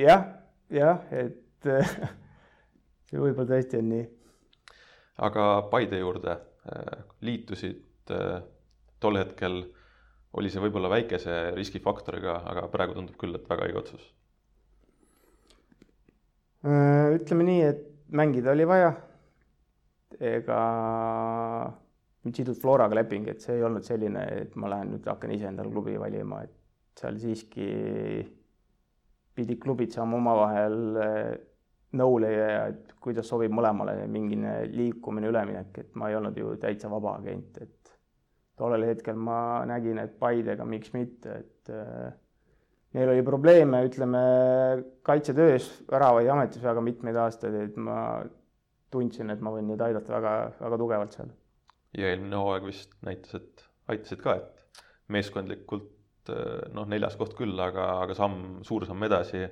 jah, 0.00 0.26
jah, 0.72 1.02
et 1.12 1.68
see 3.10 3.20
võib-olla 3.20 3.48
tõesti 3.54 3.80
on 3.80 3.90
nii. 3.92 4.08
aga 5.28 5.46
Paide 5.72 6.00
juurde 6.00 6.34
äh, 6.34 7.04
liitusid 7.26 8.14
äh, 8.14 8.42
tol 9.02 9.20
hetkel, 9.20 9.64
oli 10.34 10.50
see 10.50 10.62
võib-olla 10.64 10.90
väikese 10.90 11.52
riskifaktoriga, 11.58 12.40
aga 12.50 12.68
praegu 12.72 12.96
tundub 12.96 13.18
küll, 13.20 13.36
et 13.36 13.50
väga 13.50 13.68
õige 13.68 13.82
otsus. 13.84 14.06
Äh, 16.64 17.12
ütleme 17.18 17.44
nii, 17.44 17.64
et 17.68 17.80
mängida 18.16 18.54
oli 18.54 18.64
vaja. 18.64 18.94
Ega 20.16 20.60
mind 22.24 22.38
sidus 22.38 22.60
Floraga 22.62 22.96
leping, 22.96 23.26
et 23.28 23.42
see 23.44 23.58
ei 23.58 23.64
olnud 23.66 23.84
selline, 23.84 24.22
et 24.40 24.54
ma 24.56 24.70
lähen 24.72 24.94
nüüd 24.94 25.08
hakkan 25.10 25.34
ise 25.34 25.50
endale 25.50 25.72
klubi 25.74 25.98
valima, 26.00 26.40
et 26.46 27.02
seal 27.02 27.18
siiski 27.20 27.66
pidid 29.34 29.60
klubid 29.60 29.92
saama 29.92 30.16
omavahel 30.16 30.78
eh, 31.02 31.30
nõule 31.98 32.30
ja 32.32 32.48
et 32.70 32.94
kuidas 33.02 33.28
sobib 33.28 33.52
mõlemale 33.52 34.06
mingine 34.08 34.62
liikumine, 34.70 35.28
üleminek, 35.34 35.82
et 35.82 35.98
ma 35.98 36.08
ei 36.08 36.16
olnud 36.16 36.38
ju 36.38 36.54
täitsa 36.62 36.88
vaba 36.88 37.18
agent, 37.18 37.60
et 37.60 37.96
tollel 38.56 38.86
hetkel 38.88 39.18
ma 39.18 39.38
nägin, 39.68 40.00
et 40.00 40.16
Paidega 40.22 40.64
miks 40.64 40.94
mitte, 40.96 41.42
et 41.42 41.74
äh, 41.74 42.14
neil 42.94 43.10
oli 43.10 43.22
probleeme, 43.26 43.82
ütleme, 43.88 44.24
kaitsetöös, 45.06 45.68
värava 45.90 46.22
ja 46.22 46.34
ametis 46.36 46.62
väga 46.62 46.82
mitmeid 46.84 47.18
aastaid, 47.18 47.56
et 47.58 47.78
ma 47.80 47.98
tundsin, 48.94 49.32
et 49.34 49.42
ma 49.42 49.52
võin 49.54 49.66
neid 49.70 49.82
aidata 49.82 50.14
väga, 50.14 50.34
väga 50.60 50.80
tugevalt 50.80 51.16
seal. 51.16 51.32
ja 51.98 52.10
eelmine 52.12 52.38
hooaeg 52.38 52.68
vist 52.68 52.94
näitas, 53.06 53.34
et 53.40 53.66
aitasid 53.90 54.22
ka, 54.22 54.38
et 54.38 54.82
meeskondlikult 55.14 56.32
noh, 56.74 56.86
neljas 56.88 57.18
koht 57.20 57.34
küll, 57.36 57.58
aga, 57.60 57.90
aga 58.04 58.16
samm, 58.16 58.60
suur 58.64 58.86
samm 58.88 59.02
edasi, 59.04 59.42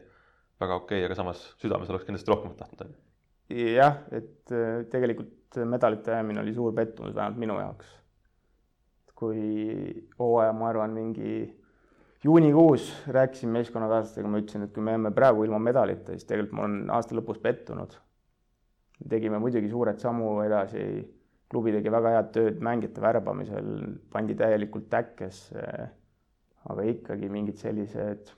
väga 0.63 0.79
okei 0.79 1.03
okay,, 1.03 1.09
aga 1.11 1.19
samas 1.19 1.43
südames 1.61 1.91
oleks 1.91 2.07
kindlasti 2.09 2.33
rohkemat 2.33 2.63
tahtnud, 2.63 2.95
jah, 3.53 3.99
et 4.15 4.53
eh, 4.55 4.85
tegelikult 4.93 5.59
medalite 5.69 6.15
jäämine 6.15 6.41
oli 6.41 6.55
suur 6.57 6.73
pettumus, 6.75 7.15
vähemalt 7.15 7.41
minu 7.41 7.59
jaoks. 7.61 7.99
kui 9.23 10.09
hooaja, 10.19 10.53
ma 10.53 10.69
arvan, 10.73 10.95
mingi 10.97 11.45
juunikuus 12.25 12.89
rääkisin 13.07 13.51
meeskonnakaaslastega, 13.51 14.29
ma 14.29 14.39
ütlesin, 14.39 14.67
et 14.67 14.73
kui 14.73 14.85
me 14.85 14.95
jääme 14.95 15.11
praegu 15.15 15.45
ilma 15.45 15.59
medalita, 15.59 16.15
siis 16.15 16.29
tegelikult 16.29 16.59
ma 16.59 16.67
olen 16.69 16.91
aasta 16.95 17.19
lõpus 17.19 17.41
pettunud 17.43 17.99
tegime 19.09 19.39
muidugi 19.43 19.71
suured 19.71 19.99
sammu 20.03 20.37
edasi, 20.45 20.85
klubi 21.51 21.75
tegi 21.75 21.93
väga 21.93 22.15
head 22.17 22.31
tööd 22.35 22.63
mängijate 22.65 23.03
värbamisel, 23.03 23.73
pandi 24.13 24.37
täielikult 24.39 24.89
täkkesse, 24.93 25.67
aga 26.73 26.87
ikkagi 26.89 27.31
mingid 27.33 27.59
sellised, 27.61 28.33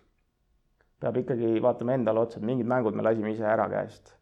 peab 1.02 1.20
ikkagi 1.20 1.56
vaatama 1.62 1.98
endale 1.98 2.24
otsa, 2.24 2.40
et 2.40 2.48
mingid 2.48 2.68
mängud 2.70 2.96
me 2.96 3.04
lasime 3.04 3.34
ise 3.34 3.46
ära 3.48 3.68
käest. 3.72 4.16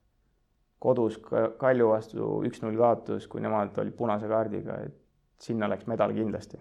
kodus 0.82 1.20
Kalju 1.58 1.88
vastu 1.92 2.28
üks-null 2.48 2.74
kaotus, 2.74 3.28
kui 3.30 3.40
nemad 3.40 3.76
olid 3.78 3.94
punase 3.94 4.26
kaardiga, 4.28 4.80
et 4.82 4.96
sinna 5.38 5.68
läks 5.70 5.86
medal 5.86 6.10
kindlasti. 6.16 6.58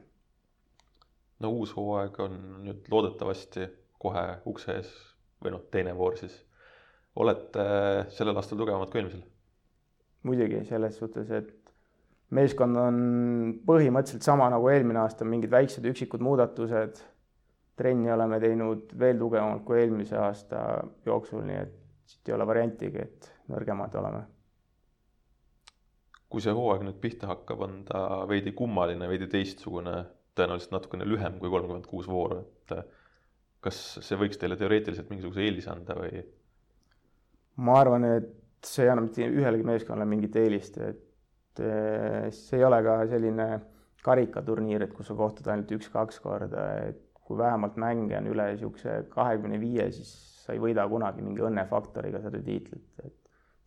No 1.41 1.51
uus 1.57 1.73
hooaeg 1.75 2.19
on 2.23 2.37
nüüd 2.67 2.87
loodetavasti 2.91 3.67
kohe 4.01 4.25
ukse 4.49 4.77
ees 4.79 4.91
või 5.41 5.55
noh, 5.55 5.63
teine 5.73 5.95
voor 5.97 6.17
siis. 6.19 6.35
olete 7.15 7.63
sellel 8.15 8.37
aastal 8.39 8.59
tugevamad 8.61 8.91
kui 8.91 9.01
eelmisel? 9.01 9.23
muidugi 10.23 10.61
selles 10.69 10.97
suhtes, 11.01 11.31
et 11.33 11.73
meeskond 12.35 12.77
on 12.79 12.99
põhimõtteliselt 13.67 14.25
sama 14.25 14.49
nagu 14.53 14.69
eelmine 14.71 15.01
aasta, 15.03 15.25
mingid 15.27 15.51
väiksed 15.51 15.87
üksikud 15.91 16.23
muudatused. 16.23 17.01
trenni 17.81 18.11
oleme 18.13 18.37
teinud 18.39 18.91
veel 18.99 19.17
tugevamalt 19.17 19.63
kui 19.65 19.79
eelmise 19.81 20.17
aasta 20.19 20.83
jooksul, 21.05 21.41
nii 21.47 21.57
et 21.57 21.77
siit 22.05 22.29
ei 22.29 22.35
ole 22.35 22.45
variantigi, 22.47 23.07
et 23.07 23.31
nõrgemad 23.49 23.95
oleme. 23.97 24.23
kui 26.31 26.39
see 26.43 26.53
hooaeg 26.55 26.85
nüüd 26.87 26.99
pihta 27.03 27.27
hakkab, 27.27 27.61
on 27.65 27.79
ta 27.87 28.23
veidi 28.27 28.53
kummaline, 28.55 29.07
veidi 29.09 29.27
teistsugune, 29.27 29.95
tõenäoliselt 30.37 30.75
natukene 30.75 31.07
lühem 31.07 31.37
kui 31.41 31.51
kolmkümmend 31.51 31.87
kuus 31.89 32.07
vooru, 32.09 32.41
et 32.41 32.75
kas 33.61 33.79
see 34.01 34.17
võiks 34.17 34.39
teile 34.41 34.57
teoreetiliselt 34.57 35.09
mingisuguse 35.11 35.43
eelise 35.45 35.71
anda 35.73 35.97
või? 35.97 36.23
ma 37.61 37.77
arvan, 37.81 38.07
et 38.17 38.65
see 38.65 38.85
ei 38.85 38.91
anna 38.93 39.03
mitte 39.05 39.27
ühelegi 39.27 39.65
meeskonnale 39.67 40.07
mingit 40.09 40.35
eelist, 40.39 40.77
et 40.81 41.61
eh, 41.61 42.27
see 42.33 42.59
ei 42.61 42.65
ole 42.65 42.79
ka 42.85 42.97
selline 43.11 43.47
karikaturniir, 44.05 44.85
et 44.85 44.93
kus 44.97 45.11
sa 45.11 45.17
kohtud 45.17 45.49
ainult 45.51 45.71
üks-kaks 45.77 46.21
korda, 46.23 46.65
et 46.87 47.01
kui 47.21 47.37
vähemalt 47.37 47.77
mänge 47.79 48.17
on 48.17 48.29
üle 48.31 48.47
niisuguse 48.53 49.01
kahekümne 49.13 49.59
viie, 49.61 49.87
siis 49.93 50.13
sa 50.41 50.55
ei 50.55 50.61
võida 50.63 50.87
kunagi 50.89 51.23
mingi 51.25 51.43
õnnefaktoriga 51.45 52.23
seda 52.23 52.41
tiitlit, 52.43 52.87
et 53.05 53.17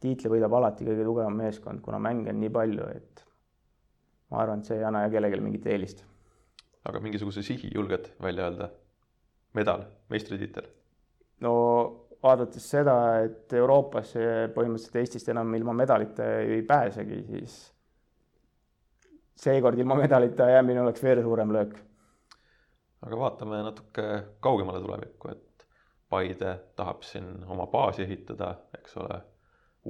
tiitli 0.03 0.33
võidab 0.33 0.57
alati 0.59 0.87
kõige 0.89 1.07
tugevam 1.07 1.39
meeskond, 1.39 1.81
kuna 1.85 2.01
mänge 2.03 2.33
on 2.33 2.43
nii 2.43 2.53
palju, 2.53 2.89
et 2.99 3.23
ma 4.33 4.43
arvan, 4.43 4.61
et 4.61 4.71
see 4.71 4.81
ei 4.81 4.89
anna 4.89 5.05
kellelegi 5.13 5.45
mingit 5.45 5.71
eelist. 5.71 6.03
Aga 6.85 7.01
mingisuguse 7.01 7.43
sihi 7.43 7.71
julged 7.75 8.11
välja 8.23 8.49
öelda? 8.49 8.71
medal, 9.55 9.85
meistritiitel? 10.11 10.67
no 11.41 11.53
vaadates 12.23 12.67
seda, 12.71 12.97
et 13.25 13.53
Euroopasse 13.53 14.51
põhimõtteliselt 14.55 15.01
Eestist 15.03 15.29
enam 15.33 15.55
ilma 15.55 15.75
medalita 15.77 16.27
ei 16.41 16.63
pääsegi, 16.67 17.21
siis 17.29 17.57
seekord 19.45 19.79
ilma 19.79 19.99
medalita 19.99 20.49
jäämine 20.51 20.83
oleks 20.83 21.03
veel 21.03 21.23
suurem 21.23 21.53
löök. 21.53 21.75
aga 23.07 23.19
vaatame 23.19 23.63
natuke 23.63 24.07
kaugemale 24.41 24.81
tulevikku, 24.81 25.31
et 25.31 25.67
Paide 26.09 26.51
tahab 26.77 27.03
siin 27.03 27.27
oma 27.51 27.67
baasi 27.67 28.05
ehitada, 28.05 28.53
eks 28.79 28.97
ole, 29.03 29.17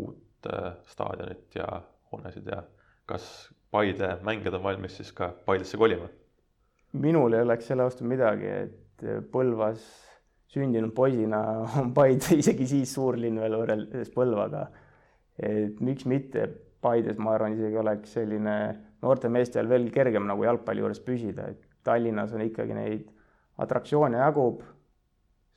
uut 0.01 0.47
äh, 0.49 0.73
staadionit 0.89 1.55
ja 1.55 1.67
hoonesid 2.13 2.47
ja 2.49 2.63
kas 3.07 3.51
Paide 3.71 4.17
mängijad 4.23 4.55
on 4.55 4.63
valmis 4.63 4.97
siis 4.97 5.13
ka 5.13 5.35
Paidesse 5.47 5.77
kolima? 5.77 6.09
Minul 7.01 7.35
ei 7.35 7.45
oleks 7.45 7.71
selle 7.71 7.87
vastu 7.87 8.07
midagi, 8.09 8.49
et 8.49 8.81
Põlvas 9.33 9.83
sündinud 10.55 10.95
poisina 10.95 11.41
on 11.81 11.93
Paide 11.97 12.39
isegi 12.39 12.67
siis 12.71 12.95
suurlinn 12.95 13.41
veel 13.43 13.59
võrreldes 13.59 14.13
Põlvaga. 14.15 14.69
et 15.39 15.81
miks 15.83 16.07
mitte, 16.11 16.47
Paides 16.85 17.19
ma 17.19 17.35
arvan, 17.35 17.57
isegi 17.57 17.79
oleks 17.81 18.13
selline 18.19 18.55
noorte 19.03 19.31
meestel 19.33 19.69
veel 19.69 19.89
kergem 19.93 20.27
nagu 20.29 20.45
jalgpalli 20.45 20.85
juures 20.85 21.01
püsida, 21.05 21.49
et 21.51 21.65
Tallinnas 21.85 22.33
on 22.37 22.45
ikkagi 22.45 22.77
neid 22.77 23.09
atraktsioone 23.61 24.21
jagub, 24.21 24.63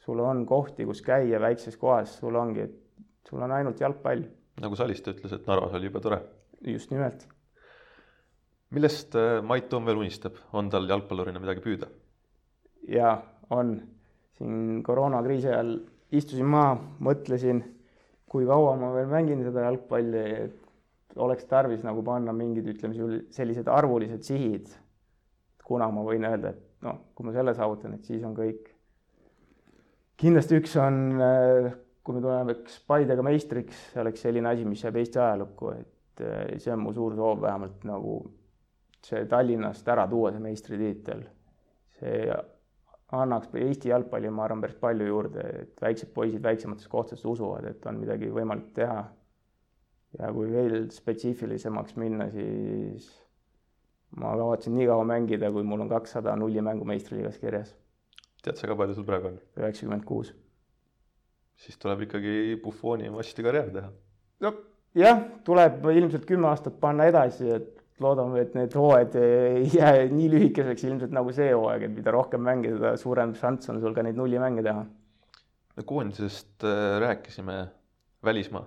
sul 0.03 0.19
on 0.23 0.45
kohti, 0.47 0.85
kus 0.87 1.01
käia 1.03 1.39
väikses 1.43 1.77
kohas, 1.79 2.17
sul 2.21 2.35
ongi, 2.39 2.67
et 2.67 3.29
sul 3.29 3.43
on 3.43 3.51
ainult 3.51 3.81
jalgpall. 3.83 4.23
nagu 4.63 4.79
Saliste 4.79 5.13
ütles, 5.13 5.35
et 5.35 5.47
Narvas 5.47 5.75
oli 5.77 5.91
jube 5.91 6.01
tore. 6.03 6.21
just 6.65 6.91
nimelt. 6.91 7.27
Millest 8.75 9.15
äh, 9.15 9.39
Mait 9.45 9.69
Toom 9.69 9.87
veel 9.87 10.01
unistab, 10.01 10.39
on 10.53 10.71
tal 10.73 10.87
jalgpallurina 10.89 11.41
midagi 11.43 11.63
püüda? 11.63 11.89
jaa, 12.87 13.17
on 13.51 13.75
siin 14.37 14.83
koroonakriisi 14.85 15.49
ajal 15.51 15.73
istusin 16.15 16.47
maha, 16.47 16.77
mõtlesin, 17.03 17.59
kui 18.29 18.47
kaua 18.47 18.75
ma 18.79 18.93
veel 18.95 19.09
mängin 19.11 19.43
seda 19.43 19.65
jalgpalli, 19.65 20.23
et 20.45 21.17
oleks 21.19 21.47
tarvis 21.49 21.83
nagu 21.83 22.03
panna 22.05 22.33
mingid, 22.35 22.67
ütleme, 22.71 23.21
sellised 23.33 23.67
arvulised 23.71 24.23
sihid. 24.27 24.69
kuna 25.67 25.89
ma 25.91 25.99
võin 26.07 26.23
öelda, 26.23 26.53
et 26.53 26.85
noh, 26.85 27.01
kui 27.15 27.27
ma 27.27 27.33
selle 27.35 27.51
saavutan, 27.57 27.97
et 27.97 28.05
siis 28.07 28.23
on 28.23 28.35
kõik. 28.37 28.69
kindlasti 30.17 30.61
üks 30.61 30.77
on, 30.79 31.19
kui 32.03 32.15
me 32.15 32.21
tuleme 32.23 32.55
Paidega 32.87 33.23
meistriks, 33.25 33.89
see 33.91 34.01
oleks 34.01 34.23
selline 34.23 34.47
asi, 34.53 34.63
mis 34.65 34.83
jääb 34.83 34.95
Eesti 35.01 35.19
ajalukku, 35.19 35.73
et 35.75 36.23
eh, 36.23 36.55
see 36.63 36.71
on 36.71 36.85
mu 36.85 36.93
suur 36.95 37.17
soov 37.19 37.41
vähemalt 37.43 37.83
nagu 37.89 38.21
see 39.07 39.25
Tallinnast 39.29 39.87
ära 39.87 40.05
tuua, 40.09 40.31
see 40.35 40.43
meistritiitel. 40.43 41.23
see 41.99 42.21
annaks 43.17 43.53
Eesti 43.55 43.89
jalgpalli, 43.89 44.29
ma 44.29 44.43
arvan, 44.43 44.61
päris 44.61 44.79
palju 44.81 45.05
juurde, 45.07 45.43
et 45.61 45.81
väiksed 45.81 46.11
poisid 46.15 46.43
väiksematest 46.43 46.89
kohtadest 46.91 47.25
usuvad, 47.25 47.69
et 47.69 47.85
on 47.87 48.01
midagi 48.01 48.31
võimalik 48.33 48.73
teha. 48.75 49.05
ja 50.17 50.31
kui 50.33 50.51
veel 50.51 50.89
spetsiifilisemaks 50.91 51.95
minna, 51.99 52.29
siis 52.31 53.09
ma 54.15 54.31
kavatsen 54.39 54.75
nii 54.77 54.87
kaua 54.87 55.03
mängida, 55.07 55.51
kui 55.51 55.63
mul 55.67 55.83
on 55.83 55.91
kakssada 55.91 56.35
nullimängu 56.35 56.85
meistriliigas 56.87 57.39
kirjas. 57.39 57.75
tead 58.43 58.59
sa 58.59 58.67
ka, 58.67 58.75
palju 58.75 58.95
sul 58.95 59.07
praegu 59.07 59.31
on? 59.31 59.39
üheksakümmend 59.59 60.05
kuus. 60.05 60.33
siis 61.55 61.77
tuleb 61.77 62.07
ikkagi 62.07 62.59
Buffoni 62.63 63.09
massi 63.09 63.43
karjäär 63.43 63.71
teha. 63.71 63.91
no 64.41 64.53
jah, 64.95 65.23
tuleb 65.43 65.85
ilmselt 65.95 66.25
kümme 66.25 66.47
aastat 66.51 66.79
panna 66.79 67.07
edasi, 67.07 67.51
et 67.51 67.76
loodame, 68.03 68.41
et 68.43 68.55
need 68.57 68.75
hooajad 68.77 69.17
ei 69.21 69.67
jää 69.73 70.07
nii 70.11 70.29
lühikeseks 70.33 70.85
ilmselt 70.87 71.13
nagu 71.15 71.33
see 71.35 71.49
hooaeg, 71.51 71.87
et 71.87 71.95
mida 71.95 72.13
rohkem 72.13 72.43
mängida, 72.45 72.77
seda 72.77 72.93
suurem 73.01 73.33
šanss 73.37 73.71
on 73.73 73.81
sul 73.81 73.95
ka 73.95 74.05
neid 74.05 74.17
nullimänge 74.19 74.63
teha. 74.65 74.85
koondisest 75.85 76.65
äh, 76.65 76.99
rääkisime, 77.01 77.57
välismaa. 78.23 78.65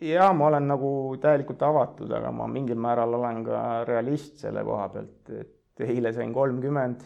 ja 0.00 0.32
ma 0.32 0.46
olen 0.46 0.68
nagu 0.68 1.16
täielikult 1.22 1.62
avatud, 1.62 2.10
aga 2.10 2.30
ma 2.34 2.46
mingil 2.50 2.78
määral 2.78 3.14
olen 3.18 3.44
ka 3.46 3.58
realist 3.86 4.38
selle 4.42 4.64
koha 4.66 4.88
pealt, 4.94 5.30
et 5.30 5.86
eile 5.88 6.12
sain 6.12 6.32
kolmkümmend. 6.32 7.02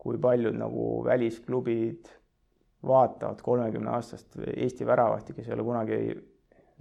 kui 0.00 0.16
paljud 0.18 0.54
nagu 0.56 1.04
välisklubid 1.04 2.06
vaatavad 2.86 3.42
kolmekümne 3.44 3.90
aastast 3.92 4.38
Eesti 4.56 4.86
väravahti, 4.86 5.34
kes 5.36 5.48
ei 5.48 5.54
ole 5.54 5.62
kunagi 5.62 5.98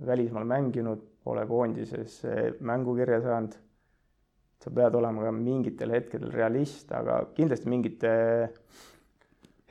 välismaal 0.08 0.46
mänginud 0.48 1.02
pole 1.24 1.46
koondises 1.48 2.22
mängukirja 2.60 3.22
saanud. 3.22 3.58
sa 4.60 4.72
pead 4.76 4.96
olema 4.96 5.24
ka 5.24 5.32
mingitel 5.32 5.94
hetkedel 5.96 6.32
realist, 6.36 6.90
aga 6.92 7.22
kindlasti 7.36 7.70
mingite 7.72 8.10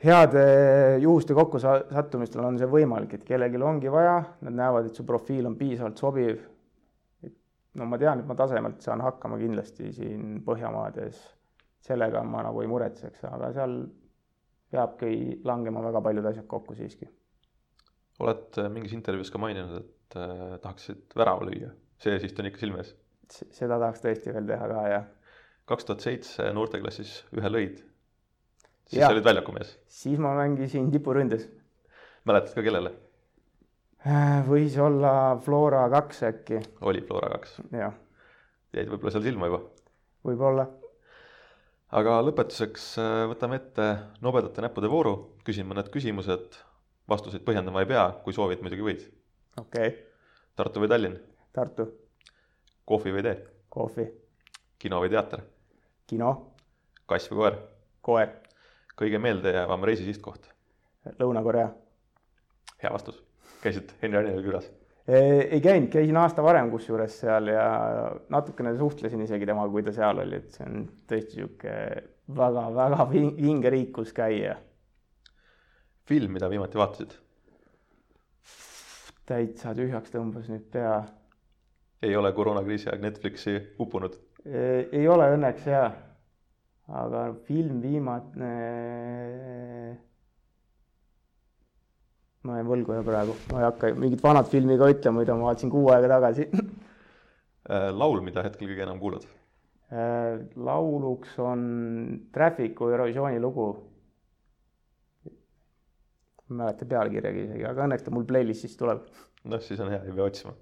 heade 0.03 0.45
juhuste 1.03 1.35
kokkusattumistel 1.37 2.41
on 2.45 2.57
see 2.57 2.69
võimalik, 2.71 3.13
et 3.13 3.27
kellelgi 3.27 3.61
ongi 3.61 3.91
vaja, 3.91 4.15
nad 4.47 4.55
näevad, 4.55 4.89
et 4.89 4.97
su 4.97 5.05
profiil 5.05 5.45
on 5.45 5.57
piisavalt 5.59 6.01
sobiv. 6.01 6.39
no 7.75 7.85
ma 7.85 7.99
tean, 8.01 8.19
et 8.19 8.27
ma 8.27 8.35
tasemelt 8.35 8.81
saan 8.81 9.01
hakkama 9.05 9.37
kindlasti 9.37 9.91
siin 9.93 10.41
Põhjamaades, 10.45 11.21
sellega 11.85 12.23
ma 12.23 12.41
nagu 12.43 12.61
ei 12.63 12.67
muretseks, 12.67 13.23
aga 13.29 13.53
seal 13.53 13.77
peabki 14.71 15.41
langema 15.45 15.83
väga 15.85 16.01
paljud 16.01 16.25
asjad 16.25 16.47
kokku 16.47 16.75
siiski. 16.75 17.07
Oled 18.19 18.59
mingis 18.73 18.95
intervjuus 18.95 19.31
ka 19.33 19.41
maininud, 19.41 19.83
et 19.83 20.17
äh, 20.19 20.57
tahaksid 20.63 21.15
värava 21.17 21.47
lüüa, 21.47 21.71
see 22.03 22.17
siis 22.21 22.35
on 22.39 22.49
ikka 22.49 22.63
silme 22.63 22.83
ees? 22.83 22.95
seda 23.29 23.77
tahaks 23.77 24.01
tõesti 24.03 24.33
veel 24.33 24.47
teha 24.49 24.69
ka, 24.71 24.85
jah. 24.89 25.05
kaks 25.69 25.87
tuhat 25.87 26.05
seitse 26.05 26.49
noorteklassis 26.55 27.13
ühe 27.37 27.51
lõid. 27.51 27.83
siis 28.89 29.03
sa 29.03 29.11
olid 29.13 29.27
väljaku 29.27 29.53
mees. 29.55 29.75
siis 29.99 30.19
ma 30.21 30.33
mängisin 30.37 30.89
tipuründes. 30.93 31.47
mäletad 32.25 32.55
ka, 32.57 32.65
kellele? 32.65 32.93
Äh, 34.07 34.39
võis 34.47 34.77
olla 34.79 35.37
Flora 35.43 35.87
kaks 35.91 36.23
äkki. 36.31 36.61
oli 36.81 37.03
Flora 37.05 37.31
kaks? 37.35 37.59
jah. 37.75 37.95
jäid 38.73 38.89
võib-olla 38.91 39.15
seal 39.15 39.27
silma 39.29 39.51
juba? 39.51 39.61
võib-olla. 40.25 40.65
aga 42.01 42.19
lõpetuseks 42.25 42.89
äh, 43.01 43.27
võtame 43.33 43.61
ette 43.61 43.91
nobedate 44.25 44.65
näppude 44.65 44.89
vooru, 44.91 45.15
küsin 45.45 45.69
mõned 45.69 45.93
küsimused, 45.93 46.57
vastuseid 47.09 47.43
põhjendama 47.45 47.83
ei 47.83 47.89
pea, 47.89 48.05
kui 48.23 48.35
soovid, 48.35 48.61
muidugi 48.65 48.85
võid 48.85 49.07
okei 49.59 49.87
okay.. 49.87 49.97
Tartu 50.59 50.81
või 50.83 50.89
Tallinn? 50.91 51.19
Tartu. 51.55 51.87
kohvi 52.85 53.13
või 53.15 53.23
tee? 53.23 53.37
kohvi. 53.69 54.07
kino 54.79 55.01
või 55.03 55.11
teater? 55.13 55.43
kino. 56.07 56.31
kass 57.07 57.31
või 57.31 57.43
koer? 57.43 57.59
koer. 58.01 58.33
kõige 58.99 59.21
meeldejäävam 59.21 59.83
reisisihtkoht? 59.87 60.51
Lõuna-Korea. 61.19 61.69
hea 62.83 62.93
vastus. 62.93 63.23
käisid 63.63 63.95
Henri 64.01 64.23
Anilal 64.23 64.43
külas? 64.43 64.69
ei 65.09 65.61
käinud, 65.61 65.89
käisin 65.89 66.17
aasta 66.21 66.43
varem 66.45 66.69
kusjuures 66.69 67.19
seal 67.23 67.49
ja 67.49 67.65
natukene 68.29 68.75
suhtlesin 68.77 69.21
isegi 69.25 69.47
temaga, 69.49 69.71
kui 69.73 69.83
ta 69.83 69.93
seal 69.95 70.21
oli, 70.21 70.37
et 70.37 70.53
see 70.53 70.67
on 70.67 70.83
tõesti 71.09 71.39
niisugune 71.39 72.03
väga-väga 72.37 73.07
vinge 73.11 73.71
riik, 73.73 73.93
kus 73.95 74.11
käia. 74.13 74.59
Film, 76.09 76.33
mida 76.33 76.49
viimati 76.49 76.79
vaatasid? 76.79 77.17
täitsa 79.29 79.75
tühjaks 79.77 80.09
tõmbas 80.09 80.47
nüüd 80.49 80.63
pea. 80.73 81.03
ei 82.01 82.15
ole 82.17 82.31
koroonakriisi 82.33 82.89
aeg 82.89 83.03
Netflixi 83.03 83.55
uppunud? 83.83 84.15
ei 84.45 85.05
ole 85.07 85.27
õnneks 85.35 85.67
jaa, 85.69 85.89
aga 87.01 87.25
film 87.45 87.81
viimane. 87.83 88.53
ma 92.41 92.57
jäin 92.57 92.71
võlgu 92.71 92.95
ja 92.97 93.03
praegu, 93.05 93.35
ma 93.51 93.61
ei 93.61 93.67
hakka 93.67 93.91
mingit 93.99 94.23
vanat 94.23 94.49
filmi 94.49 94.79
ka 94.81 94.89
ütlema, 94.89 95.21
mida 95.21 95.35
ma 95.37 95.51
vaatasin 95.51 95.73
kuu 95.75 95.91
aega 95.93 96.09
tagasi 96.15 96.47
äh, 96.55 97.91
laul, 97.93 98.23
mida 98.25 98.47
hetkel 98.47 98.71
kõige 98.71 98.87
enam 98.87 99.03
kuulad? 99.03 99.29
Äh, 99.93 100.41
lauluks 100.57 101.37
on 101.43 101.61
Traffic'u 102.33 102.89
Eurovisiooni 102.95 103.43
lugu 103.43 103.69
ma 106.49 106.55
ei 106.55 106.59
mäleta 106.63 106.87
pealkirjagi 106.89 107.43
isegi, 107.47 107.65
aga 107.69 107.85
õnneks 107.85 108.05
ta 108.05 108.13
mul 108.13 108.27
playlist'is 108.29 108.77
tuleb. 108.79 109.03
noh, 109.49 109.61
siis 109.63 109.81
on 109.83 109.91
hea, 109.93 110.03
ei 110.05 110.15
pea 110.15 110.29
otsima. 110.29 110.53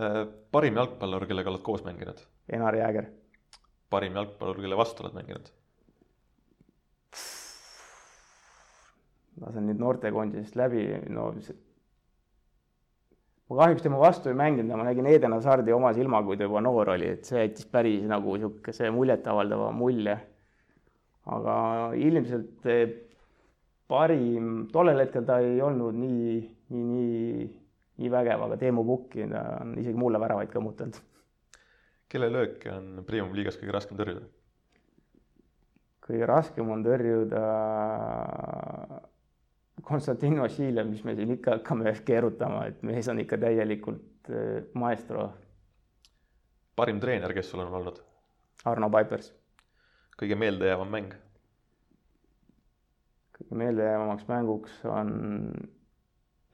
Äh, 0.00 0.22
parim 0.54 0.78
jalgpallur, 0.80 1.26
kellega 1.28 1.52
oled 1.52 1.64
koos 1.66 1.84
mänginud? 1.86 2.22
Enar 2.52 2.76
Jääger. 2.76 3.10
parim 3.92 4.16
jalgpallur, 4.16 4.62
kelle 4.64 4.78
vastu 4.78 5.04
oled 5.04 5.18
mänginud? 5.18 5.52
lasen 9.42 9.64
nüüd 9.66 9.78
noortekoondisest 9.80 10.56
läbi, 10.60 10.82
no 11.10 11.30
see 11.40 11.56
ma 13.52 13.58
kahjuks 13.64 13.84
tema 13.84 14.00
vastu 14.00 14.30
ei 14.30 14.36
mänginud, 14.38 14.72
ma 14.76 14.86
nägin 14.86 15.06
Eden 15.10 15.34
Hazardi 15.36 15.74
oma 15.76 15.92
silmaga, 15.96 16.26
kui 16.26 16.38
ta 16.40 16.46
juba 16.48 16.62
noor 16.64 16.94
oli, 16.94 17.10
et 17.16 17.28
see 17.28 17.42
jättis 17.42 17.68
päris 17.68 18.04
nagu 18.08 18.36
niisuguse 18.36 18.90
muljetavaldava 18.94 19.70
mulje. 19.76 20.18
aga 21.32 21.54
ilmselt 21.94 22.64
parim, 23.88 24.68
tollel 24.72 25.02
hetkel 25.04 25.24
ta 25.28 25.38
ei 25.42 25.60
olnud 25.62 25.96
nii, 25.98 26.36
nii, 26.72 26.84
nii, 26.90 27.48
nii 28.02 28.12
vägev, 28.12 28.46
aga 28.46 28.58
Teemu 28.60 28.84
Pukki, 28.86 29.26
ta 29.30 29.42
on 29.62 29.74
isegi 29.80 29.98
mulle 29.98 30.20
väravaid 30.22 30.52
kõmmutanud. 30.52 31.00
kelle 32.12 32.28
lööki 32.28 32.68
on 32.68 33.04
Premium 33.06 33.34
liigas 33.36 33.56
kõige 33.60 33.72
raskem 33.72 33.98
tõrjuda? 34.00 34.26
kõige 36.02 36.26
raskem 36.28 36.70
on 36.70 36.82
tõrjuda 36.84 37.42
Konstantin 39.82 40.38
Vassiljev, 40.40 40.86
mis 40.86 41.02
me 41.04 41.14
siin 41.18 41.32
ikka 41.34 41.56
hakkame 41.56 41.92
keerutama, 42.06 42.66
et 42.70 42.82
mees 42.86 43.08
on 43.10 43.18
ikka 43.22 43.38
täielikult 43.42 44.30
äh, 44.30 44.62
maestro. 44.78 45.30
parim 46.76 47.00
treener, 47.00 47.34
kes 47.34 47.50
sul 47.50 47.64
on 47.64 47.74
olnud? 47.80 47.98
Arno 48.64 48.90
Paipers. 48.90 49.32
kõige 50.18 50.36
meeldejäävam 50.38 50.90
mäng 50.90 51.14
meeldejäävamaks 53.50 54.28
mänguks 54.28 54.84
on 54.84 55.10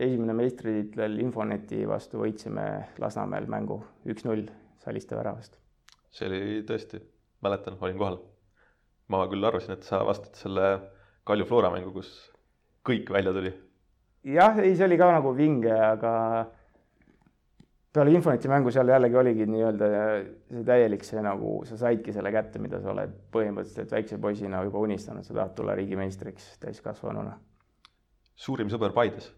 esimene 0.00 0.34
meistritiitel 0.38 1.18
Infoneti 1.22 1.82
vastu 1.88 2.22
võitsime 2.22 2.64
Lasnamäel 3.02 3.48
mängu 3.50 3.80
üks-null 4.08 4.46
Saliste 4.84 5.16
väravast. 5.18 5.56
see 6.10 6.28
oli 6.28 6.62
tõesti, 6.66 7.00
mäletan, 7.44 7.76
olin 7.80 7.98
kohal. 7.98 8.18
ma 9.08 9.24
küll 9.28 9.44
arvasin, 9.44 9.74
et 9.74 9.82
sa 9.82 10.04
vastad 10.06 10.36
selle 10.36 10.68
Kalju 11.24 11.44
Flora 11.44 11.70
mängu, 11.70 11.92
kus 11.92 12.30
kõik 12.88 13.10
välja 13.12 13.32
tuli. 13.32 13.52
jah, 14.24 14.58
ei, 14.58 14.76
see 14.76 14.86
oli 14.86 14.98
ka 14.98 15.10
nagu 15.12 15.34
vinge, 15.36 15.74
aga 15.74 16.12
peale 17.92 18.12
Infoneti 18.12 18.48
mängu 18.50 18.70
seal 18.74 18.90
jällegi 18.92 19.16
oligi 19.16 19.46
nii-öelda 19.48 19.88
see 20.50 20.64
täielik 20.66 21.04
see 21.06 21.22
nagu, 21.24 21.54
sa 21.68 21.78
saidki 21.80 22.12
selle 22.12 22.32
kätte, 22.34 22.60
mida 22.62 22.80
sa 22.82 22.92
oled 22.92 23.14
põhimõtteliselt 23.34 23.94
väikse 23.96 24.18
poisina 24.22 24.62
juba 24.66 24.82
unistanud, 24.84 25.24
sa 25.26 25.34
tahad 25.34 25.56
tulla 25.56 25.76
riigimeistriks 25.78 26.50
täiskasvanuna. 26.64 27.38
suurim 28.36 28.68
sõber 28.70 28.92
Paides? 28.92 29.32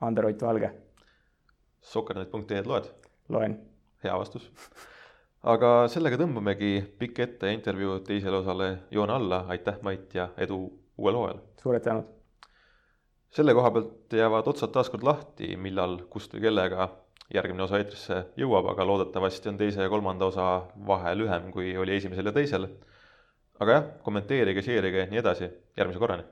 Ander 0.00 0.26
Ott 0.26 0.42
Valge. 0.42 0.72
Sokkernet.ee-d 1.80 2.66
loed? 2.66 2.90
loen. 3.28 3.58
hea 4.04 4.16
vastus. 4.18 4.50
aga 5.42 5.88
sellega 5.88 6.16
tõmbamegi 6.20 6.80
pikk 6.98 7.20
ette 7.26 7.52
intervjuu 7.52 8.00
teisele 8.00 8.40
osale 8.40 8.70
joone 8.90 9.12
alla, 9.12 9.44
aitäh, 9.48 9.78
Mait, 9.82 10.08
ja 10.14 10.30
edu 10.36 10.64
uuel 10.96 11.20
hooajal! 11.20 11.40
suured 11.62 11.84
tänud! 11.84 12.10
selle 13.34 13.54
koha 13.54 13.70
pealt 13.74 14.12
jäävad 14.14 14.46
otsad 14.46 14.70
taaskord 14.72 15.02
lahti, 15.02 15.56
millal, 15.56 15.98
kust 16.10 16.34
või 16.36 16.44
kellega 16.46 16.88
järgmine 17.34 17.64
osa 17.64 17.80
eetrisse 17.80 18.20
jõuab, 18.36 18.68
aga 18.74 18.86
loodetavasti 18.86 19.48
on 19.48 19.56
teise 19.60 19.82
ja 19.82 19.88
kolmanda 19.88 20.28
osa 20.28 20.48
vahe 20.86 21.14
lühem, 21.16 21.50
kui 21.54 21.76
oli 21.76 21.96
esimesel 21.96 22.26
ja 22.26 22.36
teisel. 22.36 22.68
aga 23.60 23.72
jah, 23.72 23.84
kommenteerige, 24.02 24.62
share 24.62 24.88
ige, 24.90 25.06
nii 25.10 25.22
edasi, 25.22 25.50
järgmise 25.78 26.02
korrani 26.02 26.24